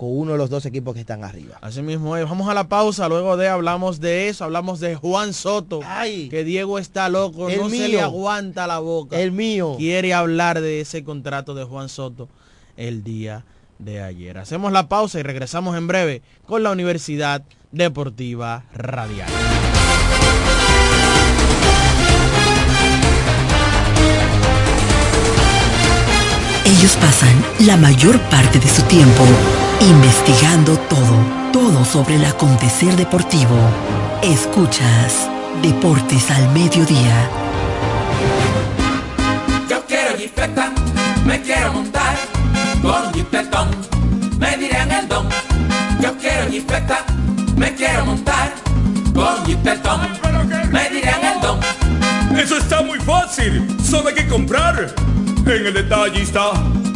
con 0.00 0.16
uno 0.16 0.32
de 0.32 0.38
los 0.38 0.48
dos 0.48 0.64
equipos 0.64 0.94
que 0.94 1.00
están 1.00 1.24
arriba. 1.24 1.58
Así 1.60 1.82
mismo 1.82 2.16
es. 2.16 2.24
Vamos 2.24 2.48
a 2.48 2.54
la 2.54 2.68
pausa, 2.68 3.06
luego 3.06 3.36
de 3.36 3.48
hablamos 3.48 4.00
de 4.00 4.30
eso, 4.30 4.44
hablamos 4.44 4.80
de 4.80 4.94
Juan 4.94 5.34
Soto, 5.34 5.80
Ay, 5.84 6.30
que 6.30 6.42
Diego 6.42 6.78
está 6.78 7.10
loco, 7.10 7.50
El 7.50 7.60
no 7.60 7.68
se 7.68 7.86
le 7.86 8.00
aguanta 8.00 8.66
la 8.66 8.78
boca. 8.78 9.20
el 9.20 9.30
mío. 9.30 9.74
Quiere 9.76 10.14
hablar 10.14 10.62
de 10.62 10.80
ese 10.80 11.04
contrato 11.04 11.52
de 11.52 11.64
Juan 11.64 11.90
Soto 11.90 12.30
el 12.78 13.04
día 13.04 13.44
de 13.78 14.00
ayer. 14.00 14.38
Hacemos 14.38 14.72
la 14.72 14.88
pausa 14.88 15.20
y 15.20 15.22
regresamos 15.22 15.76
en 15.76 15.86
breve 15.86 16.22
con 16.46 16.62
la 16.62 16.70
Universidad 16.70 17.42
Deportiva 17.70 18.64
Radial. 18.72 19.28
Ellos 26.64 26.96
pasan 26.96 27.44
la 27.66 27.76
mayor 27.76 28.18
parte 28.30 28.58
de 28.58 28.68
su 28.68 28.80
tiempo 28.84 29.26
investigando 29.80 30.76
todo, 30.88 31.52
todo 31.52 31.84
sobre 31.84 32.16
el 32.16 32.24
acontecer 32.24 32.94
deportivo. 32.96 33.56
Escuchas 34.22 35.28
Deportes 35.62 36.30
al 36.30 36.48
Mediodía. 36.50 37.28
Yo 39.68 39.84
quiero 39.86 40.16
jipeta, 40.18 40.72
me 41.24 41.40
quiero 41.40 41.72
montar 41.72 42.16
con 42.82 43.12
jipetón, 43.14 43.68
me 44.38 44.56
dirán 44.56 44.90
el 44.90 45.08
don. 45.08 45.28
Yo 46.00 46.16
quiero 46.18 46.50
jipeta, 46.50 47.04
me 47.56 47.74
quiero 47.74 48.06
montar 48.06 48.52
con 49.14 49.46
jipetón, 49.46 50.00
me 50.70 50.90
dirán 50.90 51.24
el 51.24 51.40
don. 51.40 51.60
Eso 52.38 52.58
está 52.58 52.82
muy 52.82 52.98
fácil, 53.00 53.66
solo 53.82 54.08
hay 54.08 54.14
que 54.14 54.28
comprar. 54.28 54.94
En 55.46 55.66
el 55.66 55.74
detallista 55.74 56.52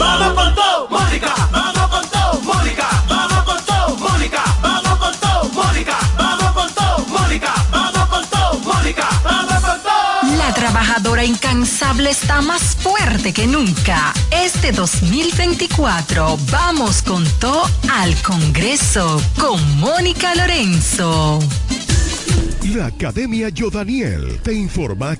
Vamos 0.00 0.32
con 0.32 0.54
todo, 0.54 0.88
Mónica, 0.88 1.34
vamos 1.52 1.88
con 1.88 2.08
todo, 2.08 2.40
Mónica, 2.40 2.88
vamos 3.06 3.44
con 3.44 3.64
todo, 3.66 3.96
Mónica, 3.98 4.42
vamos 4.62 4.98
con 4.98 5.14
todo, 5.20 5.50
Mónica, 5.50 5.98
vamos 6.16 6.52
con 6.52 6.74
todo, 6.74 7.06
Mónica, 7.06 7.54
vamos 7.70 8.08
con 8.08 8.24
todo, 8.30 8.60
Mónica, 8.60 9.08
vamos 9.22 9.60
con 9.60 9.82
todo. 9.82 10.36
La 10.38 10.54
trabajadora 10.54 11.22
incansable 11.22 12.08
está 12.08 12.40
más 12.40 12.76
fuerte 12.76 13.34
que 13.34 13.46
nunca. 13.46 14.14
Este 14.30 14.72
2024 14.72 16.38
vamos 16.50 17.02
con 17.02 17.22
todo 17.38 17.68
al 17.92 18.14
Congreso 18.22 19.22
con 19.38 19.60
Mónica 19.80 20.34
Lorenzo. 20.34 21.40
La 22.74 22.86
Academia 22.86 23.50
Yodaniel 23.50 24.40
te 24.42 24.54
informa 24.54 25.16
que 25.16 25.19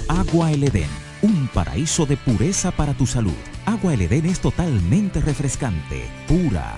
Agua 0.07 0.53
El 0.53 0.63
Edén, 0.63 0.87
un 1.21 1.49
paraíso 1.53 2.05
de 2.05 2.15
pureza 2.15 2.71
para 2.71 2.93
tu 2.93 3.05
salud. 3.05 3.35
Agua 3.65 3.93
El 3.93 4.03
Edén 4.03 4.25
es 4.25 4.39
totalmente 4.39 5.19
refrescante, 5.19 6.05
pura. 6.29 6.77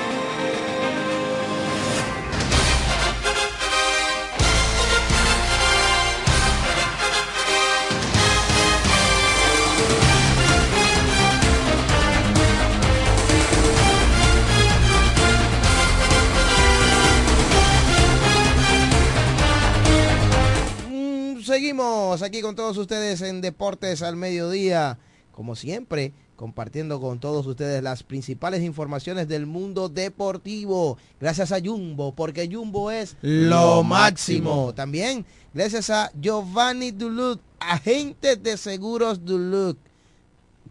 Seguimos 21.51 22.21
aquí 22.21 22.41
con 22.41 22.55
todos 22.55 22.77
ustedes 22.77 23.21
en 23.21 23.41
Deportes 23.41 24.01
al 24.03 24.15
Mediodía, 24.15 24.97
como 25.33 25.57
siempre, 25.57 26.13
compartiendo 26.37 27.01
con 27.01 27.19
todos 27.19 27.45
ustedes 27.45 27.83
las 27.83 28.03
principales 28.03 28.63
informaciones 28.63 29.27
del 29.27 29.47
mundo 29.47 29.89
deportivo. 29.89 30.97
Gracias 31.19 31.51
a 31.51 31.59
Jumbo, 31.59 32.15
porque 32.15 32.49
Jumbo 32.49 32.89
es 32.89 33.17
Lo 33.21 33.83
máximo. 33.83 34.73
También 34.73 35.25
gracias 35.53 35.89
a 35.89 36.09
Giovanni 36.21 36.91
Duluth, 36.91 37.41
agente 37.59 38.37
de 38.37 38.55
seguros 38.55 39.25
Duluth. 39.25 39.77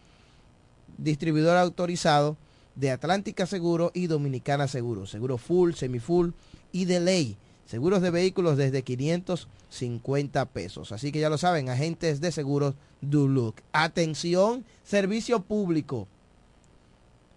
distribuidor 0.97 1.55
autorizado 1.55 2.35
de 2.75 2.91
Atlántica 2.91 3.45
Seguro 3.45 3.91
y 3.93 4.07
Dominicana 4.07 4.67
Seguro. 4.67 5.05
Seguro 5.05 5.37
full, 5.37 5.71
semi-full 5.71 6.31
y 6.73 6.83
de 6.83 6.99
ley. 6.99 7.37
Seguros 7.65 8.01
de 8.01 8.09
vehículos 8.09 8.57
desde 8.57 8.83
550 8.83 10.45
pesos. 10.47 10.91
Así 10.91 11.13
que 11.13 11.21
ya 11.21 11.29
lo 11.29 11.37
saben, 11.37 11.69
agentes 11.69 12.19
de 12.19 12.33
seguros 12.33 12.73
Duluc. 12.99 13.61
Atención, 13.71 14.65
servicio 14.83 15.43
público. 15.43 16.09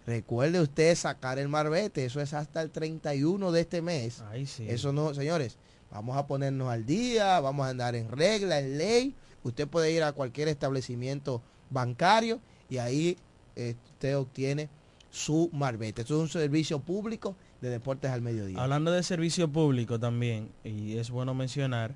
Recuerde 0.05 0.59
usted 0.59 0.95
sacar 0.95 1.39
el 1.39 1.47
marbete. 1.47 2.03
Eso 2.03 2.19
es 2.19 2.33
hasta 2.33 2.61
el 2.61 2.71
31 2.71 3.53
de 3.53 3.61
este 3.61 3.81
mes. 3.81 4.21
Sí. 4.45 4.65
Eso 4.67 4.91
no, 4.91 5.13
señores. 5.13 5.57
Vamos 5.91 6.15
a 6.15 6.25
ponernos 6.25 6.69
al 6.69 6.85
día, 6.85 7.39
vamos 7.39 7.65
a 7.65 7.69
andar 7.69 7.95
en 7.95 8.09
regla, 8.09 8.59
en 8.59 8.77
ley. 8.77 9.15
Usted 9.43 9.67
puede 9.67 9.91
ir 9.91 10.03
a 10.03 10.13
cualquier 10.13 10.47
establecimiento 10.47 11.41
bancario 11.69 12.39
y 12.69 12.77
ahí 12.77 13.17
eh, 13.55 13.75
usted 13.93 14.17
obtiene 14.17 14.69
su 15.09 15.49
marbete. 15.51 16.01
Esto 16.01 16.15
es 16.15 16.21
un 16.21 16.29
servicio 16.29 16.79
público 16.79 17.35
de 17.59 17.69
deportes 17.69 18.09
al 18.09 18.21
mediodía. 18.21 18.61
Hablando 18.61 18.91
de 18.91 19.03
servicio 19.03 19.51
público 19.51 19.99
también, 19.99 20.51
y 20.63 20.97
es 20.97 21.11
bueno 21.11 21.33
mencionar, 21.33 21.93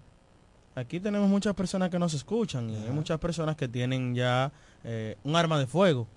aquí 0.75 0.99
tenemos 0.99 1.29
muchas 1.29 1.53
personas 1.55 1.89
que 1.89 1.97
nos 1.97 2.13
escuchan 2.13 2.69
y 2.69 2.75
hay 2.75 2.91
muchas 2.91 3.17
personas 3.19 3.55
que 3.55 3.69
tienen 3.69 4.13
ya 4.13 4.51
eh, 4.83 5.15
un 5.23 5.35
arma 5.37 5.57
de 5.57 5.67
fuego. 5.67 6.07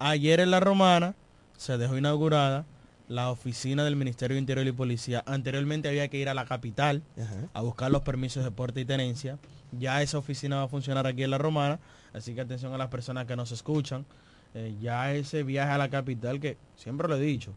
Ayer 0.00 0.40
en 0.40 0.50
La 0.50 0.58
Romana 0.58 1.14
se 1.56 1.78
dejó 1.78 1.96
inaugurada 1.96 2.66
la 3.08 3.30
oficina 3.30 3.84
del 3.84 3.96
Ministerio 3.96 4.34
de 4.34 4.40
Interior 4.40 4.66
y 4.66 4.72
Policía. 4.72 5.22
Anteriormente 5.26 5.88
había 5.88 6.08
que 6.08 6.18
ir 6.18 6.28
a 6.28 6.34
la 6.34 6.44
capital 6.46 7.02
a 7.52 7.60
buscar 7.60 7.90
los 7.90 8.02
permisos 8.02 8.44
de 8.44 8.50
porte 8.50 8.80
y 8.80 8.84
tenencia. 8.84 9.38
Ya 9.72 10.02
esa 10.02 10.18
oficina 10.18 10.56
va 10.56 10.62
a 10.62 10.68
funcionar 10.68 11.06
aquí 11.06 11.22
en 11.22 11.30
La 11.30 11.38
Romana, 11.38 11.80
así 12.12 12.34
que 12.34 12.40
atención 12.40 12.72
a 12.72 12.78
las 12.78 12.88
personas 12.88 13.26
que 13.26 13.36
nos 13.36 13.52
escuchan. 13.52 14.06
Eh, 14.54 14.76
ya 14.80 15.12
ese 15.12 15.42
viaje 15.42 15.72
a 15.72 15.78
la 15.78 15.90
capital 15.90 16.38
que 16.38 16.56
siempre 16.76 17.08
lo 17.08 17.16
he 17.16 17.20
dicho, 17.20 17.52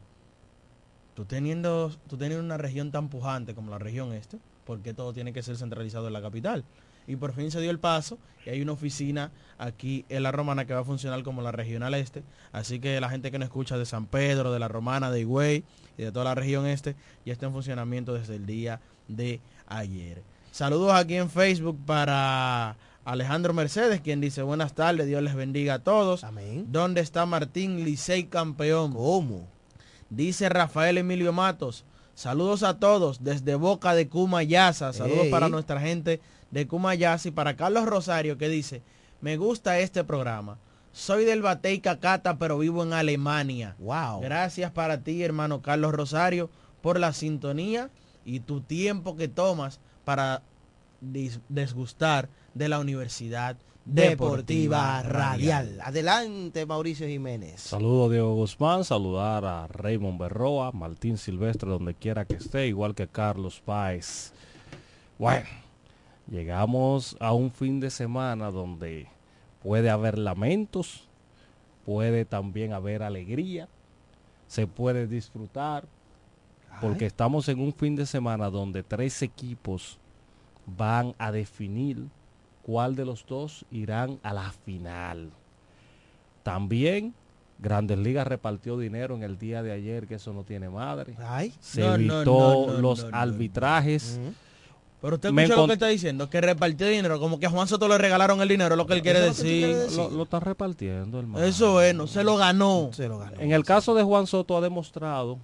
tú 1.13 1.25
teniendo, 1.25 1.91
tú 2.07 2.17
teniendo 2.17 2.43
una 2.43 2.57
región 2.57 2.91
tan 2.91 3.07
pujante 3.07 3.53
como 3.53 3.69
la 3.69 3.77
región 3.77 4.13
este, 4.13 4.39
porque 4.65 4.95
todo 4.95 5.13
tiene 5.13 5.31
que 5.31 5.43
ser 5.43 5.57
centralizado 5.57 6.07
en 6.07 6.13
la 6.13 6.21
capital? 6.23 6.63
Y 7.07 7.15
por 7.15 7.33
fin 7.33 7.49
se 7.51 7.61
dio 7.61 7.71
el 7.71 7.79
paso 7.79 8.19
y 8.45 8.49
hay 8.49 8.61
una 8.61 8.73
oficina 8.73 9.31
aquí 9.57 10.05
en 10.09 10.23
la 10.23 10.31
Romana 10.31 10.65
que 10.65 10.73
va 10.73 10.81
a 10.81 10.83
funcionar 10.83 11.23
como 11.23 11.41
la 11.41 11.51
regional 11.51 11.93
este. 11.93 12.23
Así 12.51 12.79
que 12.79 12.99
la 12.99 13.09
gente 13.09 13.31
que 13.31 13.39
nos 13.39 13.47
escucha 13.47 13.77
de 13.77 13.85
San 13.85 14.05
Pedro, 14.05 14.51
de 14.51 14.59
la 14.59 14.67
Romana, 14.67 15.09
de 15.09 15.21
Higüey 15.21 15.63
y 15.97 16.03
de 16.03 16.11
toda 16.11 16.25
la 16.25 16.35
región 16.35 16.65
este, 16.67 16.95
ya 17.25 17.33
está 17.33 17.45
en 17.45 17.53
funcionamiento 17.53 18.13
desde 18.13 18.35
el 18.35 18.45
día 18.45 18.81
de 19.07 19.39
ayer. 19.67 20.21
Saludos 20.51 20.93
aquí 20.93 21.15
en 21.15 21.29
Facebook 21.29 21.79
para 21.85 22.75
Alejandro 23.05 23.53
Mercedes, 23.53 24.01
quien 24.01 24.19
dice 24.19 24.41
buenas 24.41 24.73
tardes, 24.73 25.07
Dios 25.07 25.21
les 25.23 25.35
bendiga 25.35 25.75
a 25.75 25.79
todos. 25.79 26.23
Amén. 26.23 26.65
¿Dónde 26.69 27.01
está 27.01 27.25
Martín 27.25 27.85
Licey 27.85 28.25
campeón? 28.25 28.93
¿Cómo? 28.93 29.47
Dice 30.09 30.49
Rafael 30.49 30.97
Emilio 30.97 31.31
Matos. 31.31 31.85
Saludos 32.17 32.63
a 32.63 32.79
todos 32.79 33.23
desde 33.23 33.53
Boca 33.53 33.93
de 33.93 34.09
Cumayasa. 34.09 34.91
Saludos 34.91 35.27
para 35.27 35.49
nuestra 35.49 35.79
gente 35.79 36.19
de 36.49 36.67
Cumayasa 36.67 37.27
y 37.27 37.31
para 37.31 37.55
Carlos 37.55 37.85
Rosario 37.85 38.39
que 38.39 38.49
dice, 38.49 38.81
me 39.21 39.37
gusta 39.37 39.77
este 39.77 40.03
programa. 40.03 40.57
Soy 40.91 41.25
del 41.25 41.43
Batey 41.43 41.79
Cacata, 41.79 42.39
pero 42.39 42.57
vivo 42.57 42.81
en 42.81 42.93
Alemania. 42.93 43.75
Wow. 43.77 44.21
Gracias 44.21 44.71
para 44.71 45.01
ti, 45.03 45.21
hermano 45.21 45.61
Carlos 45.61 45.91
Rosario, 45.91 46.49
por 46.81 46.99
la 46.99 47.13
sintonía 47.13 47.91
y 48.25 48.39
tu 48.39 48.61
tiempo 48.61 49.15
que 49.15 49.27
tomas 49.27 49.79
para 50.03 50.41
dis- 51.03 51.39
desgustar 51.49 52.29
de 52.55 52.67
la 52.67 52.79
Universidad 52.79 53.57
Deportiva 53.89 55.01
Radial. 55.01 55.67
Radial. 55.67 55.81
Adelante, 55.81 56.65
Mauricio 56.65 57.07
Jiménez. 57.07 57.61
Saludo 57.61 58.09
Diego 58.09 58.35
Guzmán, 58.35 58.83
saludar 58.83 59.45
a 59.45 59.67
Raymond 59.67 60.19
Berroa, 60.19 60.73
Martín 60.73 61.17
Silvestre, 61.17 61.69
donde 61.69 61.93
quiera 61.93 62.25
que 62.25 62.35
esté, 62.35 62.67
igual 62.67 62.93
que 62.93 63.07
Carlos 63.07 63.61
Páez. 63.63 64.33
Bueno, 65.17 65.45
llegamos 66.29 67.15
a 67.21 67.31
un 67.31 67.49
fin 67.49 67.79
de 67.79 67.89
semana 67.89 68.51
donde 68.51 69.07
puede 69.63 69.89
haber 69.89 70.17
lamentos, 70.17 71.07
puede 71.85 72.25
también 72.25 72.73
haber 72.73 73.03
alegría, 73.03 73.69
se 74.47 74.67
puede 74.67 75.07
disfrutar, 75.07 75.85
porque 76.81 77.05
estamos 77.05 77.47
en 77.47 77.61
un 77.61 77.71
fin 77.71 77.95
de 77.95 78.05
semana 78.05 78.49
donde 78.49 78.83
tres 78.83 79.21
equipos 79.21 79.97
van 80.65 81.15
a 81.17 81.31
definir 81.31 82.09
cuál 82.67 82.97
de 82.97 83.05
los 83.05 83.25
dos 83.25 83.65
irán 83.71 84.19
a 84.23 84.33
la 84.33 84.51
final. 84.51 85.31
También 86.43 87.13
Grandes 87.59 87.97
Ligas 87.97 88.27
repartió 88.27 88.77
dinero 88.77 89.15
en 89.15 89.23
el 89.23 89.39
día 89.39 89.63
de 89.63 89.71
ayer, 89.71 90.05
que 90.05 90.15
eso 90.15 90.33
no 90.33 90.43
tiene 90.43 90.69
madre. 90.69 91.15
Se 91.61 91.79
No, 91.81 91.95
evitó 91.95 92.65
no, 92.67 92.73
no, 92.73 92.79
los 92.81 93.05
no, 93.05 93.09
no, 93.09 93.17
arbitrajes. 93.17 94.19
Pero 95.01 95.15
usted 95.15 95.31
Me 95.31 95.43
escucha 95.43 95.61
lo 95.61 95.67
que 95.67 95.73
está 95.73 95.87
diciendo, 95.87 96.29
que 96.29 96.41
repartió 96.41 96.87
dinero, 96.87 97.19
como 97.21 97.39
que 97.39 97.45
a 97.45 97.49
Juan 97.49 97.69
Soto 97.69 97.87
le 97.87 97.97
regalaron 97.97 98.41
el 98.41 98.49
dinero, 98.49 98.73
es 98.73 98.77
lo 98.77 98.85
que 98.85 98.95
él 98.95 99.01
quiere 99.01 99.21
decir. 99.21 99.73
Lo, 99.95 100.09
lo 100.09 100.23
está 100.23 100.41
repartiendo, 100.41 101.19
hermano. 101.19 101.45
Eso 101.45 101.81
es, 101.81 101.95
no 101.95 102.05
se 102.05 102.23
lo 102.25 102.35
ganó. 102.35 102.91
En 103.39 103.53
el 103.53 103.63
caso 103.63 103.95
de 103.95 104.03
Juan 104.03 104.27
Soto 104.27 104.57
ha 104.57 104.61
demostrado 104.61 105.39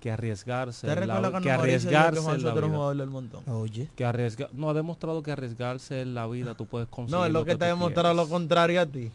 que 0.00 0.10
arriesgarse, 0.10 0.86
¿Te 0.86 0.92
en 0.92 1.08
la- 1.08 1.32
que 1.32 1.40
que 1.42 1.50
arriesgarse 1.50 2.18
en 2.30 2.42
la 2.44 2.52
vida. 2.54 2.94
del 2.94 3.10
montón? 3.10 3.42
Oye. 3.48 3.88
Que 3.96 4.04
arriesga, 4.04 4.48
no 4.52 4.70
ha 4.70 4.74
demostrado 4.74 5.22
que 5.22 5.32
arriesgarse 5.32 6.00
en 6.02 6.14
la 6.14 6.26
vida 6.26 6.54
tú 6.54 6.66
puedes 6.66 6.88
conseguir. 6.88 7.18
No, 7.18 7.26
es 7.26 7.32
lo 7.32 7.44
que 7.44 7.52
tú 7.52 7.58
te 7.58 7.64
ha 7.64 7.68
demostrado 7.68 8.14
lo 8.14 8.28
contrario 8.28 8.80
a 8.80 8.86
ti. 8.86 9.10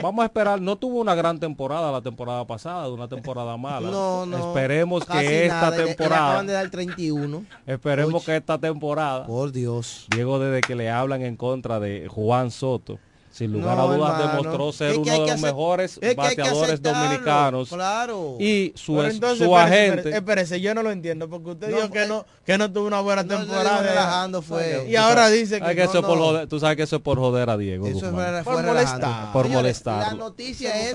Vamos 0.00 0.22
a 0.22 0.26
esperar, 0.26 0.60
no 0.60 0.76
tuvo 0.76 1.00
una 1.00 1.14
gran 1.14 1.38
temporada 1.40 1.90
la 1.90 2.00
temporada 2.00 2.46
pasada, 2.46 2.88
una 2.88 3.08
temporada 3.08 3.56
mala. 3.56 3.90
No, 3.90 4.24
no. 4.26 4.36
Esperemos 4.48 5.04
que 5.04 5.44
esta 5.46 5.70
nada, 5.70 5.76
y 5.76 5.78
le- 5.78 5.84
y 5.84 5.88
Le 5.88 5.94
temporada 5.94 6.26
acaban 6.28 6.46
de 6.46 6.52
dar 6.52 6.70
31. 6.70 7.44
Esperemos 7.66 8.24
que 8.24 8.36
esta 8.36 8.58
temporada. 8.58 9.26
Por 9.26 9.50
Dios. 9.52 10.06
Diego, 10.10 10.38
desde 10.38 10.60
que 10.60 10.74
le 10.74 10.90
hablan 10.90 11.22
en 11.22 11.36
contra 11.36 11.80
de 11.80 12.06
Juan 12.08 12.50
Soto, 12.50 12.98
sin 13.34 13.50
lugar 13.52 13.76
No, 13.76 13.82
a 13.90 13.96
dudas 13.96 14.20
hermano. 14.20 14.42
demostró 14.42 14.72
ser 14.72 14.90
Es 14.90 14.92
que 14.94 15.00
uno 15.00 15.12
de 15.24 15.30
los 15.32 15.40
mejores 15.40 15.92
es 16.00 16.08
que 16.10 16.14
bateadores 16.14 16.80
dominicanos. 16.80 17.68
Claro. 17.68 18.36
Y 18.38 18.72
su, 18.76 18.94
Pero 18.94 19.08
es- 19.08 19.14
entonces, 19.14 19.38
su 19.46 19.56
espérese, 19.56 19.74
agente. 19.74 19.96
espérese, 20.10 20.18
espérese, 20.18 20.60
yo 20.60 20.74
no 20.74 20.82
lo 20.84 20.92
entiendo, 20.92 21.28
porque 21.28 21.50
usted 21.50 21.68
No, 21.70 21.76
dijo 21.78 21.90
que 21.90 22.06
no, 22.06 22.24
que 22.46 22.56
no 22.58 22.72
tuvo 22.72 22.86
una 22.86 23.00
buena 23.00 23.24
temporada. 23.26 23.82
relajando 23.82 24.40
fue. 24.40 24.86
Y 24.88 24.94
ahora 24.94 25.28
dice 25.30 25.60
que, 25.60 25.66
que 25.74 25.82
no, 25.84 25.90
eso 25.90 25.98
es 25.98 26.04
por 26.04 26.18
joder- 26.18 26.48
tú 26.48 26.60
sabes 26.60 26.76
que 26.76 26.84
eso 26.84 26.96
es 26.96 27.02
por 27.02 27.18
joder 27.18 27.50
a 27.50 27.56
Diego. 27.56 27.88
Eso 27.88 28.12
fue, 28.12 28.42
Por 28.44 28.62
molestar. 28.62 29.32
Por 29.32 29.48
molestarlo. 29.48 30.10
La 30.16 30.24
noticia 30.24 30.88
es 30.88 30.94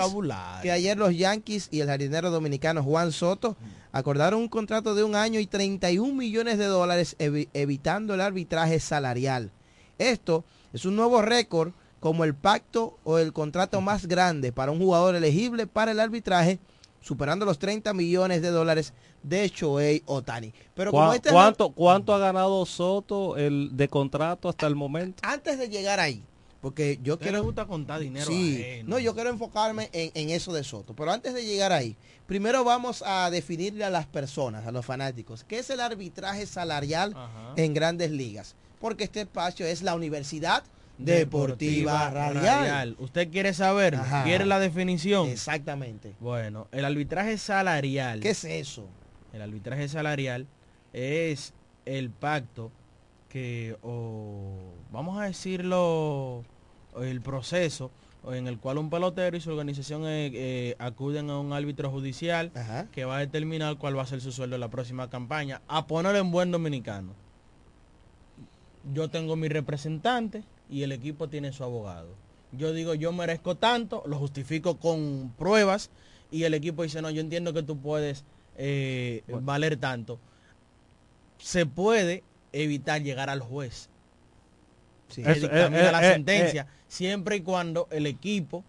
que 0.62 0.72
ayer 0.72 0.98
los 0.98 1.14
Yankees 1.18 1.68
y 1.72 1.82
el 1.82 1.88
jardinero 1.88 2.32
dominicano 2.32 2.82
Juan 2.84 3.12
Soto 3.12 3.58
acordaron 3.92 4.40
un 4.40 4.48
contrato 4.48 4.96
de 4.96 5.04
un 5.04 5.16
año 5.16 5.42
y 5.42 5.46
31 5.48 6.14
millones 6.14 6.58
de 6.58 6.66
dólares 6.68 7.18
evi- 7.20 7.50
evitando 7.54 8.14
el 8.14 8.22
arbitraje 8.22 8.80
salarial. 8.80 9.52
Esto 9.98 10.46
es 10.72 10.86
un 10.86 10.96
nuevo 10.96 11.22
récord 11.22 11.72
como 12.00 12.24
el 12.24 12.34
pacto 12.36 12.98
o 13.04 13.18
el 13.20 13.34
contrato 13.34 13.82
más 13.82 14.06
grande 14.08 14.52
para 14.52 14.72
un 14.72 14.80
jugador 14.80 15.16
elegible 15.16 15.68
para 15.68 15.92
el 15.92 16.00
arbitraje, 16.00 16.60
superando 17.02 17.46
los 17.46 17.60
30 17.60 17.94
millones 17.94 18.42
de 18.42 18.50
dólares 18.50 18.94
de 19.24 19.48
Shohei 19.50 20.02
Otani. 20.06 20.54
Pero 20.76 20.92
como 20.92 21.08
¿Cuá- 21.08 21.16
este 21.16 21.30
es 21.30 21.36
la- 21.36 21.42
¿Cuánto, 21.42 21.70
¿Cuánto 21.72 22.14
ha 22.14 22.20
ganado 22.20 22.66
Soto 22.66 23.38
el 23.38 23.70
de 23.74 23.88
contrato 23.88 24.48
hasta 24.50 24.68
el 24.68 24.76
momento? 24.76 25.22
antes 25.26 25.58
de 25.60 25.68
llegar 25.70 26.00
ahí, 26.00 26.24
porque 26.62 27.00
yo 27.04 27.14
usted 27.16 27.26
le 27.28 27.32
quiero 27.32 27.44
gusta 27.44 27.66
contar 27.66 28.00
dinero 28.00 28.26
Sí, 28.28 28.56
ajeno. 28.62 28.90
no, 28.90 29.00
yo 29.00 29.14
quiero 29.14 29.30
enfocarme 29.30 29.90
en, 29.94 30.12
en 30.14 30.30
eso 30.30 30.54
de 30.54 30.64
Soto. 30.64 30.94
Pero 30.94 31.12
antes 31.12 31.34
de 31.34 31.46
llegar 31.46 31.72
ahí, 31.74 31.96
primero 32.28 32.64
vamos 32.64 33.02
a 33.06 33.30
definirle 33.30 33.84
a 33.86 33.90
las 33.90 34.06
personas, 34.06 34.66
a 34.68 34.72
los 34.72 34.86
fanáticos, 34.86 35.44
qué 35.46 35.60
es 35.60 35.70
el 35.70 35.80
arbitraje 35.82 36.46
salarial 36.46 37.14
Ajá. 37.16 37.54
en 37.58 37.74
grandes 37.74 38.12
ligas. 38.12 38.56
Porque 38.80 39.04
este 39.06 39.22
espacio 39.22 39.66
es 39.66 39.82
la 39.82 39.96
Universidad 39.96 40.64
Deportiva, 41.00 42.10
Radial. 42.10 42.96
¿Usted 43.00 43.32
quiere 43.32 43.54
saber? 43.54 43.96
Ajá. 43.96 44.24
¿Quiere 44.26 44.46
la 44.46 44.60
definición? 44.60 45.30
Exactamente. 45.30 46.14
Bueno, 46.20 46.68
el 46.72 46.84
arbitraje 46.84 47.38
salarial. 47.38 48.20
¿Qué 48.20 48.32
es 48.32 48.44
eso? 48.44 48.88
El 49.32 49.42
arbitraje 49.42 49.88
salarial 49.88 50.46
es 50.92 51.54
el 51.86 52.10
pacto 52.10 52.72
que, 53.30 53.78
o 53.82 54.74
vamos 54.92 55.20
a 55.20 55.24
decirlo, 55.24 56.44
el 57.00 57.22
proceso 57.22 57.92
en 58.28 58.48
el 58.48 58.60
cual 58.60 58.78
un 58.78 58.90
pelotero 58.90 59.38
y 59.38 59.42
su 59.42 59.52
organización 59.52 60.06
eh, 60.06 60.32
eh, 60.34 60.76
acuden 60.80 61.30
a 61.30 61.40
un 61.40 61.54
árbitro 61.54 61.90
judicial 61.90 62.52
Ajá. 62.56 62.88
que 62.92 63.06
va 63.06 63.18
a 63.18 63.20
determinar 63.20 63.78
cuál 63.78 63.98
va 63.98 64.04
a 64.04 64.06
ser 64.06 64.20
su 64.20 64.34
sueldo 64.34 64.56
en 64.56 64.60
la 64.60 64.70
próxima 64.70 65.10
campaña. 65.10 65.62
A 65.70 65.88
ponerlo 65.88 66.20
en 66.20 66.30
buen 66.32 66.52
dominicano. 66.52 67.14
Yo 68.94 69.10
tengo 69.10 69.38
mi 69.38 69.48
representante 69.48 70.44
y 70.70 70.84
el 70.84 70.92
equipo 70.92 71.28
tiene 71.30 71.52
su 71.52 71.64
abogado. 71.64 72.10
Yo 72.52 72.74
digo, 72.74 72.94
yo 72.96 73.12
merezco 73.12 73.56
tanto, 73.56 74.04
lo 74.06 74.18
justifico 74.18 74.78
con 74.78 75.34
pruebas 75.38 75.90
y 76.32 76.44
el 76.44 76.54
equipo 76.54 76.84
dice, 76.84 77.02
no, 77.02 77.10
yo 77.10 77.22
entiendo 77.22 77.54
que 77.54 77.64
tú 77.64 77.78
puedes 77.78 78.24
eh, 78.58 79.24
valer 79.42 79.78
tanto. 79.78 80.20
Se 81.38 81.66
puede 81.66 82.24
evitar 82.52 83.02
llegar 83.02 83.30
al 83.30 83.42
juez. 83.42 83.90
Sí. 85.10 85.24
Eso, 85.26 85.48
eh, 85.52 85.70
la 85.92 86.08
eh, 86.08 86.14
sentencia, 86.14 86.68
siempre 86.88 87.38
y 87.38 87.42
cuando 87.42 87.88
el 87.92 88.06
equipo 88.06 88.64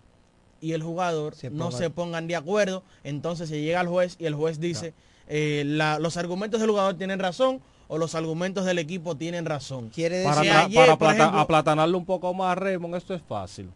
y 0.60 0.72
el 0.72 0.82
jugador 0.82 1.34
Se 1.34 1.50
no 1.50 1.70
se 1.70 1.90
pongan 1.90 2.26
de 2.26 2.36
acuerdo, 2.36 2.82
entonces 3.02 3.48
se 3.48 3.60
llega 3.60 3.80
al 3.80 3.88
juez 3.88 4.16
y 4.18 4.26
el 4.26 4.34
juez 4.34 4.60
dice, 4.60 4.94
eh, 5.26 5.64
la- 5.66 5.98
los 5.98 6.16
argumentos 6.16 6.60
del 6.60 6.70
jugador 6.70 6.94
tienen 6.94 7.18
razón 7.18 7.60
o 7.92 7.98
los 7.98 8.14
argumentos 8.14 8.64
del 8.64 8.78
equipo 8.78 9.16
tienen 9.16 9.44
razón. 9.44 9.88
Quiere 9.90 10.22
Para, 10.22 10.36
decir, 10.42 10.52
ayer, 10.52 10.76
para 10.76 10.92
aplata- 10.92 11.16
ejemplo- 11.24 11.40
aplatanarlo 11.40 11.98
un 11.98 12.04
poco 12.06 12.32
más, 12.32 12.56
Raymond, 12.56 12.94
esto 12.94 13.12
es 13.14 13.20
fácil. 13.20 13.68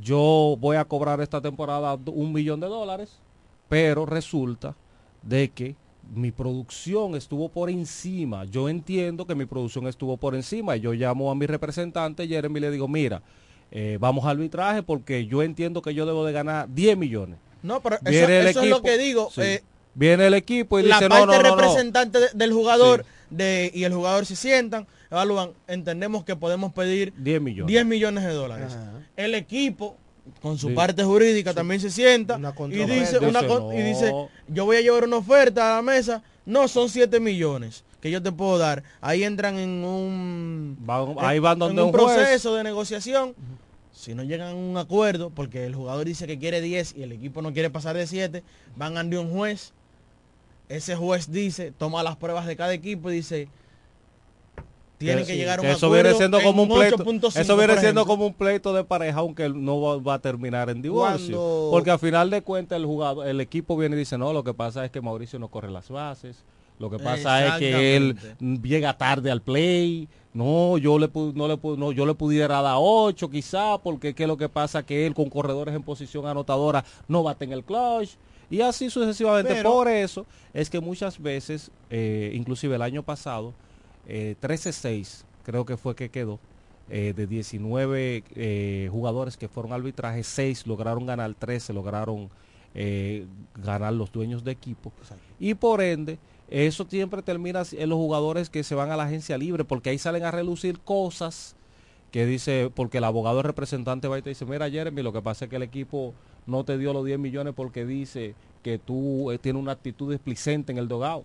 Yo 0.00 0.56
voy 0.58 0.76
a 0.76 0.84
cobrar 0.84 1.20
esta 1.20 1.40
temporada 1.40 1.98
un 2.06 2.32
millón 2.32 2.60
de 2.60 2.66
dólares, 2.68 3.18
pero 3.68 4.06
resulta 4.06 4.74
de 5.22 5.48
que 5.50 5.74
mi 6.14 6.32
producción 6.32 7.14
estuvo 7.14 7.48
por 7.48 7.70
encima. 7.70 8.44
Yo 8.44 8.68
entiendo 8.68 9.26
que 9.26 9.34
mi 9.34 9.46
producción 9.46 9.86
estuvo 9.86 10.16
por 10.16 10.34
encima 10.34 10.76
y 10.76 10.80
yo 10.80 10.92
llamo 10.92 11.30
a 11.30 11.34
mi 11.34 11.46
representante 11.46 12.26
Jeremy 12.26 12.58
y 12.58 12.60
le 12.60 12.70
digo, 12.70 12.88
mira, 12.88 13.22
eh, 13.70 13.98
vamos 14.00 14.24
al 14.24 14.32
arbitraje 14.32 14.82
porque 14.82 15.26
yo 15.26 15.42
entiendo 15.42 15.82
que 15.82 15.94
yo 15.94 16.06
debo 16.06 16.24
de 16.24 16.32
ganar 16.32 16.68
10 16.72 16.96
millones. 16.96 17.38
No, 17.62 17.80
pero 17.80 17.96
eso, 18.04 18.28
eso 18.28 18.62
es 18.62 18.68
lo 18.70 18.82
que 18.82 18.98
digo. 18.98 19.30
sí. 19.32 19.40
eh, 19.42 19.62
Viene 19.92 20.28
el 20.28 20.34
equipo 20.34 20.78
y 20.78 20.84
la 20.84 20.96
dice, 20.96 21.08
parte 21.08 21.26
no, 21.26 21.32
no, 21.32 21.42
no, 21.42 21.56
representante 21.56 22.20
de- 22.20 22.28
del 22.32 22.52
jugador 22.52 23.04
de, 23.30 23.70
y 23.74 23.84
el 23.84 23.92
jugador 23.94 24.26
se 24.26 24.36
sientan, 24.36 24.86
evalúan, 25.10 25.50
entendemos 25.68 26.24
que 26.24 26.36
podemos 26.36 26.72
pedir 26.72 27.12
10 27.16 27.40
millones. 27.40 27.68
10 27.68 27.86
millones 27.86 28.24
de 28.24 28.32
dólares. 28.32 28.72
Ajá. 28.74 28.92
El 29.16 29.34
equipo, 29.34 29.96
con 30.42 30.58
su 30.58 30.68
Sí. 30.68 30.74
parte 30.74 31.02
jurídica, 31.04 31.54
también 31.54 31.80
se 31.80 31.90
sienta 31.90 32.36
Una 32.36 32.54
y 32.68 32.84
dice, 32.86 33.18
una 33.18 33.40
y 33.74 34.54
yo 34.54 34.64
voy 34.64 34.76
a 34.76 34.80
llevar 34.80 35.04
una 35.04 35.16
oferta 35.16 35.72
a 35.72 35.76
la 35.76 35.82
mesa, 35.82 36.22
no, 36.46 36.68
son 36.68 36.88
7 36.88 37.20
millones 37.20 37.84
que 38.00 38.10
yo 38.10 38.22
te 38.22 38.32
puedo 38.32 38.56
dar. 38.58 38.82
Ahí 39.00 39.24
entran 39.24 39.58
en 39.58 39.84
un, 39.84 40.76
Van- 40.80 41.10
en- 41.10 41.16
ahí 41.20 41.38
van 41.38 41.54
en 41.54 41.58
donde 41.60 41.82
un 41.82 41.88
un 41.88 41.94
juez. 41.94 42.16
proceso 42.16 42.54
de 42.54 42.64
negociación. 42.64 43.34
Si 43.92 44.14
no 44.14 44.22
llegan 44.22 44.48
a 44.48 44.54
un 44.54 44.76
acuerdo, 44.78 45.30
porque 45.30 45.66
el 45.66 45.74
jugador 45.74 46.06
dice 46.06 46.26
que 46.26 46.38
quiere 46.38 46.60
10 46.62 46.94
y 46.96 47.02
el 47.02 47.12
equipo 47.12 47.42
no 47.42 47.52
quiere 47.52 47.68
pasar 47.68 47.96
de 47.96 48.06
7, 48.06 48.42
van 48.76 48.96
ante 48.96 49.18
un 49.18 49.30
juez. 49.30 49.72
Ese 50.70 50.94
juez 50.96 51.30
dice, 51.30 51.72
toma 51.72 52.02
las 52.02 52.16
pruebas 52.16 52.46
de 52.46 52.54
cada 52.56 52.72
equipo 52.72 53.10
y 53.10 53.14
dice, 53.16 53.48
tienen 54.98 55.24
que, 55.26 55.32
sí, 55.32 55.38
llegar 55.38 55.58
a 55.58 55.62
un 55.62 55.66
que 55.66 55.72
eso 55.72 55.86
acuerdo. 55.86 56.04
viene 56.04 56.16
siendo 56.18 56.38
en 56.38 56.44
como 56.44 56.62
un 56.62 56.68
pleito 56.68 56.96
8.5, 56.98 57.40
eso 57.40 57.56
viene 57.56 57.76
siendo 57.78 58.06
como 58.06 58.26
un 58.26 58.34
pleito 58.34 58.72
de 58.72 58.84
pareja 58.84 59.18
aunque 59.20 59.48
no 59.48 59.80
va, 59.80 59.96
va 59.96 60.14
a 60.14 60.18
terminar 60.20 60.70
en 60.70 60.80
divorcio. 60.80 61.36
Cuando- 61.38 61.68
porque 61.72 61.90
al 61.90 61.98
final 61.98 62.30
de 62.30 62.42
cuentas 62.42 62.76
el 62.78 62.86
jugador 62.86 63.26
el 63.26 63.40
equipo 63.40 63.76
viene 63.76 63.96
y 63.96 63.98
dice 64.00 64.16
no 64.16 64.32
lo 64.32 64.44
que 64.44 64.54
pasa 64.54 64.84
es 64.84 64.90
que 64.90 65.00
Mauricio 65.00 65.38
no 65.38 65.48
corre 65.48 65.70
las 65.70 65.88
bases. 65.88 66.44
Lo 66.78 66.88
que 66.88 66.98
pasa 66.98 67.46
es 67.46 67.52
que 67.58 67.96
él 67.96 68.16
llega 68.62 68.96
tarde 68.96 69.30
al 69.30 69.42
play. 69.42 70.08
No 70.32 70.78
yo 70.78 70.98
le 70.98 71.10
no 71.34 71.48
le 71.48 71.58
no 71.76 71.92
yo 71.92 72.06
le 72.06 72.14
pudiera 72.14 72.62
dar 72.62 72.76
8 72.78 73.28
quizá 73.28 73.78
porque 73.78 74.14
que 74.14 74.26
lo 74.26 74.36
que 74.36 74.48
pasa 74.48 74.82
que 74.84 75.06
él 75.06 75.14
con 75.14 75.28
corredores 75.28 75.74
en 75.74 75.82
posición 75.82 76.26
anotadora 76.26 76.84
no 77.08 77.22
bate 77.22 77.44
en 77.46 77.52
el 77.52 77.64
clutch 77.64 78.10
y 78.50 78.60
así 78.60 78.90
sucesivamente 78.90 79.54
Pero- 79.54 79.72
por 79.72 79.88
eso 79.88 80.26
es 80.52 80.68
que 80.68 80.80
muchas 80.80 81.20
veces 81.20 81.70
eh, 81.88 82.32
inclusive 82.34 82.74
el 82.74 82.82
año 82.82 83.02
pasado 83.02 83.54
eh, 84.06 84.34
13-6 84.42 85.24
creo 85.44 85.64
que 85.64 85.76
fue 85.76 85.94
que 85.94 86.10
quedó 86.10 86.38
eh, 86.90 87.12
de 87.14 87.26
19 87.28 88.24
eh, 88.34 88.88
jugadores 88.90 89.36
que 89.36 89.46
fueron 89.48 89.72
arbitraje, 89.72 90.24
6 90.24 90.66
lograron 90.66 91.06
ganar, 91.06 91.32
13 91.34 91.72
lograron 91.72 92.28
eh, 92.74 93.26
ganar 93.62 93.92
los 93.92 94.10
dueños 94.10 94.42
de 94.42 94.50
equipo. 94.52 94.92
Y 95.38 95.54
por 95.54 95.82
ende, 95.82 96.18
eso 96.48 96.84
siempre 96.88 97.22
termina 97.22 97.62
en 97.72 97.88
los 97.88 97.96
jugadores 97.96 98.50
que 98.50 98.64
se 98.64 98.74
van 98.74 98.90
a 98.90 98.96
la 98.96 99.04
agencia 99.04 99.38
libre, 99.38 99.64
porque 99.64 99.90
ahí 99.90 99.98
salen 99.98 100.24
a 100.24 100.32
relucir 100.32 100.80
cosas 100.80 101.54
que 102.10 102.26
dice, 102.26 102.70
porque 102.74 102.98
el 102.98 103.04
abogado 103.04 103.42
representante 103.42 104.08
va 104.08 104.18
y 104.18 104.22
te 104.22 104.30
dice, 104.30 104.44
mira 104.44 104.68
Jeremy, 104.70 105.02
lo 105.02 105.12
que 105.12 105.22
pasa 105.22 105.44
es 105.44 105.48
que 105.50 105.56
el 105.56 105.62
equipo 105.62 106.12
no 106.46 106.64
te 106.64 106.76
dio 106.78 106.92
los 106.92 107.04
10 107.04 107.18
millones 107.18 107.54
porque 107.56 107.84
dice 107.86 108.34
que 108.62 108.78
tú 108.78 109.30
eh, 109.30 109.38
tienes 109.38 109.62
una 109.62 109.72
actitud 109.72 110.10
displicente 110.10 110.72
en 110.72 110.78
el 110.78 110.88
dogado. 110.88 111.24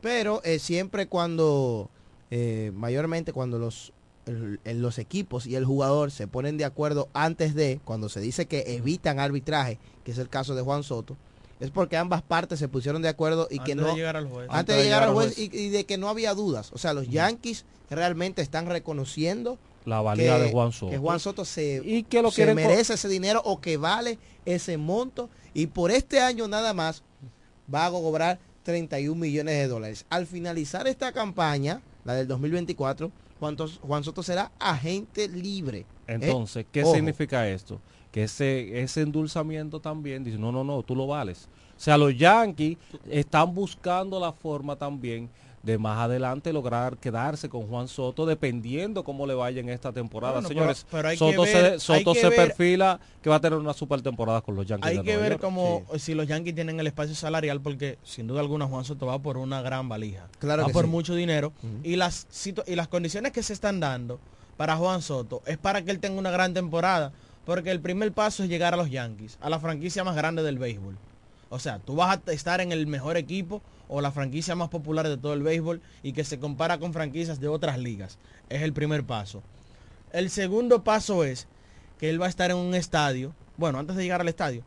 Pero 0.00 0.42
eh, 0.44 0.58
siempre 0.58 1.06
cuando, 1.06 1.88
eh, 2.30 2.72
mayormente 2.74 3.32
cuando 3.32 3.58
los, 3.58 3.92
el- 4.26 4.58
los 4.82 4.98
equipos 4.98 5.46
y 5.46 5.54
el 5.54 5.64
jugador 5.64 6.10
se 6.10 6.26
ponen 6.26 6.56
de 6.58 6.64
acuerdo 6.64 7.08
antes 7.14 7.54
de, 7.54 7.80
cuando 7.84 8.08
se 8.08 8.20
dice 8.20 8.46
que 8.46 8.64
evitan 8.76 9.20
arbitraje, 9.20 9.78
que 10.04 10.10
es 10.10 10.18
el 10.18 10.28
caso 10.28 10.54
de 10.54 10.62
Juan 10.62 10.82
Soto, 10.82 11.16
es 11.60 11.70
porque 11.70 11.96
ambas 11.96 12.20
partes 12.22 12.58
se 12.58 12.68
pusieron 12.68 13.00
de 13.00 13.08
acuerdo 13.08 13.48
y 13.50 13.60
que 13.60 13.72
Antes 13.72 13.76
no... 13.76 13.86
de 13.92 13.94
llegar 13.94 14.16
al 14.16 14.28
juez. 14.28 14.46
Antes 14.50 14.76
de 14.76 14.82
llegar 14.82 15.04
al 15.04 15.14
juez 15.14 15.38
y, 15.38 15.44
y 15.56 15.70
de 15.70 15.86
que 15.86 15.96
no 15.96 16.08
había 16.10 16.34
dudas. 16.34 16.70
O 16.74 16.78
sea, 16.78 16.92
los 16.92 17.08
Yankees 17.08 17.64
realmente 17.88 18.42
están 18.42 18.66
reconociendo 18.66 19.56
La 19.86 20.02
valía 20.02 20.36
que- 20.36 20.42
de 20.44 20.50
Juan 20.52 20.72
Soto. 20.72 20.90
Que 20.92 20.98
Juan 20.98 21.18
Soto 21.20 21.44
se, 21.46 21.80
Y 21.84 22.02
que 22.02 22.20
lo 22.20 22.30
se 22.30 22.54
merece 22.54 22.92
ese 22.94 23.08
dinero 23.08 23.40
o 23.44 23.60
que 23.60 23.78
vale 23.78 24.18
ese 24.44 24.76
monto. 24.76 25.30
Y 25.54 25.68
por 25.68 25.90
este 25.90 26.20
año 26.20 26.46
nada 26.48 26.74
más 26.74 27.02
va 27.72 27.86
a 27.86 27.90
cobrar 27.90 28.38
31 28.64 29.18
millones 29.18 29.54
de 29.54 29.68
dólares. 29.68 30.04
Al 30.10 30.26
finalizar 30.26 30.86
esta 30.86 31.12
campaña, 31.12 31.80
la 32.04 32.14
del 32.14 32.26
2024, 32.28 33.10
Juan, 33.38 33.56
Juan 33.80 34.04
Soto 34.04 34.22
será 34.22 34.50
agente 34.58 35.28
libre. 35.28 35.78
¿eh? 35.80 35.86
Entonces, 36.20 36.66
¿qué 36.70 36.82
Ojo. 36.82 36.94
significa 36.94 37.48
esto? 37.48 37.80
Que 38.10 38.24
ese, 38.24 38.80
ese 38.82 39.02
endulzamiento 39.02 39.78
también 39.80 40.24
dice, 40.24 40.38
no, 40.38 40.50
no, 40.50 40.64
no, 40.64 40.82
tú 40.82 40.96
lo 40.96 41.06
vales. 41.06 41.48
O 41.76 41.80
sea, 41.80 41.96
los 41.98 42.16
Yankees 42.16 42.78
están 43.10 43.54
buscando 43.54 44.18
la 44.18 44.32
forma 44.32 44.74
también 44.76 45.28
de 45.66 45.78
más 45.78 45.98
adelante 45.98 46.52
lograr 46.52 46.96
quedarse 46.96 47.48
con 47.48 47.66
Juan 47.66 47.88
Soto 47.88 48.24
dependiendo 48.24 49.02
cómo 49.02 49.26
le 49.26 49.34
vaya 49.34 49.60
en 49.60 49.68
esta 49.68 49.92
temporada. 49.92 50.34
Bueno, 50.34 50.48
Señores, 50.48 50.86
pero- 50.88 50.98
pero 50.98 51.08
hay 51.08 51.16
Soto, 51.18 51.42
que 51.42 51.52
ver- 51.52 51.72
se, 51.72 51.80
Soto 51.80 52.10
hay 52.10 52.14
que 52.14 52.20
se 52.20 52.28
ver- 52.30 52.36
perfila 52.48 53.00
que 53.20 53.28
va 53.28 53.36
a 53.36 53.40
tener 53.40 53.58
una 53.58 53.72
super 53.74 54.00
temporada 54.00 54.40
con 54.40 54.54
los 54.54 54.64
Yankees. 54.64 54.88
Hay 54.88 54.96
de 54.98 55.02
que 55.02 55.10
Nueva 55.14 55.22
ver 55.22 55.32
York. 55.32 55.42
cómo 55.42 55.82
si 55.98 56.14
los 56.14 56.28
Yankees 56.28 56.54
tienen 56.54 56.78
el 56.78 56.86
espacio 56.86 57.14
salarial 57.16 57.60
porque 57.60 57.98
sin 58.04 58.28
duda 58.28 58.40
alguna 58.40 58.66
Juan 58.66 58.84
Soto 58.84 59.06
va 59.06 59.18
por 59.18 59.36
una 59.36 59.60
gran 59.60 59.88
valija. 59.88 60.28
Claro 60.38 60.62
va 60.62 60.68
que 60.68 60.72
por 60.72 60.84
sí. 60.84 60.90
mucho 60.90 61.14
dinero 61.16 61.52
y 61.82 61.96
las 61.96 62.26
y 62.66 62.76
las 62.76 62.86
condiciones 62.88 63.32
que 63.32 63.42
se 63.42 63.52
están 63.52 63.80
dando 63.80 64.20
para 64.56 64.76
Juan 64.76 65.02
Soto 65.02 65.42
es 65.46 65.58
para 65.58 65.82
que 65.82 65.90
él 65.90 65.98
tenga 65.98 66.18
una 66.18 66.30
gran 66.30 66.54
temporada, 66.54 67.12
porque 67.44 67.72
el 67.72 67.80
primer 67.80 68.12
paso 68.12 68.44
es 68.44 68.48
llegar 68.48 68.72
a 68.72 68.76
los 68.76 68.88
Yankees, 68.88 69.36
a 69.40 69.50
la 69.50 69.58
franquicia 69.58 70.04
más 70.04 70.14
grande 70.14 70.42
del 70.44 70.58
béisbol. 70.58 70.96
O 71.48 71.58
sea, 71.58 71.78
tú 71.80 71.94
vas 71.96 72.18
a 72.26 72.32
estar 72.32 72.60
en 72.60 72.70
el 72.72 72.86
mejor 72.86 73.16
equipo 73.16 73.62
o 73.88 74.00
la 74.00 74.12
franquicia 74.12 74.54
más 74.54 74.68
popular 74.68 75.08
de 75.08 75.16
todo 75.16 75.34
el 75.34 75.42
béisbol 75.42 75.80
y 76.02 76.12
que 76.12 76.24
se 76.24 76.38
compara 76.38 76.78
con 76.78 76.92
franquicias 76.92 77.40
de 77.40 77.48
otras 77.48 77.78
ligas. 77.78 78.18
Es 78.48 78.62
el 78.62 78.72
primer 78.72 79.04
paso. 79.04 79.42
El 80.12 80.30
segundo 80.30 80.82
paso 80.82 81.24
es 81.24 81.46
que 81.98 82.10
él 82.10 82.20
va 82.20 82.26
a 82.26 82.30
estar 82.30 82.50
en 82.50 82.56
un 82.56 82.74
estadio, 82.74 83.34
bueno, 83.56 83.78
antes 83.78 83.96
de 83.96 84.02
llegar 84.02 84.20
al 84.20 84.28
estadio, 84.28 84.62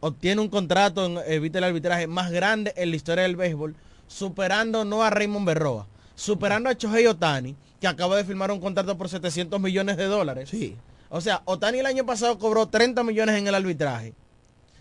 obtiene 0.00 0.40
un 0.40 0.48
contrato 0.48 1.06
en 1.06 1.18
Evita 1.26 1.58
el 1.58 1.64
arbitraje 1.64 2.06
más 2.06 2.30
grande 2.30 2.72
en 2.76 2.90
la 2.90 2.96
historia 2.96 3.22
del 3.22 3.36
béisbol, 3.36 3.74
superando 4.06 4.84
no 4.84 5.02
a 5.02 5.10
Raymond 5.10 5.46
Berroa, 5.46 5.86
superando 6.14 6.68
a 6.68 6.74
Shohei 6.74 7.06
Otani, 7.06 7.56
que 7.80 7.86
acaba 7.86 8.16
de 8.16 8.24
firmar 8.24 8.50
un 8.50 8.60
contrato 8.60 8.96
por 8.98 9.08
700 9.08 9.60
millones 9.60 9.96
de 9.96 10.04
dólares. 10.04 10.48
Sí. 10.50 10.76
O 11.08 11.20
sea, 11.20 11.42
Otani 11.44 11.78
el 11.78 11.86
año 11.86 12.06
pasado 12.06 12.38
cobró 12.38 12.66
30 12.66 13.04
millones 13.04 13.36
en 13.36 13.46
el 13.46 13.54
arbitraje. 13.54 14.14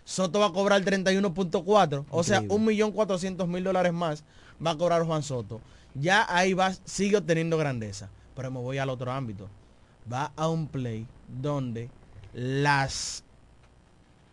Soto 0.04 0.39
va 0.39 0.47
a 0.47 0.52
cobrar 0.54 0.82
31.4, 0.84 2.06
o 2.10 2.24
sea, 2.24 2.41
Increíble. 2.41 2.86
1.400.000 2.86 3.64
dólares 3.64 3.93
más 3.93 4.24
va 4.66 4.72
a 4.72 4.78
cobrar 4.78 5.04
Juan 5.06 5.24
Soto. 5.24 5.62
Ya 5.93 6.26
ahí 6.30 6.54
va, 6.54 6.74
sigue 6.86 7.18
obteniendo 7.18 7.58
grandeza. 7.58 8.10
Pero 8.36 8.49
me 8.52 8.60
voy 8.60 8.78
al 8.78 8.89
otro 8.89 9.12
ámbito. 9.12 9.49
Va 10.12 10.32
a 10.36 10.47
un 10.47 10.68
play 10.68 11.06
donde 11.41 11.89
las 12.34 13.24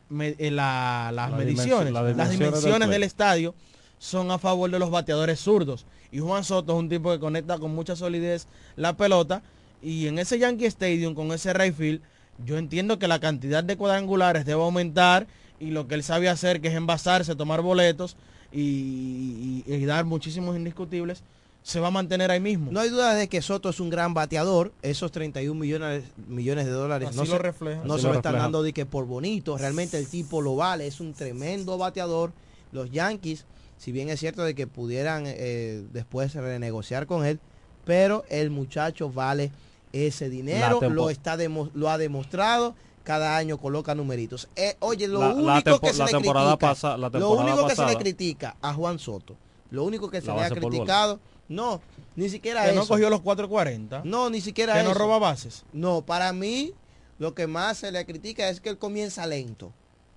me- 0.08 0.34
eh, 0.38 0.50
la- 0.50 1.10
las 1.12 1.30
La 1.30 1.36
mediciones, 1.36 1.88
dimensión- 1.88 1.92
las 1.94 2.16
las 2.16 2.30
dimensiones 2.30 2.80
del 2.80 2.90
del 2.90 3.02
estadio 3.02 3.54
son 3.98 4.30
a 4.30 4.38
favor 4.38 4.70
de 4.70 4.78
los 4.78 4.90
bateadores 4.90 5.40
zurdos. 5.40 5.84
Y 6.10 6.20
Juan 6.20 6.44
Soto 6.44 6.72
es 6.72 6.78
un 6.78 6.88
tipo 6.88 7.10
que 7.10 7.18
conecta 7.18 7.58
con 7.58 7.74
mucha 7.74 7.94
solidez 7.96 8.46
la 8.76 8.96
pelota. 8.96 9.42
Y 9.82 10.06
en 10.06 10.18
ese 10.18 10.38
Yankee 10.38 10.64
Stadium, 10.66 11.14
con 11.14 11.30
ese 11.32 11.52
right 11.52 11.74
field, 11.74 12.00
yo 12.44 12.56
entiendo 12.56 12.98
que 12.98 13.08
la 13.08 13.18
cantidad 13.18 13.62
de 13.62 13.76
cuadrangulares 13.76 14.44
debe 14.46 14.62
aumentar 14.62 15.26
y 15.60 15.70
lo 15.70 15.86
que 15.88 15.94
él 15.94 16.02
sabe 16.02 16.28
hacer, 16.28 16.60
que 16.60 16.68
es 16.68 16.74
envasarse, 16.74 17.34
tomar 17.36 17.62
boletos 17.62 18.16
y, 18.52 19.62
y- 19.66 19.74
y 19.74 19.84
dar 19.84 20.04
muchísimos 20.04 20.56
indiscutibles, 20.56 21.22
se 21.62 21.80
va 21.80 21.88
a 21.88 21.90
mantener 21.90 22.30
ahí 22.30 22.40
mismo. 22.40 22.70
No 22.72 22.80
hay 22.80 22.88
duda 22.88 23.14
de 23.14 23.28
que 23.28 23.42
Soto 23.42 23.68
es 23.68 23.80
un 23.80 23.90
gran 23.90 24.14
bateador. 24.14 24.72
Esos 24.80 25.10
31 25.12 25.58
millones, 25.58 26.04
millones 26.28 26.64
de 26.66 26.70
dólares 26.70 27.08
Así 27.10 27.18
no, 27.18 27.24
lo 27.24 27.30
se, 27.32 27.38
refleja. 27.38 27.82
no 27.84 27.94
Así 27.94 28.02
se 28.02 28.06
lo 28.06 28.12
lo 28.14 28.18
están 28.20 28.32
refleja. 28.32 28.42
dando 28.44 28.62
de 28.62 28.72
que 28.72 28.86
por 28.86 29.04
bonito. 29.06 29.58
Realmente 29.58 29.98
el 29.98 30.06
tipo 30.06 30.40
lo 30.40 30.56
vale. 30.56 30.86
Es 30.86 31.00
un 31.00 31.12
tremendo 31.12 31.76
bateador. 31.76 32.32
Los 32.72 32.90
Yankees, 32.90 33.44
si 33.76 33.92
bien 33.92 34.08
es 34.08 34.20
cierto 34.20 34.44
de 34.44 34.54
que 34.54 34.66
pudieran 34.66 35.24
eh, 35.26 35.82
después 35.92 36.34
renegociar 36.34 37.06
con 37.06 37.26
él, 37.26 37.38
pero 37.84 38.24
el 38.30 38.50
muchacho 38.50 39.10
vale 39.10 39.50
ese 39.92 40.30
dinero. 40.30 40.80
Lo, 40.88 41.10
está 41.10 41.36
demo- 41.36 41.70
lo 41.74 41.90
ha 41.90 41.98
demostrado. 41.98 42.74
Cada 43.08 43.38
año 43.38 43.56
coloca 43.56 43.94
numeritos. 43.94 44.50
Eh, 44.54 44.76
oye, 44.80 45.08
lo 45.08 45.20
La- 45.20 45.28
la 45.28 45.34
único 45.34 45.62
tempo- 45.62 45.80
que 45.80 45.92
se 45.94 45.98
la 46.00 46.04
le 46.04 46.10
temporada 46.12 46.46
critica, 46.50 46.68
pasa- 46.68 46.96
la 46.98 47.08
lo 47.08 47.30
único 47.30 47.66
que 47.66 47.74
se 47.74 47.86
le 47.86 47.96
critica 47.96 48.56
a 48.60 48.74
Juan 48.74 48.98
Soto, 48.98 49.34
lo 49.70 49.84
único 49.84 50.10
que 50.10 50.20
se 50.20 50.26
le 50.30 50.38
ha 50.42 50.50
criticado, 50.50 51.18
no, 51.48 51.80
ni 52.16 52.28
siquiera 52.28 52.64
que 52.64 52.72
eso. 52.72 52.80
no 52.80 52.86
cogió 52.86 53.08
los 53.08 53.22
440. 53.22 54.02
No, 54.04 54.28
ni 54.28 54.42
siquiera 54.42 54.74
Que 54.74 54.82
no 54.82 54.90
eso. 54.90 54.98
roba 54.98 55.18
bases. 55.18 55.64
No, 55.72 56.02
para 56.02 56.34
mí 56.34 56.74
lo 57.18 57.32
que 57.34 57.46
más 57.46 57.78
se 57.78 57.92
le 57.92 58.04
critica 58.04 58.50
es 58.50 58.60
que 58.60 58.68
él 58.68 58.76
comienza 58.76 59.26
lento. 59.26 59.72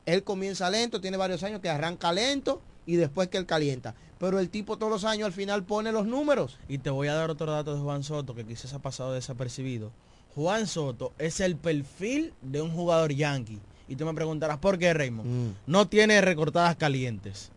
Él 0.06 0.26
comienza 0.26 0.70
lento, 0.70 1.00
tiene 1.00 1.16
varios 1.16 1.44
años 1.44 1.62
que 1.62 1.70
arranca 1.70 2.12
lento 2.12 2.60
y 2.86 2.98
después 2.98 3.30
que 3.30 3.38
él 3.38 3.46
calienta. 3.46 3.96
Pero 4.20 4.38
el 4.42 4.50
tipo 4.50 4.76
todos 4.78 4.92
los 4.92 5.06
años 5.06 5.28
al 5.28 5.32
final 5.34 5.64
pone 5.64 5.94
los 5.94 6.06
números. 6.08 6.58
Y 6.68 6.80
te 6.80 6.90
voy 6.90 7.08
a 7.08 7.14
dar 7.14 7.30
otro 7.30 7.50
dato 7.50 7.74
de 7.74 7.80
Juan 7.80 8.04
Soto 8.04 8.36
que 8.36 8.44
quizás 8.46 8.74
ha 8.74 8.80
pasado 8.80 9.14
desapercibido. 9.14 9.92
Juan 10.36 10.68
Soto 10.68 11.14
es 11.18 11.40
el 11.40 11.56
perfil 11.56 12.34
de 12.42 12.62
un 12.62 12.72
jugador 12.72 13.12
yankee. 13.12 13.60
Y 13.88 13.96
tú 13.96 14.06
me 14.06 14.14
preguntarás, 14.14 14.58
¿por 14.58 14.78
qué 14.78 14.94
Raymond? 14.94 15.28
Mm. 15.30 15.56
No 15.68 15.88
tiene 15.88 16.22
recortadas 16.22 16.76
calientes. 16.78 17.52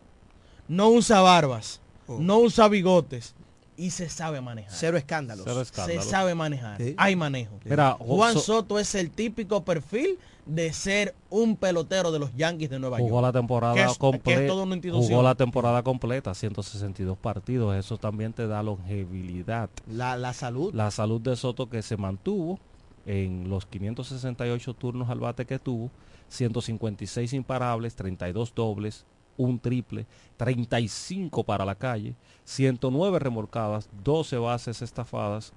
No 0.67 0.89
usa 0.89 1.21
barbas. 1.21 1.79
Oh. 2.07 2.19
No 2.19 2.39
usa 2.39 2.67
bigotes. 2.67 3.35
Y 3.77 3.91
se 3.91 4.07
sabe 4.09 4.39
manejar. 4.41 4.71
Cero 4.73 4.97
escándalos. 4.97 5.45
Cero 5.45 5.63
Se 5.65 6.01
sabe 6.01 6.33
manejar. 6.35 6.77
Sí. 6.81 6.95
Hay 6.97 7.15
manejo. 7.15 7.59
Mira, 7.65 7.93
Juan 7.99 8.33
So- 8.33 8.39
Soto 8.39 8.79
es 8.79 8.95
el 8.95 9.11
típico 9.11 9.63
perfil 9.65 10.17
de 10.45 10.71
ser 10.73 11.15
un 11.29 11.55
pelotero 11.57 12.11
de 12.11 12.19
los 12.19 12.33
Yankees 12.35 12.69
de 12.69 12.79
Nueva 12.79 12.97
Jugó 12.99 13.09
York. 13.15 13.23
la 13.23 13.31
temporada 13.33 13.87
completa. 13.97 14.53
Jugó 14.93 15.23
la 15.23 15.35
temporada 15.35 15.83
completa, 15.83 16.33
162 16.33 17.17
partidos. 17.17 17.75
Eso 17.75 17.97
también 17.97 18.31
te 18.31 18.47
da 18.47 18.61
longevidad. 18.63 19.69
La, 19.91 20.15
la 20.15 20.33
salud. 20.33 20.73
La 20.73 20.91
salud 20.91 21.19
de 21.19 21.35
Soto 21.35 21.69
que 21.69 21.81
se 21.81 21.97
mantuvo 21.97 22.59
en 23.05 23.49
los 23.49 23.65
568 23.65 24.73
turnos 24.75 25.09
al 25.09 25.19
bate 25.19 25.45
que 25.45 25.59
tuvo, 25.59 25.91
156 26.29 27.33
imparables, 27.33 27.95
32 27.95 28.53
dobles, 28.55 29.05
un 29.37 29.59
triple, 29.59 30.05
35 30.37 31.43
para 31.43 31.65
la 31.65 31.75
calle, 31.75 32.15
109 32.45 33.19
remolcadas, 33.19 33.89
12 34.03 34.37
bases 34.37 34.81
estafadas, 34.81 35.51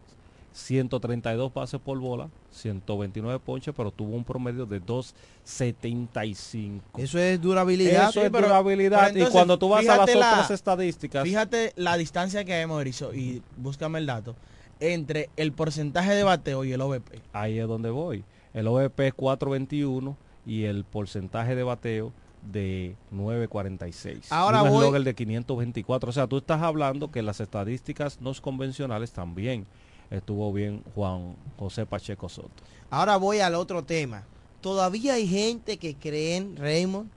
132 0.53 1.55
bases 1.55 1.81
por 1.81 1.99
bola, 2.01 2.29
129 2.51 3.39
ponches, 3.39 3.73
pero 3.77 3.93
tuvo 3.93 4.17
un 4.17 4.25
promedio 4.25 4.67
de 4.67 4.81
2.75. 4.81 6.81
Eso 6.97 7.19
es 7.19 7.41
durabilidad. 7.41 8.11
Eso 8.11 8.23
es 8.23 8.31
pero- 8.31 8.49
durabilidad. 8.49 8.99
pero 8.99 9.09
entonces, 9.11 9.29
y 9.29 9.33
cuando 9.33 9.59
tú 9.59 9.69
vas 9.69 9.87
a 9.89 9.97
las 9.99 10.15
la- 10.15 10.33
otras 10.33 10.51
estadísticas, 10.51 11.25
Fíjate 11.25 11.73
la 11.77 11.97
distancia 11.97 12.45
que 12.45 12.55
hay, 12.55 12.67
Mauricio, 12.67 13.15
y 13.15 13.43
búscame 13.57 13.99
el 13.99 14.07
dato, 14.07 14.35
entre 14.81 15.31
el 15.37 15.53
porcentaje 15.53 16.15
de 16.15 16.23
bateo 16.23 16.65
y 16.65 16.73
el 16.73 16.81
OVP. 16.81 17.21
ahí 17.33 17.59
es 17.59 17.69
donde 17.69 17.91
voy. 17.91 18.25
El 18.55 18.67
OVP 18.67 19.09
es 19.09 19.15
421 19.15 20.17
y 20.47 20.65
el 20.65 20.85
porcentaje 20.85 21.55
de 21.55 21.63
bateo 21.63 22.13
de 22.43 22.95
9.46. 23.13 24.27
Ahora 24.31 24.63
un 24.63 24.71
voy- 24.71 25.05
de 25.05 25.15
524. 25.15 26.11
O 26.11 26.13
sea, 26.13 26.27
tú 26.27 26.39
estás 26.39 26.63
hablando 26.63 27.11
que 27.11 27.23
las 27.23 27.41
estadísticas 27.41 28.21
no 28.21 28.33
convencionales 28.41 29.13
también 29.13 29.67
estuvo 30.11 30.53
bien 30.53 30.83
Juan 30.95 31.37
José 31.59 31.85
Pacheco 31.87 32.29
Soto. 32.29 32.51
Ahora 32.91 33.17
voy 33.17 33.41
al 33.41 33.55
otro 33.55 33.85
tema. 33.85 34.25
Todavía 34.61 35.15
hay 35.15 35.27
gente 35.29 35.77
que 35.77 35.95
creen, 35.95 36.57
Raymond, 36.57 37.11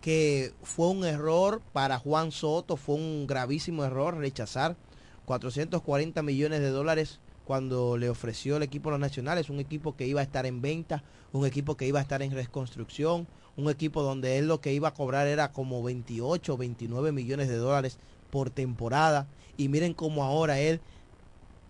que 0.00 0.52
fue 0.62 0.88
un 0.88 1.04
error 1.04 1.60
para 1.72 1.98
Juan 1.98 2.30
Soto, 2.30 2.76
fue 2.76 2.94
un 2.96 3.26
gravísimo 3.26 3.84
error 3.84 4.16
rechazar 4.18 4.76
440 5.24 6.22
millones 6.22 6.60
de 6.60 6.70
dólares 6.70 7.18
cuando 7.44 7.96
le 7.96 8.08
ofreció 8.10 8.56
el 8.56 8.62
equipo 8.62 8.88
a 8.88 8.92
los 8.92 9.00
nacionales, 9.00 9.50
un 9.50 9.60
equipo 9.60 9.96
que 9.96 10.06
iba 10.06 10.20
a 10.20 10.24
estar 10.24 10.46
en 10.46 10.60
venta, 10.60 11.02
un 11.32 11.46
equipo 11.46 11.76
que 11.76 11.86
iba 11.86 11.98
a 11.98 12.02
estar 12.02 12.22
en 12.22 12.32
reconstrucción, 12.32 13.26
un 13.56 13.70
equipo 13.70 14.02
donde 14.02 14.38
él 14.38 14.48
lo 14.48 14.60
que 14.60 14.72
iba 14.72 14.88
a 14.88 14.94
cobrar 14.94 15.26
era 15.26 15.52
como 15.52 15.82
28, 15.82 16.56
29 16.56 17.12
millones 17.12 17.48
de 17.48 17.56
dólares 17.56 17.98
por 18.30 18.50
temporada. 18.50 19.26
Y 19.56 19.68
miren 19.68 19.94
cómo 19.94 20.24
ahora 20.24 20.58
él 20.58 20.80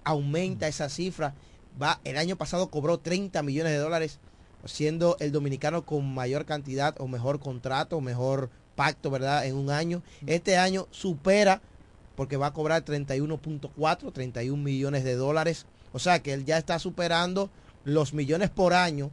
aumenta 0.04 0.68
esa 0.68 0.88
cifra. 0.88 1.34
Va, 1.80 2.00
el 2.04 2.16
año 2.16 2.36
pasado 2.36 2.68
cobró 2.68 2.98
30 2.98 3.42
millones 3.42 3.72
de 3.72 3.78
dólares, 3.78 4.18
siendo 4.64 5.16
el 5.20 5.30
dominicano 5.30 5.84
con 5.84 6.12
mayor 6.14 6.44
cantidad 6.44 6.94
o 6.98 7.06
mejor 7.06 7.38
contrato, 7.38 8.00
mejor 8.00 8.50
pacto, 8.74 9.10
¿verdad? 9.10 9.46
En 9.46 9.56
un 9.56 9.70
año. 9.70 10.02
Este 10.26 10.56
año 10.56 10.88
supera 10.90 11.60
porque 12.16 12.36
va 12.36 12.48
a 12.48 12.52
cobrar 12.52 12.84
31.4, 12.84 14.12
31 14.12 14.62
millones 14.62 15.04
de 15.04 15.14
dólares. 15.14 15.66
O 15.92 15.98
sea 15.98 16.22
que 16.22 16.32
él 16.32 16.44
ya 16.44 16.58
está 16.58 16.78
superando 16.78 17.50
los 17.84 18.12
millones 18.12 18.50
por 18.50 18.74
año 18.74 19.10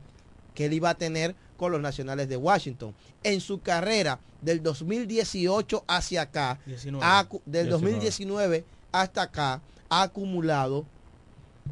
que 0.56 0.66
él 0.66 0.74
iba 0.74 0.90
a 0.90 0.96
tener 0.96 1.36
con 1.58 1.72
los 1.72 1.82
nacionales 1.82 2.28
de 2.30 2.38
Washington. 2.38 2.94
En 3.24 3.40
su 3.42 3.62
carrera 3.62 4.20
del 4.42 4.62
2018 4.64 5.84
hacia 5.88 6.24
acá, 6.24 6.60
19. 6.66 7.06
ha 7.06 7.24
acu- 7.28 7.42
del 7.46 7.68
19. 7.68 7.70
2019 7.72 8.66
hasta 8.92 9.22
acá, 9.24 9.62
ha 9.90 10.02
acumulado 10.04 10.86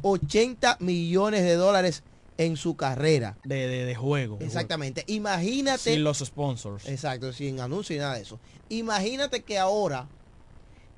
80 0.02 0.76
millones 0.80 1.42
de 1.42 1.54
dólares 1.54 2.02
en 2.38 2.56
su 2.56 2.76
carrera. 2.76 3.36
De, 3.44 3.66
de, 3.68 3.84
de 3.84 3.94
juego. 3.94 4.38
Exactamente. 4.40 5.04
Imagínate. 5.06 5.92
Sin 5.94 6.02
los 6.04 6.18
sponsors. 6.18 6.88
Exacto, 6.88 7.32
sin 7.32 7.60
anuncio 7.60 7.94
y 7.94 7.98
nada 7.98 8.14
de 8.14 8.22
eso. 8.22 8.38
Imagínate 8.68 9.42
que 9.42 9.58
ahora 9.58 10.08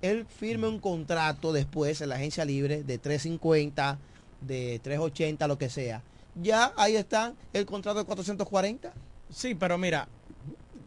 él 0.01 0.27
firme 0.27 0.69
un 0.69 0.79
contrato 0.79 1.53
después 1.53 2.01
en 2.01 2.11
la 2.11 2.15
agencia 2.17 2.45
libre 2.45 2.83
de 2.85 2.99
350, 2.99 3.99
de 4.43 4.79
380, 4.83 5.49
lo 5.49 5.59
que 5.59 5.69
sea. 5.71 6.03
Ya 6.37 6.73
ahí 6.77 6.97
está 6.97 7.33
el 7.53 7.65
contrato 7.67 7.99
de 8.01 8.05
440. 8.05 8.93
Sí, 9.31 9.55
pero 9.55 9.79
mira, 9.79 10.09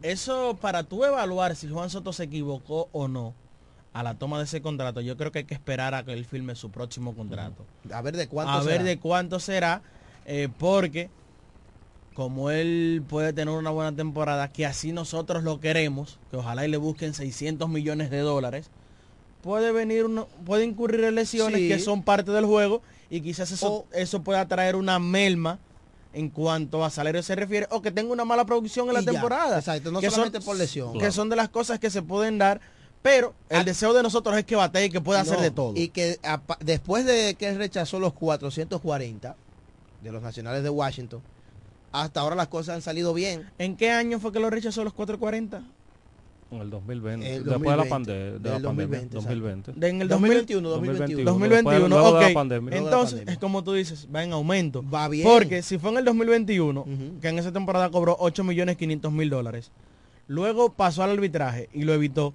eso 0.02 0.56
para 0.60 0.82
tú 0.84 1.04
evaluar 1.04 1.56
si 1.56 1.68
Juan 1.68 1.90
Soto 1.90 2.12
se 2.12 2.24
equivocó 2.24 2.88
o 2.92 3.08
no 3.08 3.34
a 3.94 4.02
la 4.02 4.14
toma 4.14 4.38
de 4.38 4.44
ese 4.44 4.60
contrato, 4.62 5.00
yo 5.00 5.16
creo 5.16 5.32
que 5.32 5.40
hay 5.40 5.44
que 5.44 5.54
esperar 5.54 5.94
a 5.94 6.04
que 6.04 6.12
él 6.12 6.24
firme 6.24 6.54
su 6.54 6.70
próximo 6.70 7.14
contrato. 7.16 7.64
A 7.92 8.00
ver 8.02 8.16
de 8.16 8.28
cuánto 8.28 8.52
a 8.52 8.58
ver 8.62 8.72
será. 8.78 8.84
de 8.84 8.98
cuánto 8.98 9.40
será, 9.40 9.82
eh, 10.26 10.48
porque 10.58 11.08
como 12.14 12.50
él 12.50 13.02
puede 13.08 13.32
tener 13.32 13.54
una 13.54 13.70
buena 13.70 13.94
temporada, 13.96 14.48
que 14.52 14.66
así 14.66 14.92
nosotros 14.92 15.42
lo 15.42 15.58
queremos, 15.60 16.18
que 16.30 16.36
ojalá 16.36 16.66
y 16.66 16.70
le 16.70 16.76
busquen 16.76 17.14
600 17.14 17.68
millones 17.68 18.10
de 18.10 18.18
dólares, 18.18 18.70
puede 19.42 19.72
venir 19.72 20.04
uno, 20.04 20.28
puede 20.44 20.64
incurrir 20.64 21.04
en 21.04 21.14
lesiones 21.14 21.60
Sí. 21.60 21.68
que 21.68 21.78
son 21.78 22.02
parte 22.02 22.30
del 22.32 22.44
juego 22.44 22.82
y 23.10 23.20
quizás 23.20 23.50
eso, 23.50 23.86
eso 23.92 24.22
pueda 24.22 24.46
traer 24.46 24.76
una 24.76 24.98
melma 24.98 25.58
en 26.12 26.30
cuanto 26.30 26.84
a 26.84 26.90
salario 26.90 27.22
se 27.22 27.34
refiere 27.34 27.66
o 27.70 27.82
que 27.82 27.90
tenga 27.90 28.12
una 28.12 28.24
mala 28.24 28.44
producción 28.46 28.88
en 28.88 28.94
la 28.94 29.00
ya. 29.00 29.12
temporada. 29.12 29.58
Exacto, 29.58 29.90
no 29.92 30.00
que 30.00 30.10
solamente 30.10 30.40
por 30.40 30.56
lesión. 30.56 30.92
Que 30.94 30.98
Claro. 31.00 31.12
son 31.12 31.28
de 31.28 31.36
las 31.36 31.48
cosas 31.48 31.78
que 31.78 31.90
se 31.90 32.02
pueden 32.02 32.38
dar, 32.38 32.60
pero 33.02 33.34
el 33.48 33.64
deseo 33.64 33.92
de 33.92 34.02
nosotros 34.02 34.36
es 34.36 34.44
que 34.44 34.56
batee 34.56 34.86
y 34.86 34.90
que 34.90 35.00
pueda 35.00 35.20
hacer 35.20 35.38
de 35.40 35.50
todo. 35.50 35.72
Y 35.76 35.88
que 35.88 36.18
después 36.60 37.04
de 37.04 37.34
que 37.34 37.52
rechazó 37.54 38.00
los 38.00 38.12
440 38.14 39.36
de 40.02 40.12
los 40.12 40.22
nacionales 40.22 40.62
de 40.62 40.70
Washington, 40.70 41.22
hasta 41.92 42.20
ahora 42.20 42.36
las 42.36 42.48
cosas 42.48 42.76
han 42.76 42.82
salido 42.82 43.14
bien. 43.14 43.48
¿En 43.58 43.76
qué 43.76 43.90
año 43.90 44.18
fue 44.20 44.32
que 44.32 44.40
lo 44.40 44.50
rechazó 44.50 44.84
los 44.84 44.92
440? 44.94 45.62
En 46.50 46.60
el 46.62 46.70
2020. 46.70 47.34
El 47.36 47.44
después 47.44 47.60
de 47.60 47.66
la, 47.68 47.76
2020, 47.76 47.90
pandemia, 47.90 48.24
de 48.24 48.30
la 48.48 48.54
del 48.54 48.62
pandemia. 48.64 48.98
2020, 49.10 49.14
2020. 49.16 49.72
De 49.72 49.88
en 49.88 50.00
el 50.02 50.08
2021, 50.08 50.68
2021, 50.70 51.24
2021. 51.30 51.54
Después- 51.70 51.90
luego 51.90 52.14
de 52.14 52.20
la 52.22 52.26
ok. 52.28 52.34
pandemia. 52.34 52.70
Luego 52.70 52.84
de 52.86 52.90
la 52.90 52.96
Entonces, 52.96 53.14
pandemia. 53.18 53.32
es 53.34 53.38
como 53.38 53.64
tú 53.64 53.72
dices, 53.74 54.08
va 54.14 54.24
en 54.24 54.32
aumento. 54.32 54.82
Va 54.88 55.08
bien. 55.08 55.28
Porque 55.28 55.62
si 55.62 55.78
fue 55.78 55.90
en 55.90 55.98
el 55.98 56.04
2021, 56.06 56.86
que 57.20 57.28
en 57.28 57.38
esa 57.38 57.52
temporada 57.52 57.90
cobró 57.90 58.16
8 58.18 58.44
millones 58.44 58.76
500 58.78 59.12
mil 59.12 59.28
dólares, 59.28 59.70
luego 60.26 60.72
pasó 60.72 61.02
al 61.02 61.10
arbitraje 61.10 61.68
y 61.74 61.82
lo 61.82 61.92
evitó 61.92 62.32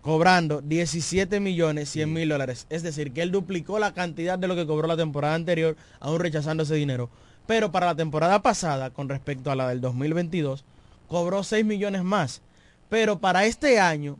cobrando 0.00 0.60
17 0.60 1.40
millones 1.40 1.88
100 1.90 2.12
mil 2.12 2.28
dólares. 2.28 2.66
Es 2.68 2.82
decir, 2.82 3.12
que 3.12 3.22
él 3.22 3.30
duplicó 3.30 3.78
la 3.78 3.94
cantidad 3.94 4.38
de 4.38 4.48
lo 4.48 4.54
que 4.56 4.66
cobró 4.66 4.86
la 4.86 4.96
temporada 4.96 5.34
anterior, 5.34 5.76
aún 6.00 6.20
rechazando 6.20 6.62
ese 6.64 6.74
dinero. 6.74 7.08
Pero 7.46 7.72
para 7.72 7.86
la 7.86 7.94
temporada 7.94 8.42
pasada, 8.42 8.90
con 8.90 9.08
respecto 9.08 9.50
a 9.50 9.56
la 9.56 9.68
del 9.68 9.80
2022, 9.80 10.64
cobró 11.08 11.42
6 11.42 11.64
millones 11.64 12.02
más. 12.04 12.42
Pero 12.94 13.18
para 13.18 13.44
este 13.44 13.80
año, 13.80 14.16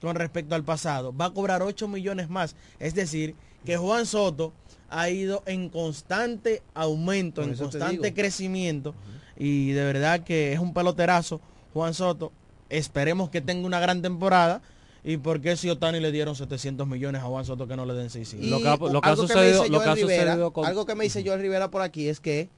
con 0.00 0.16
respecto 0.16 0.54
al 0.54 0.64
pasado, 0.64 1.14
va 1.14 1.26
a 1.26 1.30
cobrar 1.34 1.60
8 1.62 1.86
millones 1.88 2.30
más. 2.30 2.56
Es 2.78 2.94
decir, 2.94 3.34
que 3.66 3.76
Juan 3.76 4.06
Soto 4.06 4.54
ha 4.88 5.10
ido 5.10 5.42
en 5.44 5.68
constante 5.68 6.62
aumento, 6.72 7.42
en 7.42 7.54
constante 7.54 8.14
crecimiento. 8.14 8.94
Y 9.36 9.72
de 9.72 9.84
verdad 9.84 10.20
que 10.24 10.54
es 10.54 10.58
un 10.58 10.72
peloterazo, 10.72 11.42
Juan 11.74 11.92
Soto. 11.92 12.32
Esperemos 12.70 13.28
que 13.28 13.42
tenga 13.42 13.66
una 13.66 13.78
gran 13.78 14.00
temporada. 14.00 14.62
¿Y 15.04 15.18
por 15.18 15.42
qué 15.42 15.54
si 15.54 15.68
Otani 15.68 16.00
le 16.00 16.10
dieron 16.10 16.34
700 16.34 16.86
millones 16.88 17.20
a 17.20 17.26
Juan 17.26 17.44
Soto 17.44 17.68
que 17.68 17.76
no 17.76 17.84
le 17.84 17.92
den 17.92 18.08
600? 18.08 18.46
Y 18.46 18.50
Lo 18.50 18.60
que 18.62 18.68
ha- 18.68 18.76
lo 18.90 19.02
que 19.02 19.08
ha 19.10 19.16
sucedido- 19.16 19.68
lo 19.68 19.80
que 19.80 19.84
ha 19.84 19.88
Joel 19.90 19.96
Rivera- 20.00 20.22
sucedido 20.32 20.50
con- 20.54 20.64
Algo 20.64 20.86
que 20.86 20.94
me 20.94 21.04
dice 21.04 21.22
Joel 21.22 21.42
Rivera 21.42 21.70
por 21.70 21.82
aquí 21.82 22.08
es 22.08 22.20
que 22.20 22.48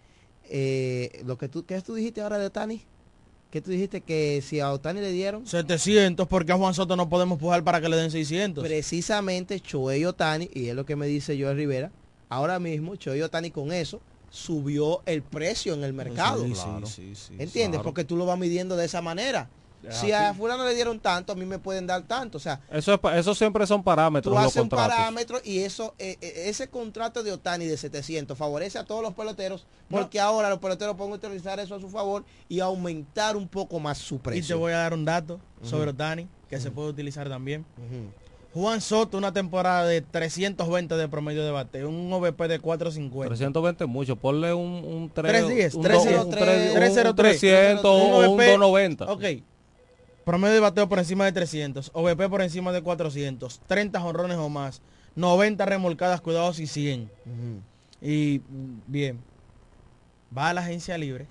eh, 0.49 1.23
lo 1.27 1.37
que 1.37 1.49
tú, 1.49 1.67
¿qué 1.67 1.81
tú 1.81 1.97
dijiste 1.97 2.21
ahora 2.21 2.39
de 2.39 2.47
Otani? 2.47 2.83
¿Qué 3.51 3.61
tú 3.61 3.71
dijiste 3.71 4.01
que 4.01 4.43
si 4.43 4.61
a 4.61 4.73
Otani 4.73 5.01
le 5.01 5.13
dieron? 5.13 5.47
700 5.47 6.27
porque 6.27 6.53
a 6.53 6.57
Juan 6.57 6.75
Soto 6.75 6.97
no 6.97 7.09
podemos 7.09 7.39
pujar 7.39 7.63
para 7.65 7.81
que 7.81 7.89
le 7.89 7.97
den 7.97 8.11
600. 8.11 8.65
Precisamente 8.65 9.61
Choey 9.61 10.05
Otani, 10.05 10.51
y 10.53 10.69
es 10.69 10.75
lo 10.75 10.85
que 10.85 10.97
me 10.97 11.07
dice 11.07 11.41
Joel 11.41 11.57
Rivera, 11.57 11.91
ahora 12.29 12.59
mismo 12.59 12.97
Choey 12.97 13.23
Otani 13.23 13.51
con 13.51 13.73
eso 13.73 14.01
subió 14.31 15.03
el 15.07 15.23
precio 15.23 15.75
en 15.75 15.85
el 15.85 15.93
mercado. 15.93 16.45
Sí, 16.45 16.55
sí, 16.55 16.87
sí, 16.87 17.15
sí, 17.15 17.33
¿Entiendes? 17.39 17.79
claro. 17.79 17.85
Porque 17.85 18.05
tú 18.05 18.17
lo 18.17 18.27
vas 18.27 18.39
midiendo 18.39 18.77
de 18.77 18.85
esa 18.85 19.01
manera. 19.01 19.49
Es 19.89 19.97
Si 19.99 20.13
así. 20.13 20.25
a 20.25 20.35
fulano 20.35 20.65
le 20.65 20.75
dieron 20.75 20.99
tanto, 21.01 21.33
a 21.33 21.37
mí 21.37 21.45
me 21.47 21.59
pueden 21.59 21.87
dar 21.87 22.03
tanto. 22.03 22.39
O 22.39 22.41
sea, 22.41 22.61
Eso, 22.71 22.95
es 22.95 23.01
eso 23.19 23.35
siempre 23.35 23.67
son 23.67 23.83
parámetros, 23.83 24.35
tú 24.35 24.39
haces 24.39 24.63
un 24.63 24.69
parámetro 24.69 25.41
y 25.45 25.61
eso 25.61 25.95
eh, 25.99 26.17
eh, 26.21 26.45
ese 26.47 26.69
contrato 26.69 27.23
de 27.23 27.33
Otani 27.33 27.67
de 27.67 27.77
700 27.77 28.37
favorece 28.37 28.79
a 28.79 28.85
todos 28.85 29.03
los 29.03 29.15
peloteros 29.15 29.67
porque 29.89 30.19
ahora 30.21 30.51
los 30.51 30.59
peloteros 30.59 30.97
pueden 30.97 31.13
utilizar 31.13 31.61
eso 31.61 31.75
a 31.77 31.81
su 31.81 31.89
favor 31.89 32.25
y 32.49 32.61
aumentar 32.61 33.37
un 33.37 33.47
poco 33.49 33.79
más 33.81 33.99
su 33.99 34.17
Y 34.17 34.19
precio. 34.19 34.57
te 34.57 34.59
voy 34.59 34.73
a 34.73 34.79
dar 34.79 34.95
un 34.95 35.05
dato 35.05 35.39
sobre. 35.63 35.91
Otani 35.91 36.27
que 36.51 36.59
se 36.61 36.71
puede 36.71 36.89
utilizar 36.91 37.29
también. 37.29 37.65
Juan 38.55 38.81
Soto, 38.81 39.19
una 39.19 39.33
temporada 39.35 39.85
de 39.85 40.01
320 40.01 40.97
de 40.97 41.09
promedio 41.09 41.45
de 41.45 41.51
bateo, 41.51 41.91
un 41.91 42.11
OVP 42.11 42.49
de 42.49 42.59
450. 42.59 43.29
320 43.29 43.85
mucho, 43.85 44.17
ponle 44.17 44.55
un, 44.55 44.83
un 44.83 45.11
3, 45.11 45.31
310, 45.31 45.75
un, 45.75 45.83
303, 45.83 46.25
un, 46.25 46.31
tres- 46.31 46.69
un 46.71 46.75
303, 46.75 47.39
300 47.41 47.85
o 47.85 47.95
un 47.99 48.15
OVP, 48.15 48.45
290. 48.57 49.05
Ok. 49.13 49.25
Promedio 50.27 50.55
de 50.55 50.61
bateo 50.61 50.89
por 50.89 50.99
encima 50.99 51.25
de 51.25 51.31
300, 51.31 51.93
OVP 51.95 52.29
por 52.29 52.43
encima 52.43 52.73
de 52.73 52.83
400, 52.83 53.61
30 53.69 54.01
jonrones 54.01 54.37
o 54.39 54.49
más, 54.49 54.83
90 55.15 55.65
remolcadas, 55.65 56.21
cuidados 56.21 56.59
y 56.59 56.67
100. 56.67 57.09
Y 58.03 58.41
mm, 58.41 58.81
bien, 58.89 59.21
va 60.37 60.49
a 60.49 60.53
la 60.55 60.63
agencia 60.63 60.99
libre, 60.99 61.29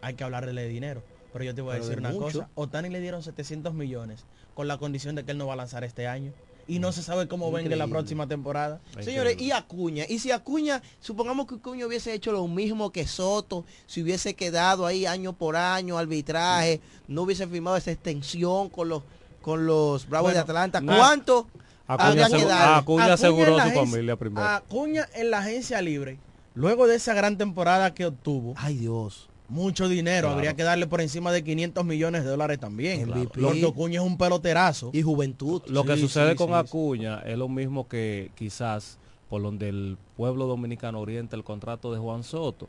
hay 0.00 0.14
que 0.14 0.22
hablarle 0.22 0.62
de 0.62 0.68
dinero. 0.68 1.02
Pero 1.32 1.44
yo 1.44 1.56
te 1.56 1.60
voy 1.60 1.70
a 1.70 1.74
Pero 1.74 1.86
decir 1.86 2.00
de 2.00 2.08
una 2.08 2.14
mucho. 2.14 2.38
cosa, 2.38 2.48
Otani 2.54 2.88
le 2.88 3.00
dieron 3.00 3.20
700 3.20 3.74
millones 3.74 4.24
con 4.54 4.68
la 4.68 4.78
condición 4.78 5.16
de 5.16 5.24
que 5.24 5.32
él 5.32 5.38
no 5.38 5.48
va 5.48 5.54
a 5.54 5.56
lanzar 5.56 5.82
este 5.82 6.06
año. 6.06 6.32
Y 6.68 6.80
no 6.80 6.90
se 6.90 7.02
sabe 7.02 7.28
cómo 7.28 7.52
venga 7.52 7.76
la 7.76 7.86
próxima 7.86 8.26
temporada. 8.26 8.80
Señores, 9.00 9.40
y 9.40 9.52
Acuña, 9.52 10.04
y 10.08 10.18
si 10.18 10.32
Acuña, 10.32 10.82
supongamos 11.00 11.46
que 11.46 11.54
Acuña 11.56 11.86
hubiese 11.86 12.12
hecho 12.12 12.32
lo 12.32 12.46
mismo 12.48 12.90
que 12.90 13.06
Soto, 13.06 13.64
si 13.86 14.02
hubiese 14.02 14.34
quedado 14.34 14.84
ahí 14.84 15.06
año 15.06 15.32
por 15.32 15.54
año, 15.56 15.96
arbitraje, 15.96 16.80
no 17.06 17.22
hubiese 17.22 17.46
firmado 17.46 17.76
esa 17.76 17.92
extensión 17.92 18.68
con 18.68 18.88
los 18.88 19.02
con 19.42 19.64
los 19.64 20.08
Bravos 20.08 20.32
de 20.32 20.40
Atlanta, 20.40 20.80
¿cuánto 20.82 21.46
Acuña 21.86 22.08
habrían 22.08 22.32
asegu- 22.32 22.38
que 22.38 22.44
darle? 22.46 22.76
Acuña 22.80 23.12
aseguró 23.12 23.60
su 23.60 23.70
familia 23.70 24.16
primero. 24.16 24.44
Acuña 24.44 25.08
en 25.14 25.30
la 25.30 25.38
agencia 25.38 25.80
libre, 25.80 26.18
luego 26.56 26.88
de 26.88 26.96
esa 26.96 27.14
gran 27.14 27.38
temporada 27.38 27.94
que 27.94 28.06
obtuvo, 28.06 28.54
Ay 28.56 28.74
Dios. 28.76 29.28
Mucho 29.48 29.88
dinero, 29.88 30.22
Claro. 30.28 30.34
habría 30.36 30.54
que 30.54 30.62
darle 30.62 30.86
por 30.86 31.00
encima 31.00 31.32
de 31.32 31.42
500 31.44 31.84
millones 31.84 32.24
de 32.24 32.30
dólares 32.30 32.58
también. 32.58 33.08
Porque 33.08 33.64
Acuña 33.66 34.00
es 34.00 34.06
un 34.06 34.18
peloterazo. 34.18 34.90
Y 34.92 35.02
juventud. 35.02 35.62
Lo 35.68 35.84
que 35.84 35.96
sucede 35.96 36.32
sí, 36.32 36.36
con 36.36 36.48
sí, 36.48 36.54
Acuña 36.54 37.20
es 37.20 37.38
lo 37.38 37.48
mismo 37.48 37.86
que 37.88 38.30
quizás 38.34 38.98
por 39.28 39.42
donde 39.42 39.68
el 39.68 39.98
pueblo 40.16 40.46
dominicano 40.46 41.00
orienta 41.00 41.36
el 41.36 41.44
contrato 41.44 41.92
de 41.92 41.98
Juan 41.98 42.22
Soto. 42.22 42.68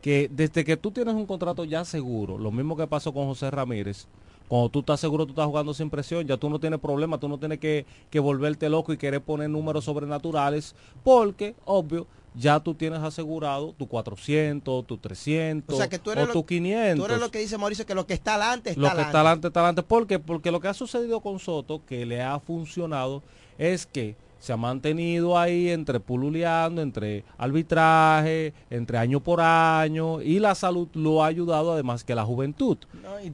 Que 0.00 0.28
desde 0.32 0.64
que 0.64 0.76
tú 0.76 0.90
tienes 0.90 1.14
un 1.14 1.26
contrato 1.26 1.64
ya 1.64 1.84
seguro, 1.84 2.38
lo 2.38 2.50
mismo 2.52 2.76
que 2.76 2.86
pasó 2.86 3.12
con 3.12 3.26
José 3.26 3.50
Ramírez, 3.50 4.06
cuando 4.46 4.68
tú 4.68 4.78
estás 4.80 5.00
seguro, 5.00 5.26
tú 5.26 5.32
estás 5.32 5.46
jugando 5.46 5.74
sin 5.74 5.90
presión, 5.90 6.24
ya 6.24 6.36
tú 6.36 6.48
no 6.48 6.60
tienes 6.60 6.78
problema, 6.78 7.18
tú 7.18 7.28
no 7.28 7.38
tienes 7.38 7.58
que, 7.58 7.84
que 8.10 8.20
volverte 8.20 8.68
loco 8.68 8.92
y 8.92 8.96
querer 8.96 9.20
poner 9.20 9.50
números 9.50 9.84
sobrenaturales, 9.84 10.76
porque, 11.02 11.56
obvio, 11.64 12.06
ya 12.36 12.60
tú 12.60 12.74
tienes 12.74 13.00
asegurado 13.00 13.74
tu 13.78 13.88
400, 13.88 14.86
tu 14.86 14.98
300 14.98 15.74
O 15.74 15.78
sea 15.78 15.88
que 15.88 15.98
tú 15.98 16.12
eres, 16.12 16.24
o 16.24 16.26
lo, 16.28 16.32
tu 16.32 16.44
500. 16.44 16.98
tú 16.98 17.10
eres 17.10 17.20
lo 17.20 17.30
que 17.30 17.38
dice 17.38 17.56
Mauricio, 17.58 17.86
que 17.86 17.94
lo 17.94 18.06
que 18.06 18.14
está 18.14 18.34
adelante 18.34 18.70
está 18.70 18.80
Lo 18.80 18.94
que 18.94 19.00
está 19.00 19.20
adelante, 19.20 19.48
está 19.48 19.60
adelante. 19.60 19.82
¿Por 19.82 20.06
qué? 20.06 20.18
Porque 20.18 20.50
lo 20.50 20.60
que 20.60 20.68
ha 20.68 20.74
sucedido 20.74 21.20
con 21.20 21.38
Soto, 21.38 21.82
que 21.86 22.04
le 22.04 22.22
ha 22.22 22.38
funcionado, 22.38 23.22
es 23.58 23.86
que 23.86 24.16
se 24.38 24.52
ha 24.52 24.56
mantenido 24.56 25.38
ahí 25.38 25.70
entre 25.70 25.98
pululeando, 25.98 26.82
entre 26.82 27.24
arbitraje, 27.38 28.52
entre 28.70 28.98
año 28.98 29.18
por 29.18 29.40
año, 29.40 30.20
y 30.20 30.38
la 30.38 30.54
salud 30.54 30.88
lo 30.92 31.24
ha 31.24 31.26
ayudado 31.26 31.72
además 31.72 32.04
que 32.04 32.14
la 32.14 32.24
juventud. 32.24 32.76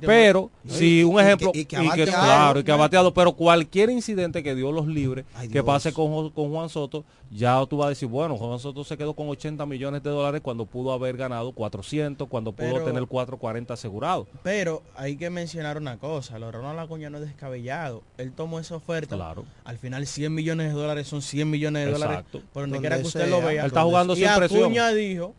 pero, 0.01 0.51
si 0.67 1.03
un 1.03 1.21
ejemplo, 1.21 1.51
y 1.53 1.65
que, 1.65 1.77
claro, 2.07 2.61
y 2.61 2.65
que 2.65 2.73
ha 2.73 2.77
bateado, 2.77 3.13
pero 3.13 3.33
cualquier 3.33 3.91
incidente 3.91 4.43
que 4.43 4.55
dio 4.55 4.73
los 4.73 4.87
libres, 4.87 5.27
que 5.51 5.63
pase 5.63 5.93
con, 5.93 6.31
con 6.31 6.51
Juan 6.51 6.69
Soto, 6.69 7.05
ya 7.35 7.65
tú 7.67 7.79
vas 7.79 7.87
a 7.87 7.89
decir, 7.91 8.09
bueno, 8.09 8.37
Juan 8.37 8.59
Soto 8.59 8.85
se 8.85 8.97
quedó 8.99 9.15
con 9.15 9.27
80 9.29 9.65
millones 9.65 10.03
de 10.03 10.11
dólares 10.11 10.43
cuando 10.43 10.67
pudo 10.67 10.93
haber 10.93 11.17
ganado 11.17 11.53
400, 11.53 12.29
cuando 12.29 12.53
pudo 12.53 12.73
Pero- 12.75 12.85
tener 12.85 13.07
440 13.07 13.73
asegurado. 13.75 14.27
Pero 14.43 14.83
hay 14.95 15.17
que 15.17 15.31
mencionar 15.31 15.79
una 15.79 15.99
cosa, 15.99 16.39
lo 16.39 16.47
de 16.47 16.53
Ronald 16.53 16.79
Acuña 16.81 17.09
no 17.09 17.19
es 17.19 17.25
descabellado. 17.25 18.03
Él 18.19 18.33
tomó 18.33 18.59
esa 18.59 18.77
oferta. 18.77 19.17
Claro. 19.17 19.45
Al 19.65 19.79
final 19.79 20.07
100 20.07 20.35
millones 20.35 20.69
de 20.69 20.79
dólares 20.79 21.09
son 21.09 21.23
100 21.23 21.49
millones 21.51 21.87
de 21.87 21.93
dólares. 21.93 22.19
Exacto. 22.19 22.43
Por 22.53 22.65
donde 22.65 22.77
Donde 22.77 22.81
quiera 22.81 22.97
que 23.01 23.07
usted 23.07 23.21
sea. 23.21 23.29
lo 23.31 23.41
vea. 23.47 23.63
Él 23.63 23.67
está 23.69 23.83
jugando 23.83 24.13
y 24.13 24.17
sin 24.17 24.29
presión. 24.37 24.65
Acuña 24.65 24.89
dijo 24.91 25.35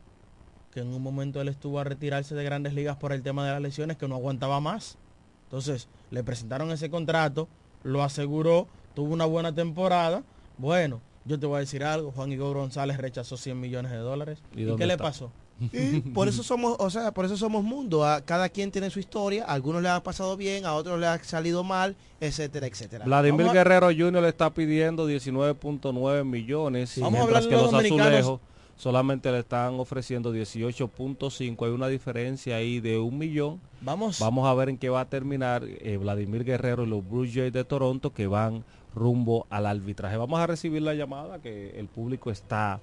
que 0.72 0.80
en 0.80 0.88
un 0.88 1.02
momento 1.04 1.40
él 1.42 1.48
estuvo 1.50 1.80
a 1.80 1.84
retirarse 1.84 2.34
de 2.34 2.44
grandes 2.44 2.74
ligas 2.74 2.98
por 2.98 3.14
el 3.14 3.22
tema 3.22 3.46
de 3.46 3.52
las 3.52 3.62
lesiones, 3.62 3.98
que 3.98 4.08
no 4.08 4.16
aguantaba 4.16 4.60
más. 4.60 4.98
Entonces, 5.44 5.88
le 6.10 6.24
presentaron 6.24 6.72
ese 6.72 6.90
contrato, 6.90 7.48
lo 7.84 8.02
aseguró, 8.02 8.68
tuvo 8.96 9.14
una 9.14 9.26
buena 9.26 9.54
temporada. 9.54 10.24
Bueno, 10.58 11.00
yo 11.26 11.40
te 11.40 11.46
voy 11.46 11.58
a 11.58 11.60
decir 11.60 11.84
algo, 11.84 12.12
Juan 12.12 12.32
Igor 12.32 12.56
González 12.58 12.98
rechazó 12.98 13.38
100 13.38 13.60
millones 13.60 13.92
de 13.92 13.98
dólares. 14.00 14.40
¿Y 14.56 14.62
¿Y, 14.62 14.64
dónde 14.66 14.82
qué 14.84 14.88
le 14.88 14.94
está? 14.94 15.04
pasó? 15.04 15.32
Y 15.72 16.02
por 16.02 16.28
eso 16.28 16.42
somos, 16.44 16.76
o 16.80 16.90
sea, 16.90 17.14
por 17.14 17.26
eso 17.26 17.38
somos 17.38 17.64
mundo. 17.64 18.04
A 18.06 18.22
cada 18.22 18.50
quien 18.50 18.72
tiene 18.72 18.90
su 18.90 19.00
historia. 19.00 19.46
A 19.46 19.54
algunos 19.54 19.82
le 19.82 19.90
ha 19.90 20.02
pasado 20.04 20.36
bien, 20.36 20.66
a 20.66 20.74
otros 20.74 21.00
le 21.00 21.06
ha 21.08 21.24
salido 21.24 21.64
mal, 21.64 21.96
etcétera, 22.20 22.68
etcétera. 22.68 23.06
Vladimir 23.06 23.48
a- 23.48 23.54
Guerrero 23.54 23.88
Jr. 23.88 24.22
le 24.22 24.30
está 24.30 24.54
pidiendo 24.54 25.08
19.9 25.08 26.24
millones, 26.26 27.00
Vamos 27.00 27.20
a 27.20 27.24
mientras 27.24 27.48
que 27.48 27.56
los 27.56 27.74
azulejos 27.74 28.40
solamente 28.76 29.32
le 29.32 29.40
están 29.40 29.76
ofreciendo 29.80 30.34
18.5. 30.34 31.66
Hay 31.66 31.72
una 31.72 31.88
diferencia 31.88 32.56
ahí 32.58 32.80
de 32.80 32.98
un 32.98 33.18
millón. 33.18 33.62
Vamos. 33.82 34.20
Vamos 34.20 34.48
a 34.48 34.54
ver 34.56 34.70
en 34.70 34.78
qué 34.78 34.90
va 34.90 35.02
a 35.02 35.06
terminar 35.10 35.64
eh, 35.66 35.98
Vladimir 35.98 36.44
Guerrero 36.44 36.84
y 36.84 36.88
los 36.88 37.08
Blue 37.08 37.28
Jays 37.32 37.54
de 37.54 37.64
Toronto 37.64 38.12
que 38.12 38.28
van 38.28 38.64
rumbo 38.96 39.46
al 39.50 39.66
arbitraje. 39.66 40.18
Vamos 40.18 40.40
a 40.40 40.48
recibir 40.48 40.82
la 40.82 40.94
llamada 40.94 41.40
que 41.40 41.80
el 41.80 41.88
público 41.88 42.30
está 42.32 42.80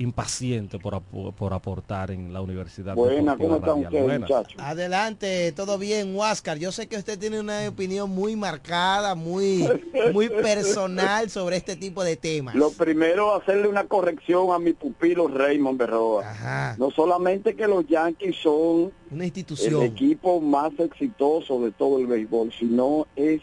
impaciente 0.00 0.78
por, 0.78 0.94
apo- 0.94 1.32
por 1.32 1.52
aportar 1.52 2.12
en 2.12 2.32
la 2.32 2.40
Universidad 2.40 2.94
Buena, 2.94 3.36
¿cómo 3.36 3.56
están 3.56 3.68
Radial. 3.82 3.84
ustedes, 3.86 4.04
Buenas. 4.04 4.30
muchachos? 4.30 4.62
Adelante, 4.62 5.50
todo 5.52 5.76
bien, 5.76 6.14
Huáscar. 6.14 6.56
Yo 6.58 6.70
sé 6.70 6.86
que 6.86 6.96
usted 6.96 7.18
tiene 7.18 7.40
una 7.40 7.68
opinión 7.68 8.08
muy 8.08 8.36
marcada, 8.36 9.16
muy, 9.16 9.68
muy 10.12 10.28
personal 10.28 11.30
sobre 11.30 11.56
este 11.56 11.74
tipo 11.74 12.04
de 12.04 12.14
temas. 12.14 12.54
Lo 12.54 12.70
primero, 12.70 13.34
hacerle 13.34 13.66
una 13.66 13.88
corrección 13.88 14.52
a 14.52 14.60
mi 14.60 14.72
pupilo 14.72 15.26
Raymond 15.26 15.76
Berroa. 15.78 16.76
No 16.78 16.92
solamente 16.92 17.56
que 17.56 17.66
los 17.66 17.84
Yankees 17.88 18.36
son 18.40 18.92
una 19.10 19.24
el 19.24 19.24
institución. 19.24 19.82
equipo 19.82 20.40
más 20.40 20.70
exitoso 20.78 21.60
de 21.60 21.72
todo 21.72 21.98
el 21.98 22.06
béisbol, 22.06 22.52
sino 22.56 23.08
es 23.16 23.40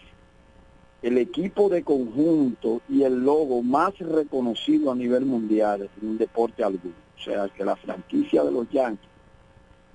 el 1.05 1.19
equipo 1.19 1.69
de 1.69 1.83
conjunto 1.83 2.81
y 2.89 3.03
el 3.03 3.23
logo 3.23 3.61
más 3.61 3.95
reconocido 3.99 4.91
a 4.91 4.95
nivel 4.95 5.23
mundial 5.23 5.87
en 6.01 6.09
un 6.09 6.17
deporte 6.17 6.63
alguno. 6.63 6.95
O 7.15 7.23
sea, 7.23 7.47
que 7.47 7.63
la 7.63 7.75
franquicia 7.75 8.43
de 8.43 8.51
los 8.51 8.67
Yankees 8.71 9.07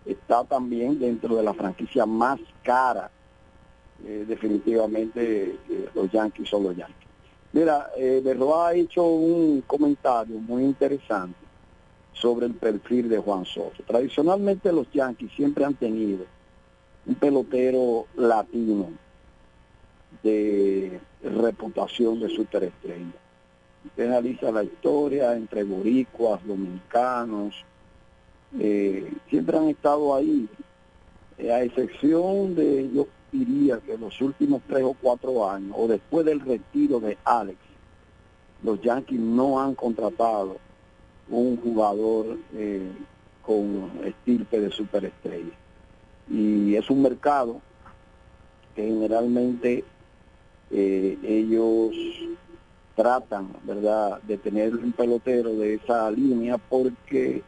está 0.06 0.44
también 0.44 1.00
dentro 1.00 1.34
de 1.34 1.42
la 1.42 1.52
franquicia 1.52 2.06
más 2.06 2.38
cara. 2.62 3.10
Eh, 4.04 4.24
definitivamente 4.28 5.58
los 5.96 6.12
Yankees 6.12 6.48
son 6.48 6.62
los 6.62 6.76
Yankees. 6.76 7.08
Mira, 7.54 7.90
eh, 7.96 8.20
Berroa 8.22 8.68
ha 8.68 8.74
hecho 8.74 9.04
un 9.04 9.62
comentario 9.62 10.38
muy 10.38 10.62
interesante 10.62 11.34
sobre 12.12 12.46
el 12.46 12.54
perfil 12.54 13.08
de 13.08 13.18
Juan 13.18 13.44
Soto. 13.44 13.82
Tradicionalmente 13.84 14.72
los 14.72 14.88
Yankees 14.92 15.32
siempre 15.34 15.64
han 15.64 15.74
tenido 15.74 16.24
un 17.04 17.16
pelotero 17.16 18.06
latino 18.14 19.09
de 20.22 21.00
reputación 21.22 22.20
de 22.20 22.28
superestrella. 22.28 23.18
Usted 23.84 24.06
analiza 24.06 24.52
la 24.52 24.62
historia 24.62 25.34
entre 25.34 25.64
boricuas, 25.64 26.44
dominicanos, 26.46 27.54
eh, 28.58 29.10
siempre 29.28 29.56
han 29.58 29.68
estado 29.68 30.14
ahí, 30.14 30.48
Eh, 31.42 31.50
a 31.50 31.62
excepción 31.62 32.54
de, 32.54 32.90
yo 32.92 33.08
diría 33.32 33.80
que 33.80 33.96
los 33.96 34.20
últimos 34.20 34.60
tres 34.68 34.82
o 34.84 34.92
cuatro 34.92 35.48
años, 35.48 35.72
o 35.74 35.88
después 35.88 36.26
del 36.26 36.40
retiro 36.40 37.00
de 37.00 37.16
Alex, 37.24 37.58
los 38.62 38.78
Yankees 38.82 39.18
no 39.18 39.58
han 39.58 39.74
contratado 39.74 40.58
un 41.30 41.56
jugador 41.56 42.36
eh, 42.52 42.92
con 43.40 43.90
estirpe 44.04 44.60
de 44.60 44.70
superestrella. 44.70 45.56
Y 46.28 46.74
es 46.74 46.90
un 46.90 47.00
mercado 47.00 47.62
que 48.74 48.82
generalmente 48.82 49.82
eh, 50.70 51.18
ellos 51.22 51.94
tratan, 52.94 53.48
¿verdad?, 53.64 54.20
de 54.22 54.38
tener 54.38 54.74
un 54.74 54.92
pelotero 54.92 55.50
de 55.54 55.74
esa 55.74 56.10
línea 56.10 56.58
porque, 56.58 57.42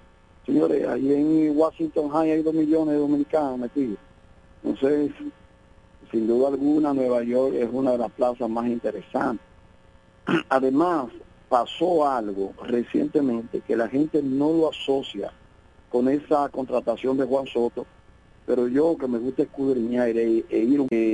señores, 0.47 0.87
ahí 0.89 1.13
en 1.13 1.57
Washington 1.57 2.09
High 2.11 2.31
hay 2.31 2.43
dos 2.43 2.55
millones 2.55 2.95
de 2.95 3.01
dominicanos 3.01 3.59
metidos. 3.59 3.99
Entonces, 4.65 5.13
sin 6.11 6.27
duda 6.27 6.49
alguna, 6.49 6.95
Nueva 6.95 7.23
York 7.23 7.55
es 7.55 7.69
una 7.73 7.93
de 7.93 7.99
las 7.99 8.11
plazas 8.13 8.49
más 8.49 8.67
interesantes. 8.67 9.47
Además, 10.49 11.09
pasó 11.49 12.09
algo 12.09 12.55
recientemente 12.65 13.61
que 13.61 13.77
la 13.77 13.89
gente 13.89 14.23
no 14.23 14.53
lo 14.53 14.71
asocia 14.71 15.33
con 15.91 16.09
esa 16.09 16.49
contratación 16.49 17.19
de 17.19 17.27
Juan 17.27 17.47
Soto, 17.47 17.85
pero 18.47 18.69
yo 18.69 18.97
que 18.97 19.07
me 19.07 19.19
gusta 19.19 19.43
escudriñar 19.43 20.09
e, 20.09 20.45
e 20.49 20.59
ir 20.59 20.87
eh, 20.91 21.11